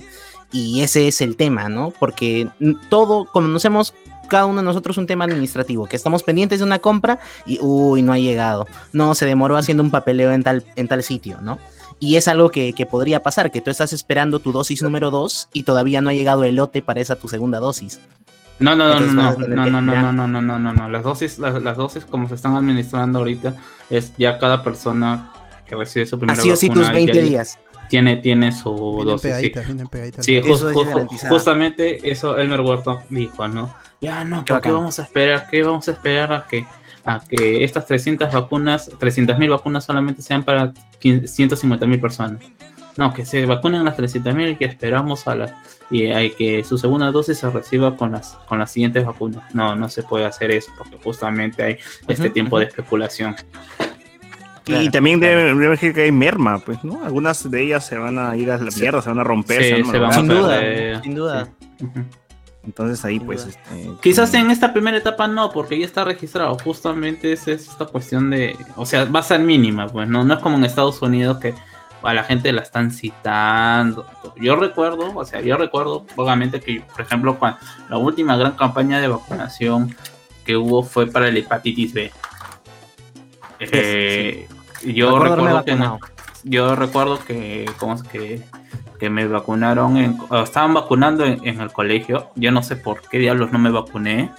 [0.52, 1.92] Y ese es el tema, ¿no?
[1.98, 2.48] Porque
[2.88, 3.28] todo,
[3.64, 3.94] hemos
[4.28, 8.00] cada uno de nosotros un tema administrativo, que estamos pendientes de una compra y, uy,
[8.00, 8.66] no ha llegado.
[8.92, 11.58] No, se demoró haciendo un papeleo en tal, en tal sitio, ¿no?
[11.98, 15.50] Y es algo que, que podría pasar, que tú estás esperando tu dosis número 2
[15.52, 18.00] y todavía no ha llegado el lote para esa tu segunda dosis.
[18.58, 20.88] No, no, no, Entonces no, no, no, no, no, no, no, no, no, no.
[20.88, 23.54] Las dosis, las, las dosis como se están administrando ahorita,
[23.90, 25.32] es ya cada persona
[25.70, 27.58] que recibe su primera Así o sí tus vacuna 20 ya días.
[27.88, 29.36] Tiene, tiene su Vienen dosis.
[29.36, 29.50] Sí,
[29.90, 30.24] pegaditas.
[30.26, 31.34] Sí, Eso jus- es jus- garantizado.
[31.34, 33.74] justamente eso Elmer Huerta dijo, ¿no?
[34.00, 35.48] Ya no, Qué ¿por qué vamos a esperar?
[35.50, 36.66] ¿Qué vamos a esperar a que
[37.04, 42.40] a que estas 300 vacunas, 300 mil vacunas solamente sean para 150 mil personas?
[42.96, 45.52] No, que se vacunen las 300 mil y que esperamos a las
[45.90, 49.42] y hay que su segunda dosis se reciba con las con las siguientes vacunas.
[49.54, 51.78] No, no se puede hacer eso porque justamente hay
[52.08, 52.60] este Ujú, tiempo ujú.
[52.60, 53.34] de especulación.
[54.66, 55.36] Y también claro.
[55.56, 57.04] debe, decir que hay merma, pues, ¿no?
[57.04, 58.80] Algunas de ellas se van a ir a la Sí.
[58.80, 61.02] mierda, se van a romper, Sí, se van a se van a Sin duda, perder.
[61.02, 61.48] sin duda.
[62.62, 66.56] Entonces ahí, Sin pues, este, Quizás en esta primera etapa no, porque ya está registrado.
[66.62, 68.54] Justamente es esta cuestión de.
[68.76, 70.24] O sea, va a ser mínima, pues, ¿no?
[70.24, 71.54] No es como en Estados Unidos que
[72.02, 74.06] a la gente la están citando.
[74.36, 77.58] Yo recuerdo, o sea, yo recuerdo vagamente que, por ejemplo, cuando
[77.88, 79.94] la última gran campaña de vacunación
[80.44, 82.10] que hubo fue para la hepatitis B.
[83.60, 84.46] Eh,
[84.84, 85.98] Yo Recuerdo que no-
[86.42, 88.40] yo recuerdo que, ¿cómo es que,
[88.98, 92.30] que me vacunaron, en, o estaban vacunando en, en el colegio.
[92.34, 94.30] Yo no sé por qué diablos no me vacuné.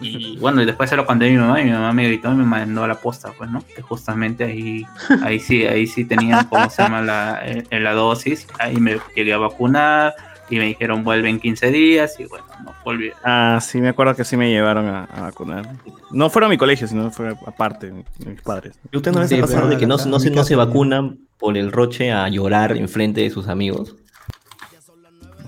[0.00, 2.30] Y bueno, y después se lo conté a mi mamá y mi mamá me gritó
[2.30, 3.62] y me mandó a la posta, pues, ¿no?
[3.74, 4.86] Que justamente ahí,
[5.22, 7.00] ahí sí, ahí sí tenían, ¿cómo se llama?
[7.00, 8.46] La, eh, la dosis.
[8.58, 10.14] Ahí me llegué a vacunar
[10.50, 13.10] y me dijeron vuelve en 15 días y bueno, no volví.
[13.24, 15.68] Ah, sí, me acuerdo que sí me llevaron a, a vacunar.
[16.10, 18.78] No fueron a mi colegio, sino fue aparte, mi- mis padres.
[18.92, 21.18] ¿Y usted no les Sí, ha pasado de que no, no, se, no se vacunan
[21.38, 23.96] por el roche a llorar enfrente de sus amigos?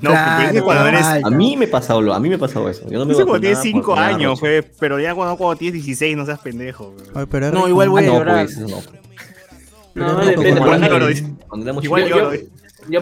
[0.03, 1.07] No, Claro, porque es que cuando eres...
[1.25, 2.83] A mí me ha pasado, lo- a mí me ha pasado eso.
[2.91, 5.15] Yo no me No sé, cuando tienes por 5 me daba años, fue, pero ya
[5.15, 6.93] cuando, cuando tienes 16 no seas pendejo.
[6.93, 7.07] güey.
[7.15, 8.45] Oye, pero No, igual voy Ah, a no, llorar.
[8.45, 8.83] pues, no.
[9.95, 11.09] No, depende.
[11.09, 11.35] dice.
[11.49, 12.35] Cuando éramos Igual lloro.
[12.35, 12.41] Yo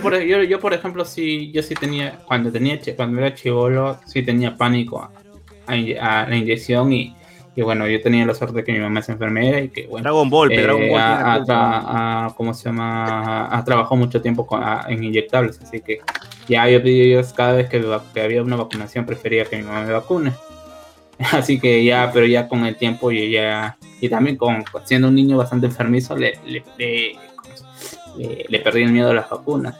[0.00, 4.22] por, yo, yo, por ejemplo, sí, yo sí tenía, cuando tenía cuando era chivolo, sí
[4.22, 5.10] tenía pánico a,
[5.66, 7.14] a a la inyección y,
[7.56, 10.02] y bueno, yo tenía la suerte de que mi mamá es enfermera y que bueno,
[10.04, 11.46] Dragon Ball, pero eh, Dragon Ball.
[11.46, 11.82] tra-
[12.28, 13.48] ha- ¿cómo se llama?
[13.56, 16.00] Ha trabajado mucho tiempo con, a- en inyectables, así que
[16.48, 17.82] ya yo, yo cada vez que,
[18.12, 20.32] que había una vacunación prefería que mi mamá me vacune.
[21.32, 25.14] Así que ya, pero ya con el tiempo y ya, y también con siendo un
[25.14, 27.33] niño bastante enfermizo, le, le, le- ¿cómo se-
[28.16, 29.74] le- le perdí el miedo a las vacunas.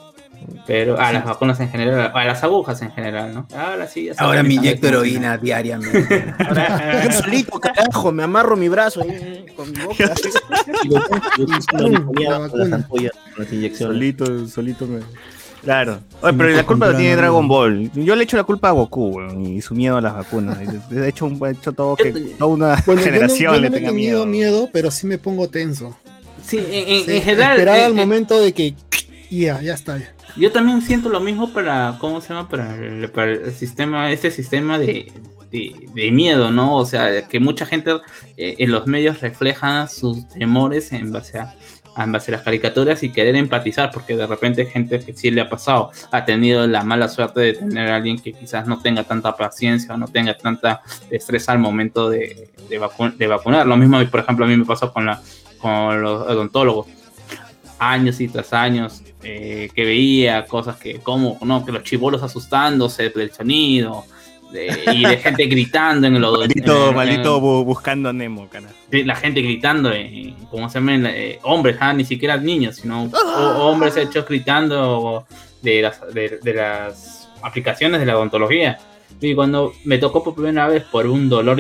[0.67, 3.47] Pero a las vacunas en general, a las agujas en general, ¿no?
[3.57, 6.35] Ahora sí, ya Ahora me inyecto heroína diariamente.
[7.05, 10.13] Yo solito, carajo, me amarro mi brazo ahí, con mi boca.
[13.79, 15.01] Solito, solito me.
[15.63, 16.01] Claro.
[16.21, 17.91] Oye, pero la culpa la tiene Dragon Ball.
[17.95, 20.59] Yo le echo la culpa a Goku, y su miedo a las vacunas.
[20.91, 24.27] De hecho, hecho todo que toda una Bueno, yo no, generación yo le tenga tenido
[24.27, 24.27] miedo.
[24.27, 25.97] miedo, pero sí me pongo tenso.
[26.47, 27.53] Sí, en, en- Sí, en general.
[27.53, 28.75] Esperaba eh, el eh, momento de que
[29.31, 29.99] ya, ya está.
[29.99, 30.13] ya.
[30.37, 32.49] Yo también siento lo mismo para, ¿cómo se llama?
[32.49, 35.13] Para el, para el sistema, este sistema de,
[35.53, 36.77] de, de miedo, ¿no?
[36.77, 37.93] O sea, que mucha gente
[38.37, 41.55] eh, en los medios refleja sus temores en base a,
[41.97, 45.31] en base a las caricaturas y querer empatizar, porque de repente hay gente que sí
[45.31, 48.81] le ha pasado, ha tenido la mala suerte de tener a alguien que quizás no
[48.81, 53.67] tenga tanta paciencia o no tenga tanta destreza al momento de, de, vacu- de vacunar.
[53.69, 55.23] Lo mismo, por ejemplo, a mí me pasó con, la,
[55.65, 56.87] con los odontólogos.
[57.79, 63.09] Años y tras años eh, que veía cosas que como no que los chibolos asustándose
[63.11, 64.05] del sonido
[64.53, 68.47] de- y de gente gritando en el Maldito, en- maldito en- bu- buscando a Nemo,
[68.49, 68.69] cara.
[68.91, 73.11] la gente gritando eh, como se llaman eh, hombres ah, ni siquiera niños sino
[73.59, 75.27] hombres hechos gritando
[75.63, 78.79] de las de, de las aplicaciones de la odontología.
[79.21, 81.59] Y cuando me tocó por primera vez por un dolor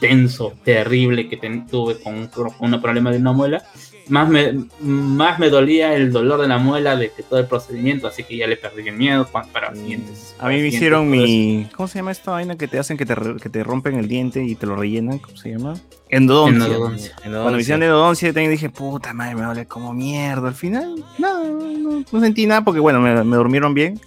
[0.00, 3.64] intenso terrible que ten- tuve con un, con un problema de una muela
[4.08, 8.06] más me, más me dolía el dolor de la muela de que todo el procedimiento,
[8.06, 10.36] así que ya le perdí el miedo pa- para los siguientes.
[10.38, 11.66] Mm, A mí me hicieron mi.
[11.74, 14.44] ¿Cómo se llama esta vaina que te hacen que te, que te rompen el diente
[14.44, 15.18] y te lo rellenan?
[15.18, 15.74] ¿Cómo se llama?
[16.08, 16.66] Endodoncia.
[16.66, 17.16] Endodoncia.
[17.20, 20.46] Cuando me hicieron endodoncia, también dije, puta madre, me duele como mierda.
[20.46, 23.98] Al final, no, no, no sentí nada porque, bueno, me, me durmieron bien.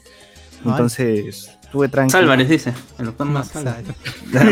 [0.64, 0.72] Ay.
[0.72, 2.20] Entonces, estuve tranquilo.
[2.20, 3.86] Álvarez dice, el doctor Max Álvarez.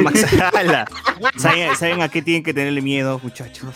[0.03, 0.85] Max Ala.
[1.37, 3.73] ¿Saben, saben a qué tienen que tenerle miedo, muchachos?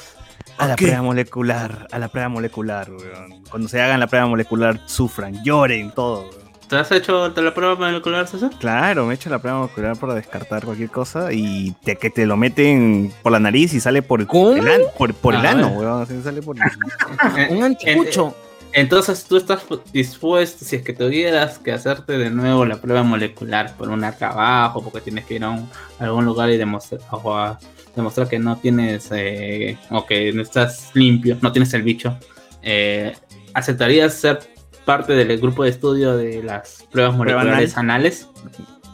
[0.57, 3.43] A la prueba molecular, a la prueba molecular, weón.
[3.49, 6.51] Cuando se hagan la prueba molecular, sufran, lloren, todo, weón.
[6.69, 8.51] ¿Te has hecho la prueba molecular, César?
[8.59, 12.25] Claro, me he hecho la prueba molecular para descartar cualquier cosa y te, que te
[12.25, 14.51] lo meten por la nariz y sale por, ¿Cómo?
[14.51, 16.03] el, an- por, por el Ah, ano, weón.
[16.03, 18.35] así sale por el- Un anticucho.
[18.73, 23.75] Entonces tú estás dispuesto, si es que tuvieras que hacerte de nuevo la prueba molecular
[23.75, 25.69] por un trabajo, porque tienes que ir a, un-
[25.99, 27.59] a algún lugar y demostrar, o a
[27.95, 32.17] demostrar que no tienes, eh, o que no estás limpio, no tienes el bicho,
[32.61, 33.13] eh,
[33.53, 34.39] ¿aceptarías ser
[34.85, 38.27] parte del grupo de estudio de las pruebas Prueba moleculares anales?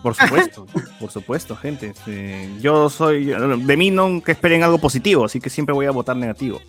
[0.02, 0.66] Por supuesto,
[1.00, 1.88] por supuesto, gente.
[1.88, 3.26] Este, yo soy.
[3.26, 6.62] De mí nunca esperen algo positivo, así que siempre voy a votar negativo.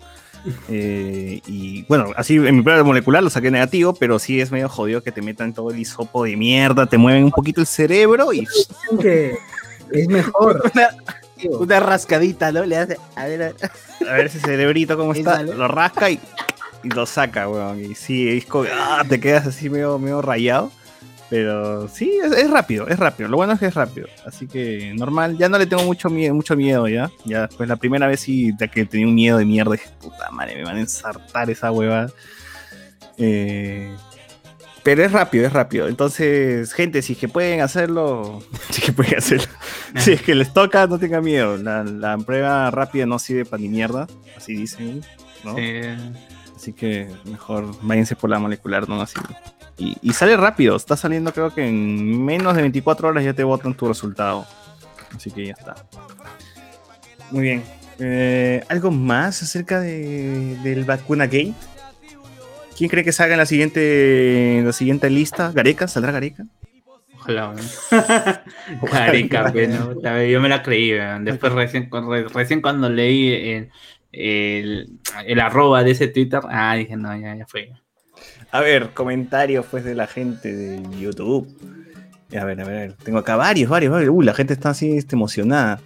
[0.69, 4.69] Eh, y bueno, así en mi prueba molecular lo saqué negativo, pero sí es medio
[4.69, 8.33] jodido que te metan todo el hisopo de mierda, te mueven un poquito el cerebro
[8.33, 8.47] y.
[9.01, 9.37] Que
[9.91, 10.71] es mejor.
[10.73, 10.89] Una,
[11.57, 12.65] una rascadita, ¿no?
[12.65, 12.97] Le hace.
[13.15, 13.55] A ver, a ver.
[14.09, 16.19] A ver ese cerebrito cómo está, lo rasca y,
[16.83, 17.83] y lo saca, weón.
[17.83, 20.71] Y sí, es como, ah, te quedas así medio, medio rayado.
[21.29, 23.29] Pero sí, es, es rápido, es rápido.
[23.29, 24.07] Lo bueno es que es rápido.
[24.25, 27.11] Así que normal, ya no le tengo mucho miedo, mucho miedo ya.
[27.25, 30.31] Ya pues la primera vez sí de que tenía un miedo de mierda, dije, puta
[30.31, 32.11] madre, me van a ensartar esa huevada.
[33.17, 33.95] Eh,
[34.81, 35.87] pero es rápido, es rápido.
[35.87, 38.41] Entonces, gente, si es que pueden hacerlo,
[38.71, 39.47] si es que pueden hacerlo.
[39.97, 41.57] Si es que les toca, no tengan miedo.
[41.57, 44.07] La, la prueba rápida no sirve para ni mierda,
[44.37, 45.03] así dicen,
[45.43, 45.55] ¿no?
[45.57, 45.97] Eh,
[46.59, 49.17] Así que mejor váyanse por la molecular, no así.
[49.79, 53.43] Y, y sale rápido, está saliendo creo que en menos de 24 horas ya te
[53.43, 54.45] botan tu resultado.
[55.15, 55.75] Así que ya está.
[57.31, 57.63] Muy bien.
[57.99, 61.53] Eh, ¿Algo más acerca de, del vacuna gate?
[62.77, 65.51] ¿Quién cree que salga en la siguiente, en la siguiente lista?
[65.53, 65.87] ¿Gareca?
[65.87, 66.45] ¿Saldrá Gareca?
[67.17, 67.53] Ojalá,
[68.81, 71.25] no, la verdad, yo me la creí, weón.
[71.25, 73.69] Después recién cuando leí el,
[74.13, 77.69] el, el arroba de ese Twitter, ah, dije, no, ya, ya fue.
[78.51, 81.47] A ver, comentarios pues de la gente de YouTube.
[82.39, 82.93] A ver, a ver, a ver.
[83.03, 84.13] Tengo acá varios, varios, varios.
[84.13, 85.79] Uh, la gente está así este, emocionada.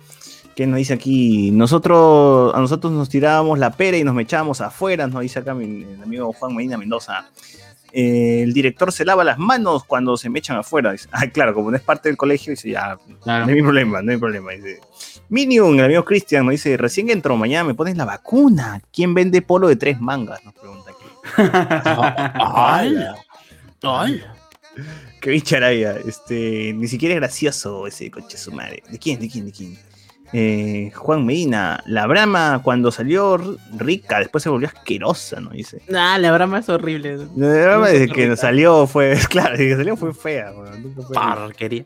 [0.55, 1.51] ¿Qué nos dice aquí?
[1.51, 5.83] Nosotros, a nosotros nos tirábamos la pera y nos mechábamos afuera, nos dice acá mi,
[5.83, 7.25] el amigo Juan Medina Mendoza.
[7.91, 10.91] Eh, el director se lava las manos cuando se me echan afuera.
[10.91, 13.45] Dice, ah, claro, como no es parte del colegio, dice, ya, Claro.
[13.45, 14.51] no hay problema, no hay problema.
[14.51, 14.79] Dice,
[15.29, 18.81] Minion, el amigo Cristian, nos dice, recién entró, mañana me pones la vacuna.
[18.93, 20.43] ¿Quién vende polo de tres mangas?
[20.45, 21.02] Nos pregunta aquí.
[21.37, 23.15] ¡Hala!
[23.81, 24.35] ¡Hala!
[25.21, 25.97] Qué bicharaya.
[26.05, 28.83] Este, ni siquiera es gracioso ese coche su madre.
[28.89, 29.19] ¿De quién?
[29.19, 29.45] ¿De quién?
[29.45, 29.77] ¿De quién?
[30.35, 33.37] Eh, Juan Medina, la Brahma cuando salió
[33.77, 35.51] rica, después se volvió asquerosa, ¿no?
[35.51, 35.83] Dice.
[35.89, 37.17] Nah, la brama es horrible.
[37.35, 38.35] La Brahma desde que rica.
[38.35, 41.13] salió fue, claro, desde que salió fue fea, fue.
[41.13, 41.85] Porquería.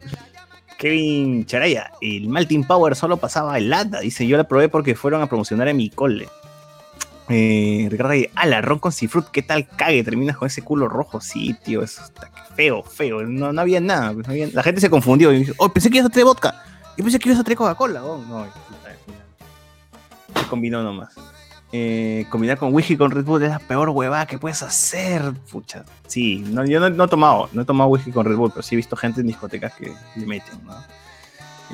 [0.77, 3.99] Kevin Charaya, el Maltin Power solo pasaba helada.
[3.99, 6.29] Dice, yo la probé porque fueron a promocionar en mi cole.
[7.29, 10.03] Eh, Ricardo Reyes, ala, ron con cifrut, ¿qué tal cague?
[10.03, 11.19] Terminas con ese culo rojo.
[11.19, 13.23] Sí, tío, eso está feo, feo.
[13.23, 14.13] No, no había nada.
[14.53, 16.63] La gente se confundió y dice, oh, pensé que ibas a traer vodka.
[16.97, 18.03] Yo pensé que ibas a traer Coca-Cola.
[18.03, 18.45] Oh, no,
[20.35, 21.13] se combinó nomás.
[21.73, 25.33] Eh, combinar con whisky con Red Bull es la peor huevada que puedes hacer.
[25.51, 25.83] Pucha.
[26.07, 28.63] Sí, no, yo no, no he tomado, no he tomado whisky con Red Bull, pero
[28.63, 30.73] sí he visto gente en discotecas que le meten, ¿no?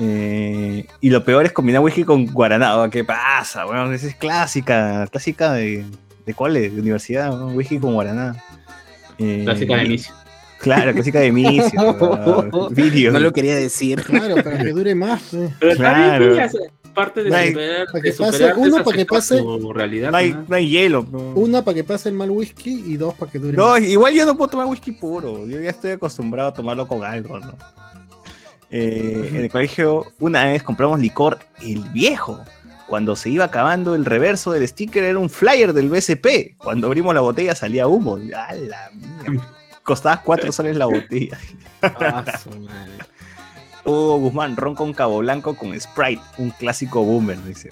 [0.00, 2.88] Eh, y lo peor es combinar whisky con guaraná.
[2.90, 3.64] ¿Qué pasa?
[3.64, 5.84] Bueno, esa es clásica, clásica de,
[6.26, 7.48] de cole, de universidad, ¿no?
[7.48, 8.36] whisky con guaraná.
[9.18, 10.14] Eh, Clásica de inicio.
[10.58, 11.70] Claro, clásica de inicio.
[12.52, 12.70] ¿no?
[12.70, 13.12] Video.
[13.12, 14.02] No lo quería decir.
[14.02, 15.22] Claro, para que dure más.
[15.30, 15.50] pues.
[15.60, 16.48] Pero está bien, Claro.
[16.94, 19.44] parte de, No hay- superar, para de que pase- superarte uno, para que pase-
[19.74, 20.10] realidad.
[20.10, 20.44] No hay, ¿no?
[20.48, 21.06] no hay hielo.
[21.10, 21.18] no.
[21.34, 23.82] Una para que pase el mal whisky y dos para que dure No, más.
[23.82, 25.46] igual yo no puedo tomar whisky puro.
[25.46, 27.52] Yo ya estoy acostumbrado a tomarlo con algo, ¿no?
[28.76, 32.44] Eh, en el colegio, una vez compramos licor, el viejo.
[32.88, 36.56] Cuando se iba acabando el reverso del sticker era un flyer del BSP.
[36.58, 38.16] Cuando abrimos la botella salía humo.
[38.36, 39.48] ¡A la mierda!
[39.84, 41.38] Costaba 4 soles la botella.
[41.82, 42.24] Ah.
[43.84, 47.40] Hugo Guzmán, ron con cabo blanco con Sprite, un clásico boomer.
[47.44, 47.70] Dice,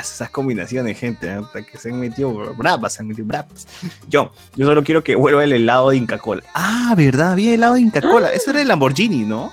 [0.00, 1.40] esas combinaciones, gente, ¿eh?
[1.42, 3.66] Hasta que se han metido bravas, se han metido bravas.
[4.08, 6.42] Yo, yo solo quiero que vuelva el helado de Inca Cola.
[6.54, 7.32] Ah, ¿verdad?
[7.32, 8.32] Había helado de Inca Cola.
[8.32, 9.52] Eso era el Lamborghini, ¿no?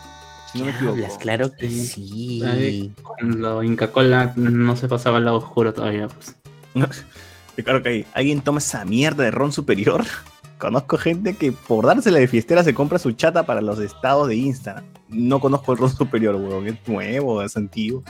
[0.51, 0.95] Si no me equivoco.
[0.95, 2.91] Hablas, claro que Sí.
[3.01, 6.07] Cuando Inca Cola no se pasaba al lado oscuro todavía.
[6.07, 6.35] Pues.
[7.63, 8.05] Claro que hay.
[8.13, 10.03] ¿Alguien toma esa mierda de ron superior?
[10.57, 14.35] Conozco gente que por dársela de fiestera se compra su chata para los estados de
[14.35, 14.85] Instagram.
[15.09, 16.67] No conozco el ron superior, huevón.
[16.67, 18.03] Es nuevo, es antiguo.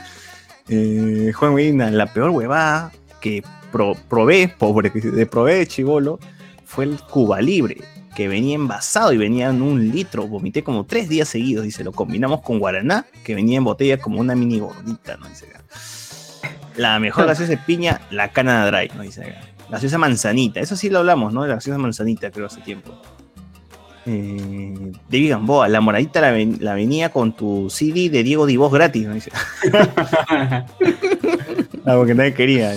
[0.68, 6.18] Eh, Juan Medina, la peor huevada que pro- probé, pobre, de probé de chivolo,
[6.64, 7.78] fue el Cuba Libre,
[8.16, 10.26] que venía envasado y venía en un litro.
[10.26, 11.64] Vomité como tres días seguidos.
[11.64, 15.28] Dice, lo combinamos con Guaraná, que venía en botella como una mini gordita, ¿no?
[15.28, 15.48] Dice,
[16.76, 19.02] la mejor gaseosa de piña, la Canada Dry, ¿no?
[19.02, 19.40] Dice acá.
[19.70, 21.42] Gaseosa manzanita, eso sí lo hablamos, ¿no?
[21.42, 22.94] De la gaseosa manzanita, creo, hace tiempo.
[24.06, 28.72] Eh, David Gamboa, la moradita la, ven- la venía con tu CD de Diego Divos
[28.72, 29.14] gratis, ¿no?
[29.14, 29.30] Dice.
[31.86, 32.72] Algo que nadie quería.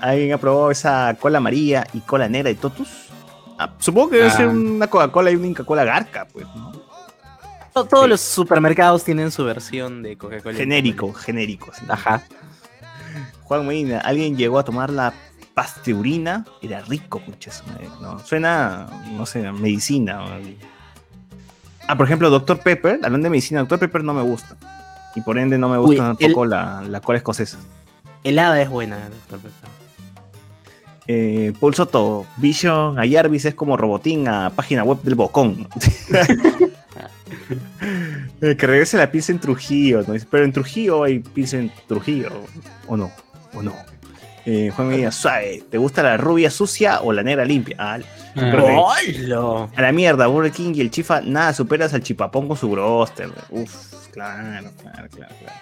[0.00, 2.88] ¿Alguien ha probado esa cola amarilla y cola negra de Totus?
[3.58, 4.36] Ah, supongo que debe Ah.
[4.36, 6.72] ser una Coca-Cola y una Coca-Cola Garca, pues, ¿no?
[7.74, 10.56] To- Todos los supermercados tienen su versión de Coca-Cola.
[10.56, 11.70] Genérico, genérico.
[11.72, 11.84] sí.
[11.88, 12.22] Ajá.
[13.44, 15.12] Juan Medina, alguien llegó a tomar la
[15.60, 17.20] pasteurina, era rico,
[17.66, 18.18] madre, ¿no?
[18.20, 20.24] Suena, no sé, medicina.
[21.86, 22.60] Ah, por ejemplo, Dr.
[22.60, 23.78] Pepper, hablando de medicina, Dr.
[23.78, 24.56] Pepper no me gusta.
[25.14, 27.58] Y por ende no me Uy, gusta el- tampoco la, la cola escocesa.
[28.24, 28.96] Helada es buena.
[29.10, 29.68] doctor Pepper.
[31.06, 35.68] Eh, Paul Soto, Vision a Jarvis es como Robotín a página web del Bocón.
[38.42, 40.14] Eh, que regrese la pizza en Trujillo, ¿no?
[40.30, 42.30] Pero en Trujillo hay pizza en Trujillo,
[42.86, 43.10] ¿o no?
[43.54, 43.74] ¿O no?
[44.46, 47.76] Eh, Juan Medina, suave, ¿te gusta la rubia sucia o la negra limpia?
[47.78, 47.98] Ah,
[48.36, 49.68] Ah, ¡Hola!
[49.76, 53.28] a la mierda, Burger King y el Chifa, nada superas al chipapón con su broster.
[53.50, 55.56] Uf, claro, claro, claro, claro.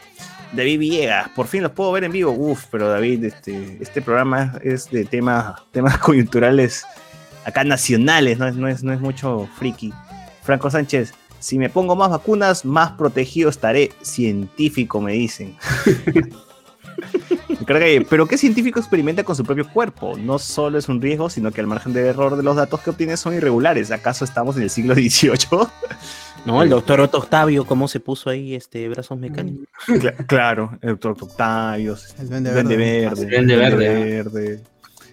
[0.53, 2.31] David Villegas, por fin los puedo ver en vivo.
[2.33, 6.87] Uf, pero David, este, este programa es de temas, temas coyunturales
[7.45, 9.93] acá nacionales, no es, no es, no es mucho friki.
[10.43, 13.91] Franco Sánchez, si me pongo más vacunas, más protegido estaré.
[14.03, 15.57] Científico, me dicen.
[17.67, 20.17] Creo que- pero ¿qué científico experimenta con su propio cuerpo?
[20.17, 22.91] No solo es un riesgo, sino que al margen de error de los datos que
[22.91, 23.91] obtiene son irregulares.
[23.91, 25.67] ¿Acaso estamos en el siglo XVIII?
[26.45, 29.67] No, el doctor Otto Octavio, ¿cómo se puso ahí este brazos mecánicos?
[29.87, 32.77] Cla- claro, el doctor Octavios, El Duende Verde.
[32.77, 33.89] Verde, El Duende Verde,
[34.23, 34.61] Verde.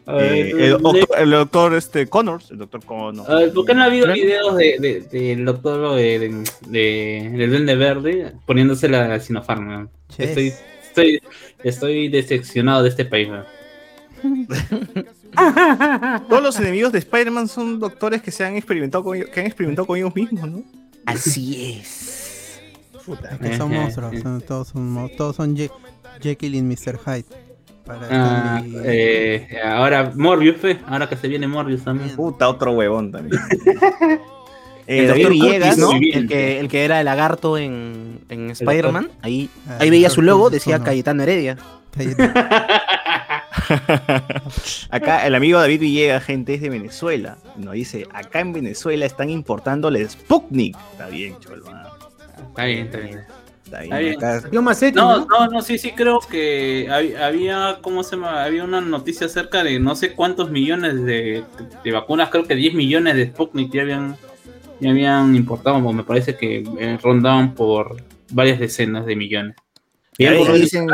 [0.05, 3.27] a Eh, el, doctor, el doctor, este, Connors, el doctor Connors.
[3.53, 7.75] ¿Por qué no ha habido videos de- de- del doctor de, de, de- del Duende
[7.75, 9.89] Verde poniéndose la Sinopharm?
[10.19, 10.53] Estoy,
[10.95, 11.21] estoy,
[11.63, 13.29] estoy decepcionado de este país.
[16.29, 19.45] Todos los enemigos de Spider-Man son doctores que se han experimentado con, ellos- que han
[19.47, 20.63] experimentado con ellos mismos, ¿no?
[21.05, 22.61] Así es.
[23.31, 25.71] Es que son monstruos, son- todos son, todos son Je-
[26.21, 26.97] Jekyll y Mr.
[27.05, 27.25] Hyde.
[27.85, 32.15] Para Ah, eh, ahora Morbius, fe, ahora que se viene Morbius también.
[32.15, 33.39] Puta, otro huevón también.
[34.87, 35.77] Eh, el doctor Villegas, Curtis,
[36.13, 36.19] ¿no?
[36.19, 39.09] El que, el que era el lagarto en, en Spider-Man.
[39.21, 40.91] Ahí, Ah, ahí veía su logo, decía ¿cómo no?
[40.91, 41.57] Cayetano Heredia.
[44.89, 47.37] Acá el amigo David Villegas, gente, es de Venezuela.
[47.57, 50.75] Nos dice, acá en Venezuela están importando el Sputnik.
[50.91, 51.65] Está bien, cholo.
[52.49, 53.19] Está bien, está bien.
[53.65, 53.93] Está bien.
[53.93, 54.17] Está bien.
[54.17, 55.25] acá- Yo Macetti, No, ¿no?
[55.25, 58.43] no, no, sí, sí, creo que hab- había, ¿cómo se llama?
[58.43, 61.43] Había una noticia acerca de no sé cuántos millones de,
[61.83, 64.17] de vacunas, creo que 10 millones de Sputnik ya habían,
[64.79, 67.97] ya habían importado, me parece que eh, rondaban por
[68.31, 69.55] varias decenas de millones.
[70.17, 70.25] Y
[70.59, 70.87] dicen,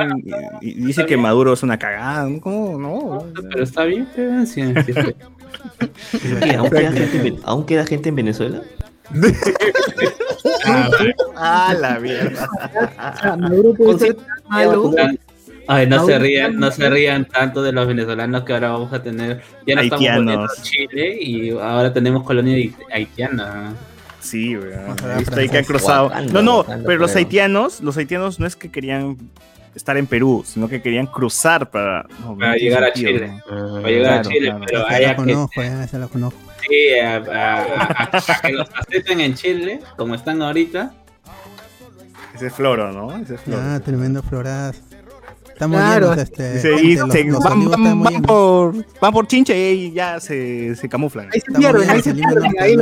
[0.62, 2.28] y- y dice que Maduro es una cagada.
[2.42, 2.80] ¿Cómo?
[2.80, 3.26] No.
[3.52, 6.20] Pero está bien, pero sí, sí, sí.
[6.42, 6.56] ¿Qué?
[6.56, 8.62] ¿Aún, queda gente aún queda gente en Venezuela?
[11.36, 12.48] Ah, la mierda.
[13.38, 14.18] Maduro puede ser
[14.48, 14.92] malo.
[15.74, 19.02] Ay, no se rían, no se rían tanto de los venezolanos que ahora vamos a
[19.02, 19.42] tener.
[19.66, 23.74] Ya no estamos a Chile y ahora tenemos colonia hait- haitiana.
[24.20, 26.12] Sí, a ahí que han cruzado.
[26.32, 29.18] No, no, pero los haitianos, los haitianos no es que querían
[29.74, 33.28] estar en Perú, sino que querían cruzar para, no, Para llegar a sentido, Chile.
[33.50, 33.82] ¿no?
[33.82, 34.66] Para llegar Claro, a Chile, claro.
[34.68, 36.40] pero la haya que, conozco, ya, esa la conozco.
[36.70, 40.94] sí, a, a- a- a que los acepten en Chile, como están ahorita.
[42.36, 43.16] Ese es Floro, ¿no?
[43.18, 43.62] Ese es Floro.
[43.64, 44.82] Ah, tremendo florazo.
[45.66, 46.14] Están Claro.
[46.14, 46.54] este.
[46.54, 50.76] Dice, gente, y los- se- los van, por, van por chinche y ahí ya se,
[50.76, 51.26] se camuflan.
[51.28, 52.44] Ahí se Están pierden, ahí los se pierden.
[52.60, 52.76] Ahí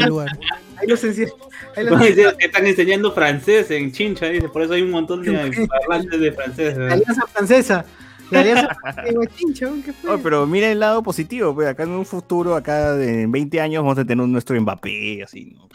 [0.79, 5.31] ahí los están enseñando francés en Chincha, dice, por eso hay un montón de
[5.67, 6.77] parlantes de francés.
[6.77, 7.85] Alianza francesa.
[8.31, 8.69] La alianza
[9.03, 10.13] de Guachincha, ¿qué fue?
[10.13, 13.83] Oh, pero mira el lado positivo, pues acá en un futuro, acá de 20 años,
[13.83, 15.67] vamos a tener nuestro Mbappé, así, ¿no?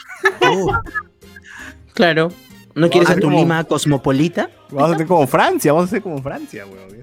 [0.53, 0.71] Uh,
[1.93, 2.31] Claro.
[2.75, 4.51] ¿No quieres Ah, a tu como- Lima cosmopolita?
[4.75, 6.95] Vamos a ser como Francia, vamos a ser como Francia, weón.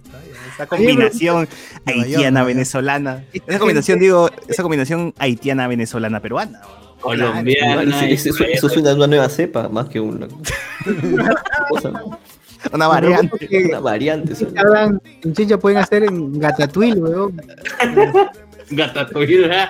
[0.53, 1.51] Esa combinación Nueva York,
[1.85, 2.47] Nueva haitiana, York.
[2.47, 3.23] venezolana.
[3.33, 6.59] Esa combinación, digo, esa combinación haitiana, venezolana, peruana.
[6.61, 6.91] weón.
[7.01, 7.81] Colombiana.
[8.07, 10.27] Eso, eso- eso- eso suena a una nueva cepa, más que una,
[11.69, 11.91] cosa,
[12.71, 13.47] Una variante.
[13.47, 14.33] Que una variante.
[15.23, 17.41] en Chincha pueden hacer en Gatatuil, weón.
[18.69, 19.69] Gatatuil, ¿verdad?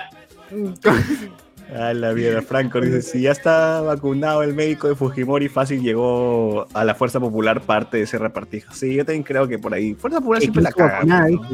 [1.74, 6.66] A la mierda, Franco dice, si ya está vacunado el médico de Fujimori, fácil llegó
[6.74, 8.72] a la Fuerza Popular parte de ese repartija.
[8.74, 9.94] Sí, yo también creo que por ahí.
[9.94, 11.02] Fuerza Popular siempre la caga.
[11.04, 11.48] ¿no?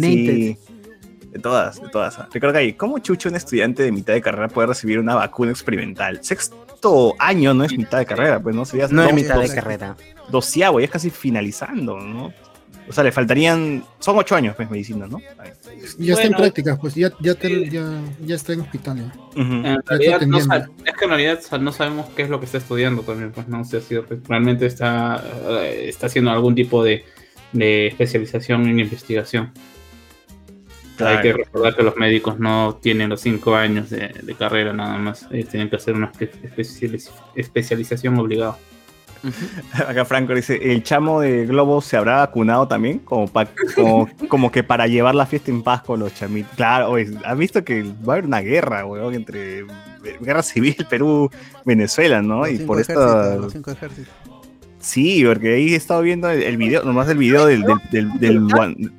[0.00, 0.58] Sí,
[1.30, 2.18] de todas, de todas.
[2.32, 6.18] Que ahí, ¿cómo chucho un estudiante de mitad de carrera puede recibir una vacuna experimental?
[6.24, 9.54] Sexto año no es mitad de carrera, pues no sería No es dos- mitad de
[9.54, 9.96] carrera.
[10.30, 12.32] doceavo, ya es casi finalizando, ¿no?
[12.88, 15.18] O sea, le faltarían, son ocho años, pues, medicina, ¿no?
[15.38, 15.50] Ahí.
[15.98, 19.12] Ya está en Bueno, prácticas, pues ya, ya, te- ya, ya está en hospital.
[19.36, 23.02] En realidad, no es que en realidad no sabemos qué es lo que está estudiando
[23.02, 23.96] también, pues no sé si
[24.28, 25.22] realmente está,
[25.62, 27.04] eh, está haciendo algún tipo de,
[27.52, 29.52] de especialización en investigación.
[30.98, 34.96] Hay que recordar que los médicos no tienen los cinco años de, de carrera nada
[34.96, 35.26] más.
[35.30, 38.56] Ellos tienen que hacer una espe- especializ- especialización obligada.
[39.86, 42.98] Acá Franco dice, ¿el chamo de Globo se habrá vacunado también?
[43.00, 46.52] Como, pa- como, como que para llevar la fiesta en paz con los chamitos.
[46.56, 49.64] Claro, oye, ¿has visto que va a haber una guerra, weón, entre
[50.20, 52.40] guerra civil Perú-Venezuela, ¿no?
[52.40, 54.14] Los y cinco por ejércitos.
[54.78, 58.12] Sí, porque ahí he estado viendo el, el video, nomás el video del, del, del,
[58.20, 58.92] del guan-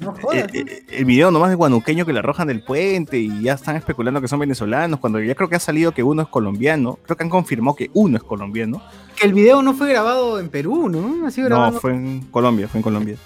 [0.00, 0.54] No el, jodas.
[0.54, 4.20] el- el video nomás del guanuqueño que le arrojan del puente y ya están especulando
[4.20, 7.24] que son venezolanos, cuando ya creo que ha salido que uno es colombiano, creo que
[7.24, 8.80] han confirmado que uno es colombiano.
[9.16, 11.26] Que el video no fue grabado en Perú, ¿no?
[11.26, 13.16] Ha sido grabado No, fue en Colombia, fue en Colombia.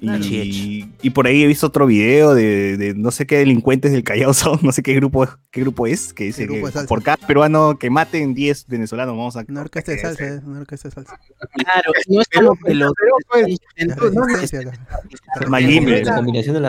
[0.00, 0.24] claro.
[0.24, 4.02] Y, y por ahí he visto otro video de, de no sé qué delincuentes del
[4.02, 7.78] Callao son, no sé qué grupo, qué grupo es, que dice que por cada peruano
[7.78, 9.44] que maten 10 venezolanos vamos a...
[9.48, 11.18] Una orquesta de salsa, eh, una orquesta de salsa.
[11.52, 12.92] Claro, no es como que los.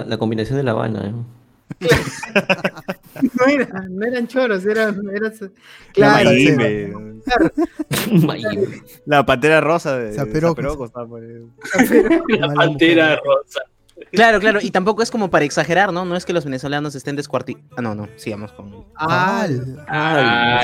[0.06, 1.08] La combinación de La Habana.
[1.08, 1.14] ¿eh?
[3.22, 5.02] no, era- no eran choros, eran.
[5.14, 5.34] eran
[5.96, 6.30] La claro,
[9.06, 10.62] la pantera rosa de Zaperoco.
[12.30, 13.62] La pantera rosa.
[14.14, 16.06] Claro, claro, y tampoco es como para exagerar, ¿no?
[16.06, 17.68] No es que los venezolanos estén descuartizados.
[17.76, 18.86] Ah, no, no, sigamos con.
[18.96, 19.46] Ah,
[19.88, 20.62] Ah,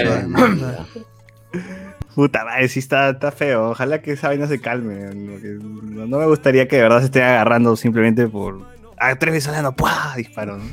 [2.15, 3.71] Puta madre, sí está, está feo.
[3.71, 5.13] Ojalá que esa vaina se calme.
[5.13, 8.61] No, no me gustaría que de verdad se estén agarrando simplemente por.
[8.97, 10.15] Ah, tres venezolanos, ¡puah!
[10.15, 10.57] Disparo.
[10.57, 10.63] ¿no?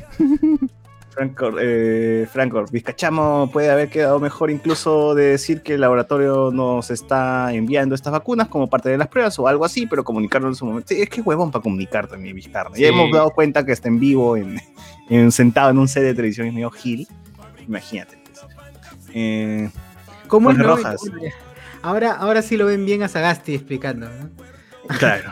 [1.13, 6.89] Franco, eh, Franco, Vizcachamo puede haber quedado mejor incluso de decir que el laboratorio nos
[6.89, 10.55] está enviando estas vacunas como parte de las pruebas o algo así, pero comunicarlo en
[10.55, 10.87] su momento.
[10.89, 12.71] Sí, es que huevón para comunicar también, Vizcarra.
[12.73, 12.81] Sí.
[12.81, 14.59] Ya hemos dado cuenta que está en vivo, en,
[15.09, 17.07] en- sentado en un set de televisión, es medio gil.
[17.67, 18.17] Imagínate.
[18.23, 18.45] pues.
[19.13, 19.69] Eh.
[20.29, 20.99] Rojas.
[21.83, 24.29] Ahora, ahora sí lo ven bien a Sagasti explicando, ¿no?
[24.97, 25.31] Claro.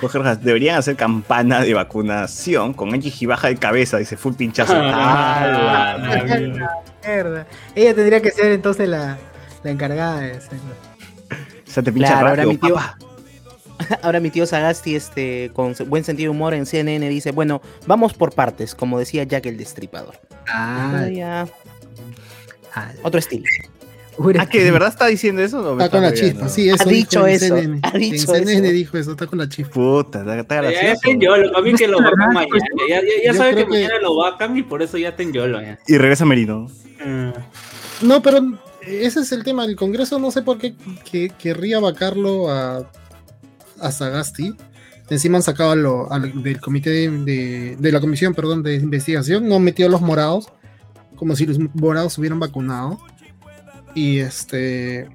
[0.00, 4.74] Jorge Rojas, deberían hacer campana de vacunación con Angie Gibaja de cabeza, dice full pinchazo.
[4.76, 6.70] Ah, Ah, la mierda.
[7.06, 7.46] Mierda.
[7.74, 9.16] Ella tendría que ser entonces la,
[9.62, 10.58] la encargada de hacerlo.
[11.66, 12.98] O sea, te pincha Claro, ahora mi tío- papá.
[14.02, 18.12] Ahora mi tío Sagasti, este, con buen sentido de humor en CNN, dice, bueno, vamos
[18.12, 20.16] por partes, como decía Jack el Destripador.
[20.48, 21.46] Ah, ya,
[22.74, 23.44] ah, otro estilo.
[24.18, 25.60] Ure- Ah, que de verdad está diciendo eso.
[25.60, 26.82] o me Está con la chispa, sí, eso.
[26.82, 27.80] Ha dicho eso, CNN.
[27.82, 28.74] ha dicho en CNN eso.
[28.74, 29.72] dijo eso, está con la chispa.
[29.72, 30.92] Puta, está, está Ya, ya gracioso.
[30.94, 32.56] está en YOLO, para mí que lo vacan mañana.
[32.88, 35.32] Ya, ya, ya sabe que, que- mañana lo vacan y por eso ya está en
[35.32, 35.60] YOLO.
[35.62, 35.78] Ya.
[35.86, 36.66] Y regresa Merino.
[38.02, 38.40] No, pero
[38.86, 39.64] ese es el tema.
[39.64, 40.74] El Congreso no sé por qué
[41.10, 42.90] que, querría vacarlo a,
[43.80, 44.54] a Sagasti.
[45.10, 46.08] Encima han sacado a lo-
[46.42, 49.48] del comité de, de- de la comisión, perdón, de investigación.
[49.48, 50.48] No metió a los morados,
[51.16, 52.98] como si los morados hubieran vacunado.
[53.94, 55.08] Y este.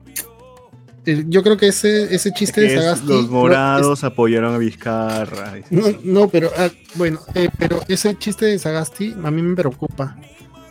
[1.05, 3.07] eh, Yo creo que ese, ese chiste de Sagasti.
[3.07, 5.53] los no, morados apoyaron a Vizcarra.
[5.69, 10.17] no, no, pero ah, bueno, eh, pero ese chiste de Sagasti a mí me preocupa.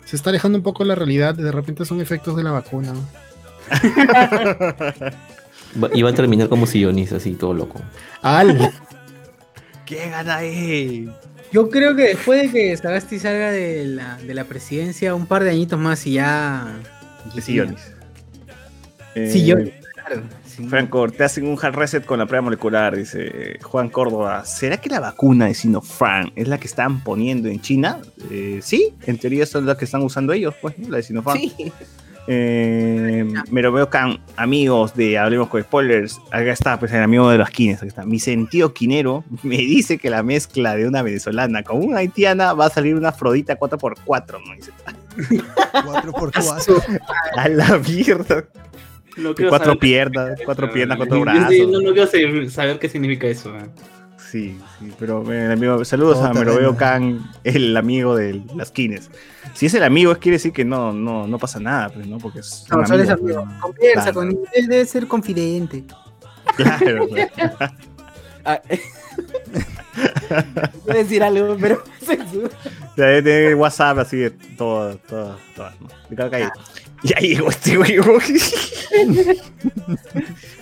[0.05, 2.93] Se está alejando un poco la realidad, de repente son efectos de la vacuna.
[2.93, 3.01] ¿no?
[5.81, 7.81] Va- Y va a terminar como sillonis, así, todo loco.
[8.21, 8.71] ¡Al!
[9.85, 11.09] ¿Quién gana ahí?
[11.51, 15.43] Yo creo que después de que Sagasti salga de la, de la presidencia, un par
[15.43, 16.79] de añitos más y ya.
[17.33, 17.93] De sillones.
[19.15, 20.23] Eh, Sillones, claro.
[20.45, 20.67] sí.
[20.67, 24.43] Franco, te hacen un hard reset con la prueba molecular, dice Juan Córdoba.
[24.45, 27.99] ¿Será que la vacuna de Sinopharm es la que están poniendo en China?
[28.31, 30.89] Eh, sí, en teoría son las que están usando ellos, pues, ¿no?
[30.89, 31.39] la de Sinopharm.
[31.39, 31.71] Sí.
[32.27, 36.19] Eh, me lo veo can, amigos de Hablemos con Spoilers.
[36.31, 37.77] Acá está, pues el amigo de los quines.
[37.77, 38.05] Aquí está.
[38.05, 42.67] Mi sentido quinero me dice que la mezcla de una venezolana con una haitiana va
[42.67, 44.41] a salir una Afrodita 4x4.
[44.45, 44.93] ¿no?
[45.17, 46.99] Dice, 4x4.
[47.37, 48.45] a la mierda.
[49.17, 51.49] No Cuatro piernas, cuatro piernas, cuatro Yo brazos.
[51.49, 53.51] sí, no, no quiero saber, saber qué significa eso.
[53.51, 53.71] man.
[54.31, 56.59] Sí, sí, pero eh, amigo, saludos Todo a Me lo terreno.
[56.71, 59.11] veo Can, el amigo de las quines.
[59.53, 62.17] Si es el amigo, es quiere decir que no, no, no pasa nada, pues, ¿no?
[62.17, 64.13] Porque es No, un solo es amigo, pues, Conversa Claro.
[64.15, 65.83] con él, debe ser confidente.
[66.55, 67.27] Claro, pues.
[70.85, 71.83] Voy a decir algo, pero
[72.95, 75.69] tener WhatsApp así de todo, todo, todo,
[76.15, 76.49] cada calle.
[77.03, 77.95] Y ahí llegó este güey.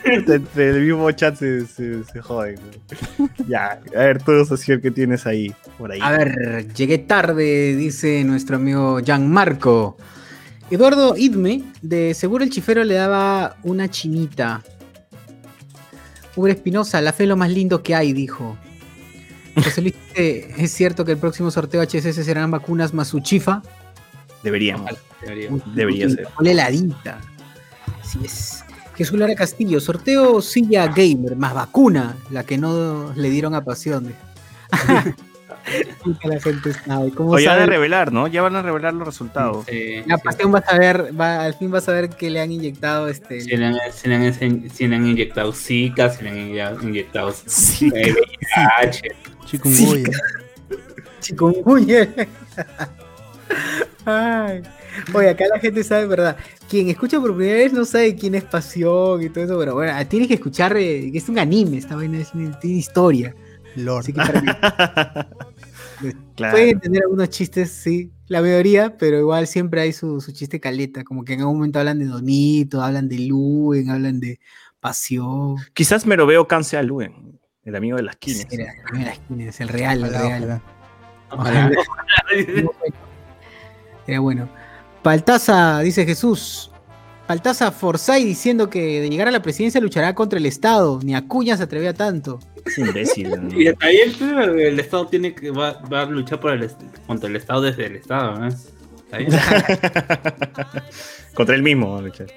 [0.03, 2.59] Entre el mismo chat se, se, se joden.
[3.17, 3.29] güey.
[3.47, 5.53] Ya, a ver, tú, socio, ¿qué tienes ahí?
[5.77, 5.99] Por ahí.
[6.01, 9.97] A ver, llegué tarde, dice nuestro amigo Gianmarco.
[10.71, 14.63] Eduardo Idme, de seguro el chifero le daba una chinita.
[16.35, 18.57] Uber Espinosa, la fe es lo más lindo que hay, dijo.
[19.63, 23.61] José Luis dice, ¿es cierto que el próximo sorteo HSS serán vacunas más su chifa?
[24.43, 24.91] Deberíamos.
[25.21, 25.49] Debería.
[25.75, 26.27] Debería ser.
[26.39, 27.19] Una heladita.
[28.01, 28.63] Así es.
[28.95, 34.13] Jesús Lara Castillo, sorteo silla gamer más vacuna, la que no le dieron a pasión.
[36.03, 37.11] Puta, la gente sabe.
[37.11, 38.27] ¿Cómo O ya van a revelar, ¿no?
[38.27, 39.65] Ya van a revelar los resultados.
[39.69, 40.21] Sí, La sí.
[40.23, 43.41] pasión vas a ver, va, al fin vas a ver que le han inyectado este.
[43.41, 46.83] Si le, han, si le han ense- si le han inyectado Zika, si le han
[46.83, 47.89] inyectado Sí.
[47.95, 48.13] eh,
[48.81, 49.01] VIH.
[49.51, 50.17] Chikungunya.
[51.19, 52.09] Chikungunya.
[54.05, 54.61] Ay.
[55.13, 56.37] Oye, acá la gente sabe, ¿verdad?
[56.69, 59.93] Quien escucha por primera vez no sabe quién es Pasión y todo eso, pero bueno,
[60.07, 63.35] tienes que escuchar eh, es un anime, esta vaina es una- tiene historia.
[63.75, 63.99] Lord.
[64.01, 66.53] Así que para que Claro.
[66.53, 71.03] pueden entender algunos chistes, sí, la mayoría, pero igual siempre hay su, su chiste caleta,
[71.03, 74.39] como que en algún momento hablan de Donito, hablan de Luen, hablan de
[74.79, 75.57] Pasión.
[75.73, 78.47] Quizás me lo veo Can a Luen, el amigo de las quines.
[78.51, 80.61] Era, era la esquina, es el real, el real.
[81.29, 81.71] ojalá.
[81.71, 81.71] Ojalá.
[84.07, 84.49] Era bueno.
[85.03, 86.71] Paltaza, dice Jesús.
[87.27, 90.99] Paltaza Forsyth diciendo que de llegar a la presidencia luchará contra el Estado.
[91.03, 92.39] Ni Acuña se atrevía tanto.
[92.65, 93.29] Es imbécil.
[93.41, 93.59] ¿no?
[93.59, 96.69] Y ahí el, el Estado tiene que va, va a luchar por el,
[97.07, 98.39] contra el Estado desde el Estado,
[99.17, 99.29] bien.
[101.33, 102.27] Contra él mismo, va a luchar.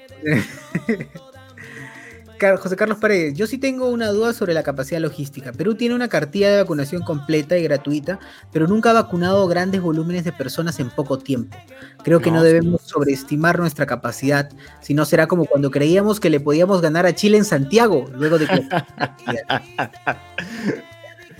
[2.37, 5.51] Car- José Carlos Paredes, yo sí tengo una duda sobre la capacidad logística.
[5.51, 8.19] Perú tiene una cartilla de vacunación completa y gratuita,
[8.51, 11.57] pero nunca ha vacunado grandes volúmenes de personas en poco tiempo.
[12.03, 14.49] Creo que no, No, debemos sobreestimar nuestra capacidad,
[14.81, 18.37] si no será como cuando creíamos que le podíamos ganar a Chile en Santiago, luego
[18.37, 18.61] de que...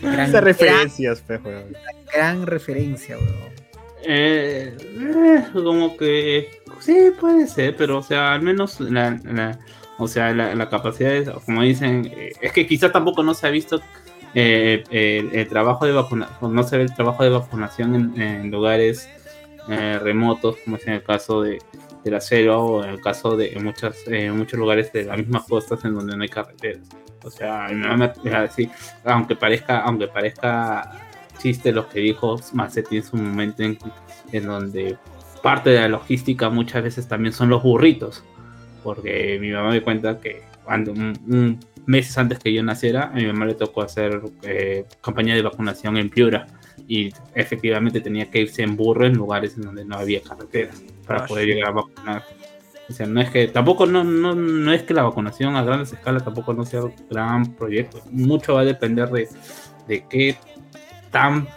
[0.02, 1.24] gran, Esas gran, referencias,
[2.46, 3.56] referencia, weón.
[4.08, 9.60] Eh, eh, como que sí puede ser, pero o sea, al menos la, la-
[9.98, 13.50] o sea, la, capacidad es, como dicen, eh, es que quizás tampoco no se ha
[13.50, 13.82] visto
[14.34, 14.84] eh,
[15.32, 19.10] el, trabajo de vacunación, no se ve el trabajo de vacunación en, lugares
[19.70, 21.60] eh, remotos, como es en el caso de,
[22.04, 23.96] de la selva o en el caso de muchas,
[24.34, 26.90] muchos lugares de las mismas costas en donde no hay carreteras.
[27.24, 28.70] O sea, mi mamá me va a decir,
[29.04, 30.92] aunque parezca, aunque parezca
[31.40, 33.78] chiste lo que dijo Macetti en su momento en,
[34.32, 34.98] en donde
[35.42, 38.24] parte de la logística muchas veces también son los burritos.
[38.86, 43.16] Porque mi mamá me cuenta que cuando un, un meses antes que yo naciera, a
[43.16, 46.46] mi mamá le tocó hacer eh, campaña de vacunación en Piura.
[46.88, 51.24] Y efectivamente tenía que irse en burro en lugares en donde no había carreteras para
[51.24, 52.24] Ah, poder llegar a vacunar.
[52.88, 55.92] O sea, no es que tampoco no, no, no es que la vacunación a grandes
[55.94, 58.04] escalas tampoco no sea un gran proyecto.
[58.12, 59.28] Mucho va a depender de,
[59.88, 60.36] de qué
[61.10, 61.48] tan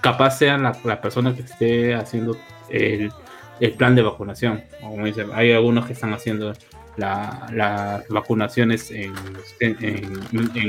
[0.00, 2.36] capaz sea la, la persona que esté haciendo
[2.68, 3.12] el,
[3.60, 4.64] el plan de vacunación.
[4.90, 6.52] Como dicen, hay algunos que están haciendo
[6.96, 9.12] la- las vacunaciones en,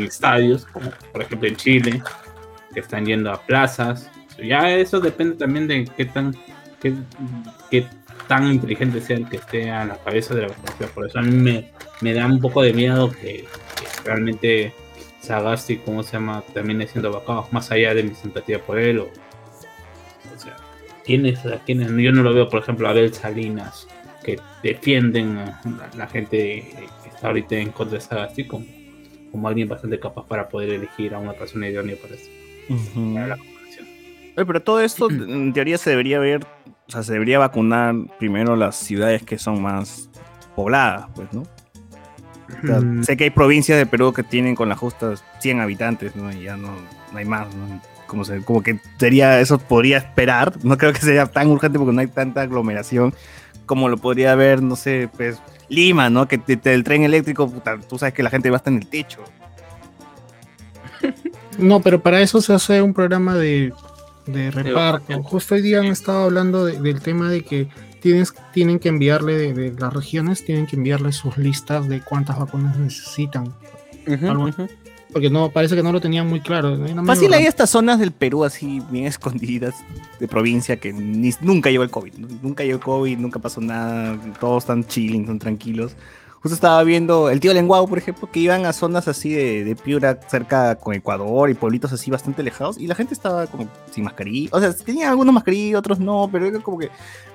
[0.03, 2.02] estadios, como por ejemplo en Chile,
[2.73, 4.10] que están yendo a plazas.
[4.38, 6.35] Ya eso depende también de qué tan,
[6.81, 6.94] qué,
[7.72, 7.88] qué
[8.27, 10.89] tan inteligente sea el que esté a la cabeza de la vacunación.
[10.94, 11.72] Por eso a mí me,
[12.02, 14.73] me da un poco de miedo que, que realmente
[15.22, 16.44] Sagasti, ¿cómo se llama?
[16.53, 18.99] Termine siendo vacado, más allá de mi simpatía por él.
[18.99, 19.10] O,
[20.38, 20.56] sea,
[21.03, 21.89] ¿quiénes, a quiénes?
[21.89, 23.88] Yo no lo veo, por ejemplo, a Abel Salinas,
[24.27, 26.37] que defienden a la, la gente
[27.03, 28.65] que está ahorita en contra de Sagasti como,
[29.31, 32.29] como alguien bastante capaz para poder elegir a una persona idónea para, eso,
[33.13, 33.87] para la vacunación.
[34.35, 36.45] Oye, pero todo esto, en teoría, se debería ver,
[36.87, 40.09] o sea, se debería vacunar primero las ciudades que son más
[40.55, 41.41] pobladas, pues, ¿no?
[41.41, 43.03] O sea, Mm.
[43.03, 46.31] Sé que hay provincias de Perú que tienen con las justas 100 habitantes, ¿no?
[46.31, 46.69] Y ya no,
[47.11, 47.81] no hay más, ¿no?
[48.07, 51.91] Como, se- como que sería, eso podría esperar, no creo que sea tan urgente porque
[51.93, 53.13] no hay tanta aglomeración
[53.65, 55.39] como lo podría haber, no sé, pues,
[55.69, 56.27] Lima, ¿no?
[56.27, 58.77] Que te- te- el tren eléctrico, puta, tú sabes que la gente va hasta en
[58.77, 59.19] el techo.
[61.57, 63.73] No, pero para eso se hace un programa de,
[64.27, 65.23] de reparto.
[65.23, 67.67] Justo hoy día han estado hablando de- del tema de que
[68.01, 72.38] tienes, tienen que enviarle de, de las regiones, tienen que enviarle sus listas de cuántas
[72.39, 73.53] vacunas necesitan.
[74.29, 74.45] Algo-
[75.18, 76.77] Porque no, parece que no lo tenían muy claro.
[77.07, 79.73] Fácil hay estas zonas del Perú así bien escondidas
[80.19, 82.14] de provincia que ni- nunca llegó el COVID.
[82.44, 85.95] Nunca llegó el COVID, nunca pasó nada, todos están chilling, están tranquilos.
[86.47, 89.75] Justo estaba viendo el tío Lenguado, por ejemplo, que iban a zonas así de, de
[89.75, 94.05] Piura cerca con Ecuador y pueblitos así bastante alejados y la gente estaba como sin
[94.05, 94.49] mascarilla.
[94.53, 96.89] O sea, tenían algunos mascarilla, otros no, pero era como que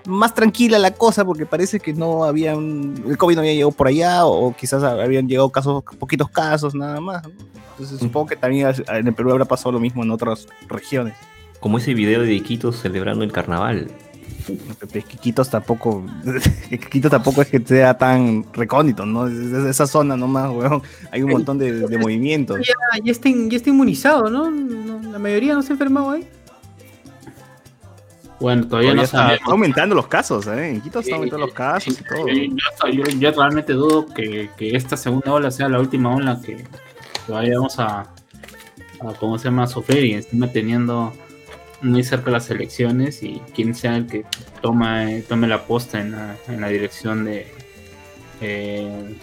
[0.06, 3.72] más tranquila la cosa porque parece que no había un- el COVID no había llegado
[3.72, 7.22] por allá o, o quizás habían llegado casos, poquitos casos nada más.
[7.24, 7.30] ¿no?
[7.72, 11.12] Entonces supongo que también en el Perú habrá pasado lo mismo en otras regiones.
[11.60, 13.90] Como ese video de Iquitos celebrando el carnaval.
[15.08, 16.04] Quiquitos tampoco,
[16.70, 19.26] Quiquitos tampoco es que sea tan recóndito, ¿no?
[19.28, 20.82] Es, es- esa zona nomás, weón.
[21.10, 22.58] Hay un montón de, de movimientos.
[22.66, 22.74] Ya,
[23.04, 24.50] ya, está, ya está inmunizado, ¿no?
[25.12, 26.26] La mayoría no se ha enfermado ahí.
[28.40, 29.40] Bueno, todavía Todavía no está, sabemos.
[29.40, 30.70] está aumentando los casos, ¿eh?
[30.70, 32.26] En Quito Sí, está aumentando los casos y todo.
[32.26, 36.40] Yo, yo- yo- yo realmente dudo que, que esta segunda ola sea la última ola
[36.44, 39.68] que, que vayamos a, a, ¿cómo se llama?
[39.68, 41.12] sufrir y encima teniendo
[41.82, 44.24] muy cerca de las elecciones y quien sea el que
[44.60, 47.46] toma, eh, tome la posta en la, en la dirección de
[48.40, 49.16] eh,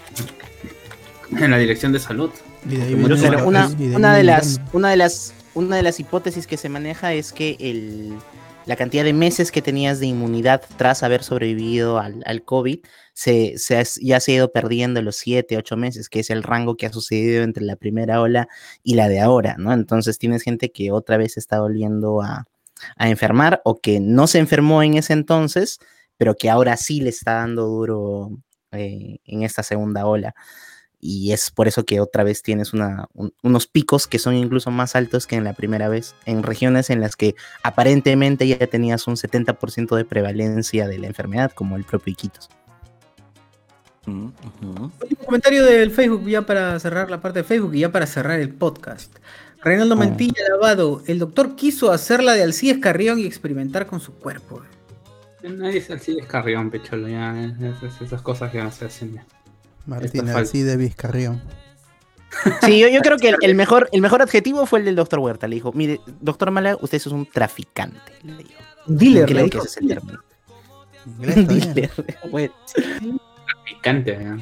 [1.38, 2.32] en la dirección de salud.
[2.68, 7.14] Pero una, una de las, una de las, una de las hipótesis que se maneja
[7.14, 8.18] es que el,
[8.66, 12.80] la cantidad de meses que tenías de inmunidad tras haber sobrevivido al, al COVID
[13.58, 16.78] se, has- ya se ha ido perdiendo los 7, 8 meses, que es el rango
[16.78, 18.48] que ha sucedido entre la primera ola
[18.84, 19.74] y la de ahora, ¿no?
[19.74, 22.46] Entonces tienes gente que otra vez está volviendo a,
[22.98, 25.80] enfermar o que no se enfermó en ese entonces,
[26.18, 28.32] pero que ahora sí le está dando duro
[28.72, 30.34] eh, en esta segunda ola
[31.02, 34.72] y es por eso que otra vez tienes una, un- unos picos que son incluso
[34.72, 39.08] más altos que en la primera vez, en regiones en las que aparentemente ya tenías
[39.08, 42.50] un 70% de prevalencia de la enfermedad, como el propio Iquitos.
[44.10, 44.92] Ujú.
[45.02, 48.40] Último comentario del Facebook, ya para cerrar la parte de Facebook y ya para cerrar
[48.40, 49.16] el podcast.
[49.62, 49.98] Reinaldo Ah.
[49.98, 54.62] Mantilla Lavado, el doctor quiso hacerla de Alcides Carrión y experimentar con su cuerpo.
[55.44, 57.34] Nadie se así Carrión, pecholo, ya.
[57.62, 59.26] Esas, esas cosas que no se hacen ya.
[59.86, 60.26] Martín
[60.66, 61.42] de Vizcarrión.
[62.62, 65.18] Sí, yo, yo creo que el, el mejor, el mejor adjetivo fue el del doctor
[65.18, 65.48] Huerta.
[65.48, 68.00] Le dijo, mire, doctor Mala, usted es un traficante.
[68.24, 68.50] Le dijo.
[68.86, 69.66] Dealer, le que dijo.
[69.66, 70.20] ese es el término.
[71.48, 71.90] Dealer,
[72.30, 72.54] bueno,
[73.70, 74.38] Picante, ya.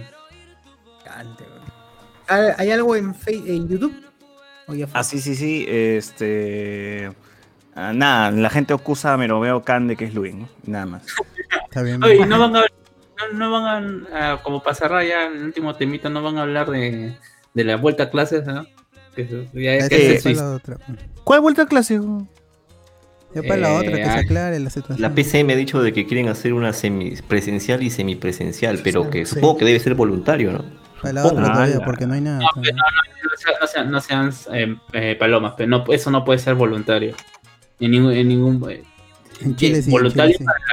[1.03, 2.55] Picante, bro.
[2.57, 3.13] ¿Hay algo en,
[3.67, 3.93] YouTube?
[4.93, 5.65] Ah, sí, sí, sí.
[5.67, 7.11] Este.
[7.75, 10.49] ah, nada, la gente acusa a Meroveo Khan de que es Luis, ¿no?
[10.65, 11.03] Nada más.
[11.65, 12.03] Está bien.
[12.03, 16.09] Oye, no van a no, no van a, a- como cerrar ya el último temita,
[16.09, 17.15] no van a hablar de,
[17.53, 18.65] de la vuelta a clases, ¿no?
[19.15, 20.23] Que ya, es.
[21.23, 21.99] ¿Cuál vuelta a clase?
[23.35, 24.19] Ya para la Eh, otra, que se ay.
[24.25, 25.01] aclare la situación.
[25.01, 29.35] La PCM ha dicho de que quieren hacer una semipresencial y semipresencial, pero que sí.
[29.35, 30.65] supongo que debe ser voluntario, ¿no?
[31.01, 31.41] Para la Supongo.
[31.41, 31.85] otra todavía, Ala.
[31.85, 32.39] porque no hay nada.
[32.39, 32.63] No, no
[33.37, 37.13] sean, no sean- no sean, eh, eh, palomas, pero no, eso no puede ser voluntario.
[37.79, 38.83] En ningún, en ningún eh,
[39.41, 39.89] En Chile sí.
[39.89, 40.71] en voluntario Chile sí.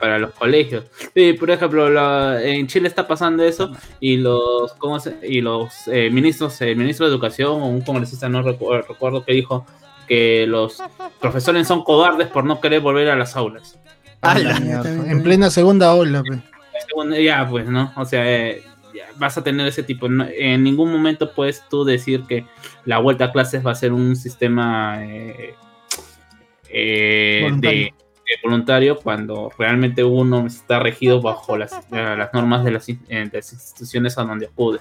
[0.00, 0.84] para los colegios.
[1.14, 3.70] Sí, por ejemplo, la- en Chile está pasando eso
[4.00, 8.28] y los ¿cómo se- y los eh, ministros, el ministro de Educación o un congresista
[8.28, 9.64] no recu- recuerdo que dijo
[10.06, 10.82] que los
[11.20, 13.78] profesores son cobardes por no querer volver a las aulas.
[14.14, 14.32] Está
[15.10, 16.40] En plena segunda ola, pe.
[17.22, 17.92] Ya, pues, ¿no?
[17.96, 18.62] O sea, eh,
[18.94, 20.08] ya vas a tener ese tipo.
[20.08, 22.44] no- en ningún momento puedes tú decir que
[22.84, 25.54] la vuelta a clases va a ser un sistema eh,
[26.68, 27.78] eh, Voluntario.
[27.78, 32.86] de, de voluntario cuando realmente uno está regido bajo las, eh, las normas de las,
[32.86, 34.80] de las instituciones a donde acude.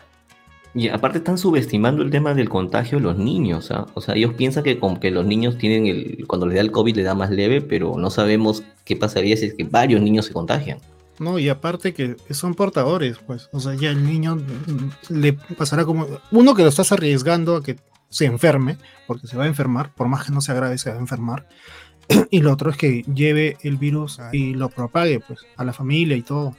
[0.76, 3.86] Y aparte están subestimando el tema del contagio de los niños, ¿ah?
[3.94, 6.72] O sea, ellos piensan que como que los niños tienen el, cuando les da el
[6.72, 10.26] COVID le da más leve, pero no sabemos qué pasaría si es que varios niños
[10.26, 10.80] se contagian.
[11.18, 13.48] No, y aparte que son portadores, pues.
[13.54, 16.08] O sea, ya el niño mm, le pasará como.
[16.32, 17.78] Uno que lo estás arriesgando a que
[18.10, 18.78] se enferme,
[19.08, 21.48] porque se va a enfermar, por más que no se agrave, se va a enfermar.
[22.32, 26.18] Y lo otro es que lleve el virus y lo propague, pues, a la familia
[26.18, 26.54] y todo.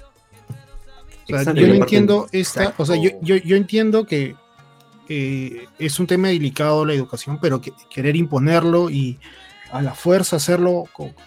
[1.27, 4.37] O sea, Exacto, yo no entiendo esta, o sea, yo, yo, yo entiendo que
[5.09, 9.19] eh, es un tema delicado la educación, pero que querer imponerlo y
[9.73, 10.85] a la fuerza hacerlo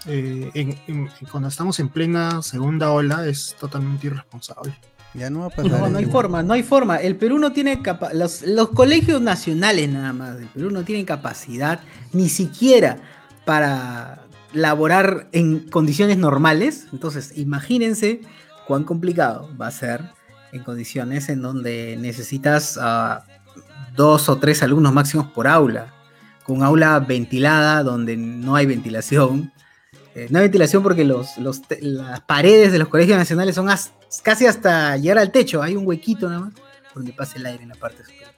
[0.07, 4.73] eh, en- en- cuando estamos en plena segunda ola es totalmente irresponsable.
[5.13, 5.71] Ya no va a pasar.
[5.71, 6.11] No, no hay eso.
[6.13, 6.97] forma, no hay forma.
[6.97, 11.05] El Perú no tiene capa los, los colegios nacionales nada más del Perú no tienen
[11.05, 11.79] capacidad
[12.13, 12.97] ni siquiera
[13.43, 14.21] para
[14.53, 16.87] laborar en condiciones normales.
[16.93, 18.21] Entonces, imagínense
[18.69, 20.03] cuán complicado va a ser
[20.51, 22.79] en condiciones en donde necesitas
[23.95, 25.91] dos o tres alumnos máximos por aula,
[26.43, 29.51] con aula ventilada donde no hay ventilación.
[30.13, 33.69] Eh, no hay ventilación porque los, los te- las paredes de los colegios nacionales son
[33.71, 33.91] as-
[34.23, 35.63] casi hasta llegar al techo.
[35.63, 36.53] Hay un huequito nada más
[36.93, 38.29] donde pasa el aire en la parte superior.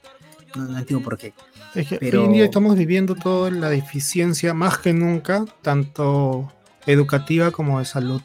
[0.56, 1.34] No, no entiendo por qué.
[1.74, 6.50] Es que Pero- hoy en día estamos viviendo toda la deficiencia más que nunca, tanto
[6.86, 8.22] educativa como de salud.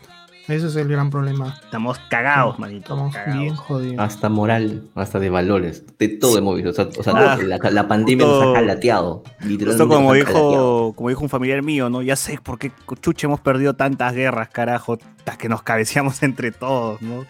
[0.48, 1.60] Ese es el gran problema.
[1.64, 2.94] Estamos cagados, manito.
[2.94, 3.40] Estamos cagados.
[3.41, 3.99] bien jodidos.
[3.99, 6.69] Hasta moral, hasta de valores, de todo hemos visto.
[6.69, 9.24] O sea, o sea, Ah, la, la pandemia nos ha calateado.
[9.41, 10.49] literalmente Justo como calateado.
[10.49, 12.02] dijo, como dijo un familiar mío, ¿no?
[12.02, 12.72] Ya sé por qué
[13.02, 17.26] chucha hemos perdido tantas guerras, carajo, hasta que nos cabeceamos entre todos, ¿no?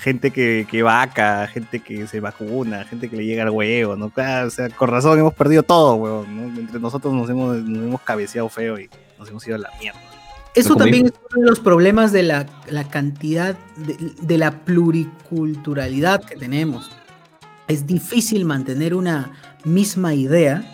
[0.00, 4.10] Gente que, que vaca, gente que se vacuna, gente que le llega al huevo, ¿no?
[4.10, 6.60] Claro, o sea, con razón hemos perdido todo, weón, ¿no?
[6.60, 8.88] Entre nosotros nos hemos, nos hemos cabeceado feo y
[9.18, 9.98] nos hemos ido a la mierda.
[10.58, 16.22] Eso también es uno de los problemas de la, la cantidad de, de la pluriculturalidad
[16.24, 16.90] que tenemos.
[17.68, 19.32] Es difícil mantener una
[19.64, 20.64] misma idea,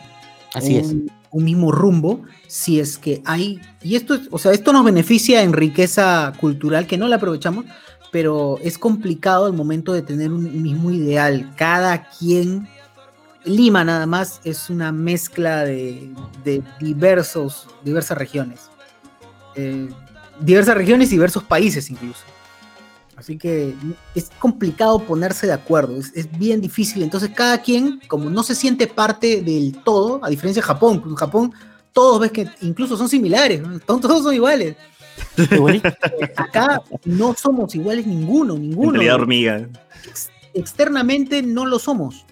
[0.55, 0.86] Así es.
[0.89, 1.11] un,
[1.44, 5.52] mismo rumbo, si es que hay, y esto, es- o sea, esto nos beneficia en
[5.52, 7.65] riqueza cultural que no la aprovechamos,
[8.12, 11.52] pero es complicado al momento de tener un mismo ideal.
[11.56, 12.69] Cada quien,
[13.44, 16.09] Lima nada más es una mezcla de,
[16.44, 18.70] de diversos, diversas regiones.
[19.56, 19.89] Eh,
[20.40, 22.22] diversas regiones y diversos países incluso.
[23.16, 23.74] Así que
[24.14, 27.02] es complicado ponerse de acuerdo, es, es bien difícil.
[27.02, 31.14] Entonces cada quien, como no se siente parte del todo, a diferencia de Japón, en
[31.14, 31.52] Japón
[31.93, 33.78] todos ves que incluso son similares, ¿no?
[33.78, 34.76] todos, son iguales.
[36.36, 38.90] Acá no somos iguales ninguno, ninguno.
[38.90, 39.68] Mentalidad hormiga.
[40.09, 42.26] Ex- externamente no lo somos.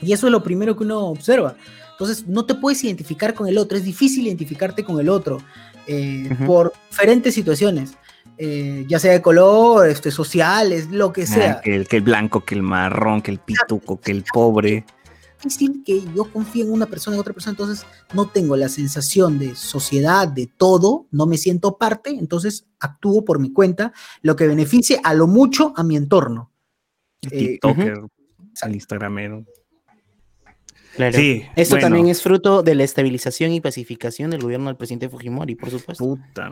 [0.00, 1.56] Y eso es lo primero que uno observa.
[1.92, 3.76] Entonces, no te puedes identificar con el otro.
[3.76, 5.38] Es difícil identificarte con el otro
[5.86, 7.94] eh, por diferentes situaciones.
[8.38, 11.52] eh, ya sea de color, este, sociales, lo que sea.
[11.58, 14.84] Ah, que, el, que el blanco, que el marrón, que el pituco, que el pobre.
[15.42, 17.84] difícil que yo confíe en una persona, en otra persona, entonces
[18.14, 23.38] no tengo la sensación de sociedad, de todo, no me siento parte, entonces actúo por
[23.38, 23.92] mi cuenta,
[24.22, 26.50] lo que beneficie a lo mucho a mi entorno.
[27.22, 27.98] El Eh, TikToker,
[28.62, 29.44] el Instagramero.
[30.96, 31.16] Claro.
[31.18, 31.86] Sí, Esto bueno.
[31.86, 36.04] también es fruto de la estabilización y pacificación del gobierno del presidente Fujimori, por supuesto.
[36.04, 36.50] Puta.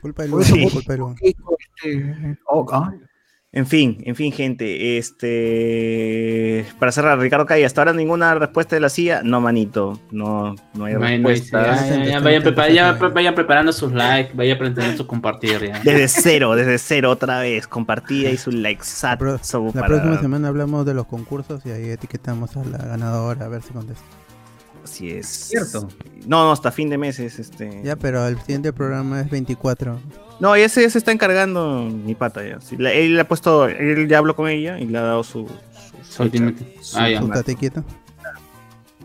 [0.00, 1.02] Culpa del Lugo, eso- culpa del.
[2.46, 2.92] Oh, ah.
[3.54, 4.96] En fin, en fin, gente.
[4.96, 6.64] Este.
[6.78, 9.20] Para cerrar, Ricardo Calle, hasta ahora ninguna respuesta de la CIA.
[9.24, 10.00] No, manito.
[10.10, 11.62] No, no hay respuesta.
[11.76, 15.66] ya, ya, ya, Está vayan, preparando sus likes, vayan preparando su compartir.
[15.66, 15.80] Ya.
[15.84, 17.66] Desde cero, desde cero otra vez.
[17.66, 19.38] Compartida y su like sato la
[19.72, 23.60] para- próxima semana hablamos de los concursos y ahí etiquetamos a la ganadora a ver
[23.62, 24.02] si contesta.
[24.84, 25.26] Así es.
[25.26, 25.88] Cierto.
[26.26, 27.82] No, no, hasta fin de mes es este.
[27.84, 29.98] Ya, pero el siguiente programa es 24.
[30.40, 32.60] No, ese se está encargando mi pata ya.
[32.60, 35.22] Sí, la- él le ha puesto, él ya habló con ella y le ha dado
[35.22, 35.46] su,
[36.02, 37.18] su, Su última- su- Ah, ya.
[37.18, 37.84] su- Súntate quieto.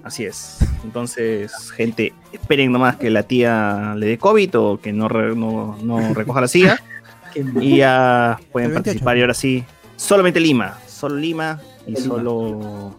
[0.03, 0.57] Así es.
[0.83, 5.77] Entonces, gente, esperen nomás que la tía le dé COVID o que no, re- no,
[5.83, 6.47] no recoja la
[7.33, 8.83] Qué y ya pueden El 28.
[8.83, 9.63] participar y ahora sí.
[9.97, 12.01] Solamente Lima, solo Lima y Lima.
[12.01, 12.95] solo.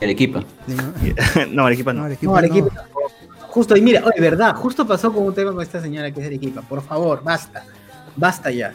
[0.00, 0.42] El equipo.
[0.66, 0.92] Lima.
[1.50, 2.00] no, Arequipa no.
[2.00, 2.80] No, Arequipa No, Arequipa no.
[3.48, 6.22] Justo, y mira, oye, verdad, justo pasó con un tema con esta señora que es
[6.22, 6.62] de Arequipa.
[6.62, 7.64] Por favor, basta.
[8.16, 8.72] Basta ya.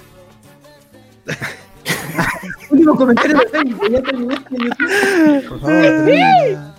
[2.69, 5.49] Último comentario de Facebook, ya terminaste en YouTube.
[5.49, 6.75] Por favor, termina.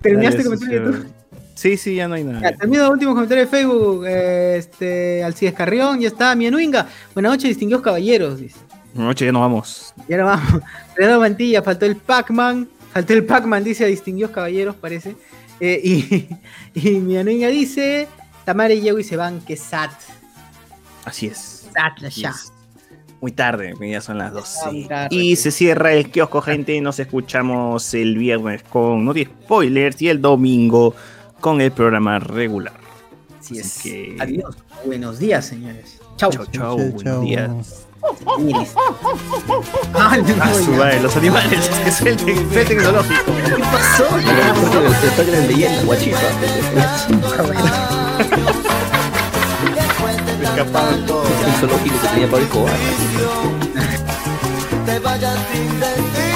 [0.00, 1.12] Terminaste el comentario de sí, YouTube.
[1.54, 2.52] Sí, sí, ya no hay Ya, nada.
[2.56, 4.04] termino el último comentario de Facebook.
[4.06, 6.34] Este, Alcides Carrión, ya está.
[6.34, 6.86] Mianuinga.
[7.14, 8.38] Buenas noches, distinguidos caballeros.
[8.40, 8.58] Dice.
[8.94, 9.94] Noche ya nos vamos.
[10.08, 10.62] Y ahora vamos.
[10.96, 12.68] Renato Mantilla, faltó el Pac-Man.
[12.92, 15.14] Faltó el Pac-Man, dice a distinguidos caballeros, parece.
[15.60, 16.28] Eh, y,
[16.74, 18.08] y Mianuinga dice:
[18.44, 19.90] Tamara y Yegui se van, que sat.
[21.04, 21.68] Así es.
[21.74, 22.30] Sat la ya.
[22.30, 22.52] es.
[23.20, 24.88] Muy tarde, ya son las Ah, muy 12.
[24.88, 25.42] tarde, Y sí.
[25.42, 26.80] se cierra el kiosco, gente.
[26.80, 30.94] Nos escuchamos el viernes con Noti Spoilers y el domingo
[31.40, 32.74] con el programa regular.
[33.40, 33.80] Así es.
[33.82, 34.56] Que- Adiós.
[34.86, 35.98] Buenos días, señores.
[36.16, 36.30] Chau.
[36.30, 37.22] Chau, chau, Chau, buenos chau.
[37.24, 37.87] días.
[38.38, 38.72] Iris.
[39.94, 43.32] Ah, no, madre, los animales que suelten, fe tecnológico.
[43.44, 44.16] ¿Qué pasó?
[44.16, 46.18] El parque de leyenda, guachipa.
[50.38, 51.26] Me escaparon todos.
[51.46, 52.74] El zoológico que tenía Pablo Escobar.
[54.86, 56.27] te vayas sin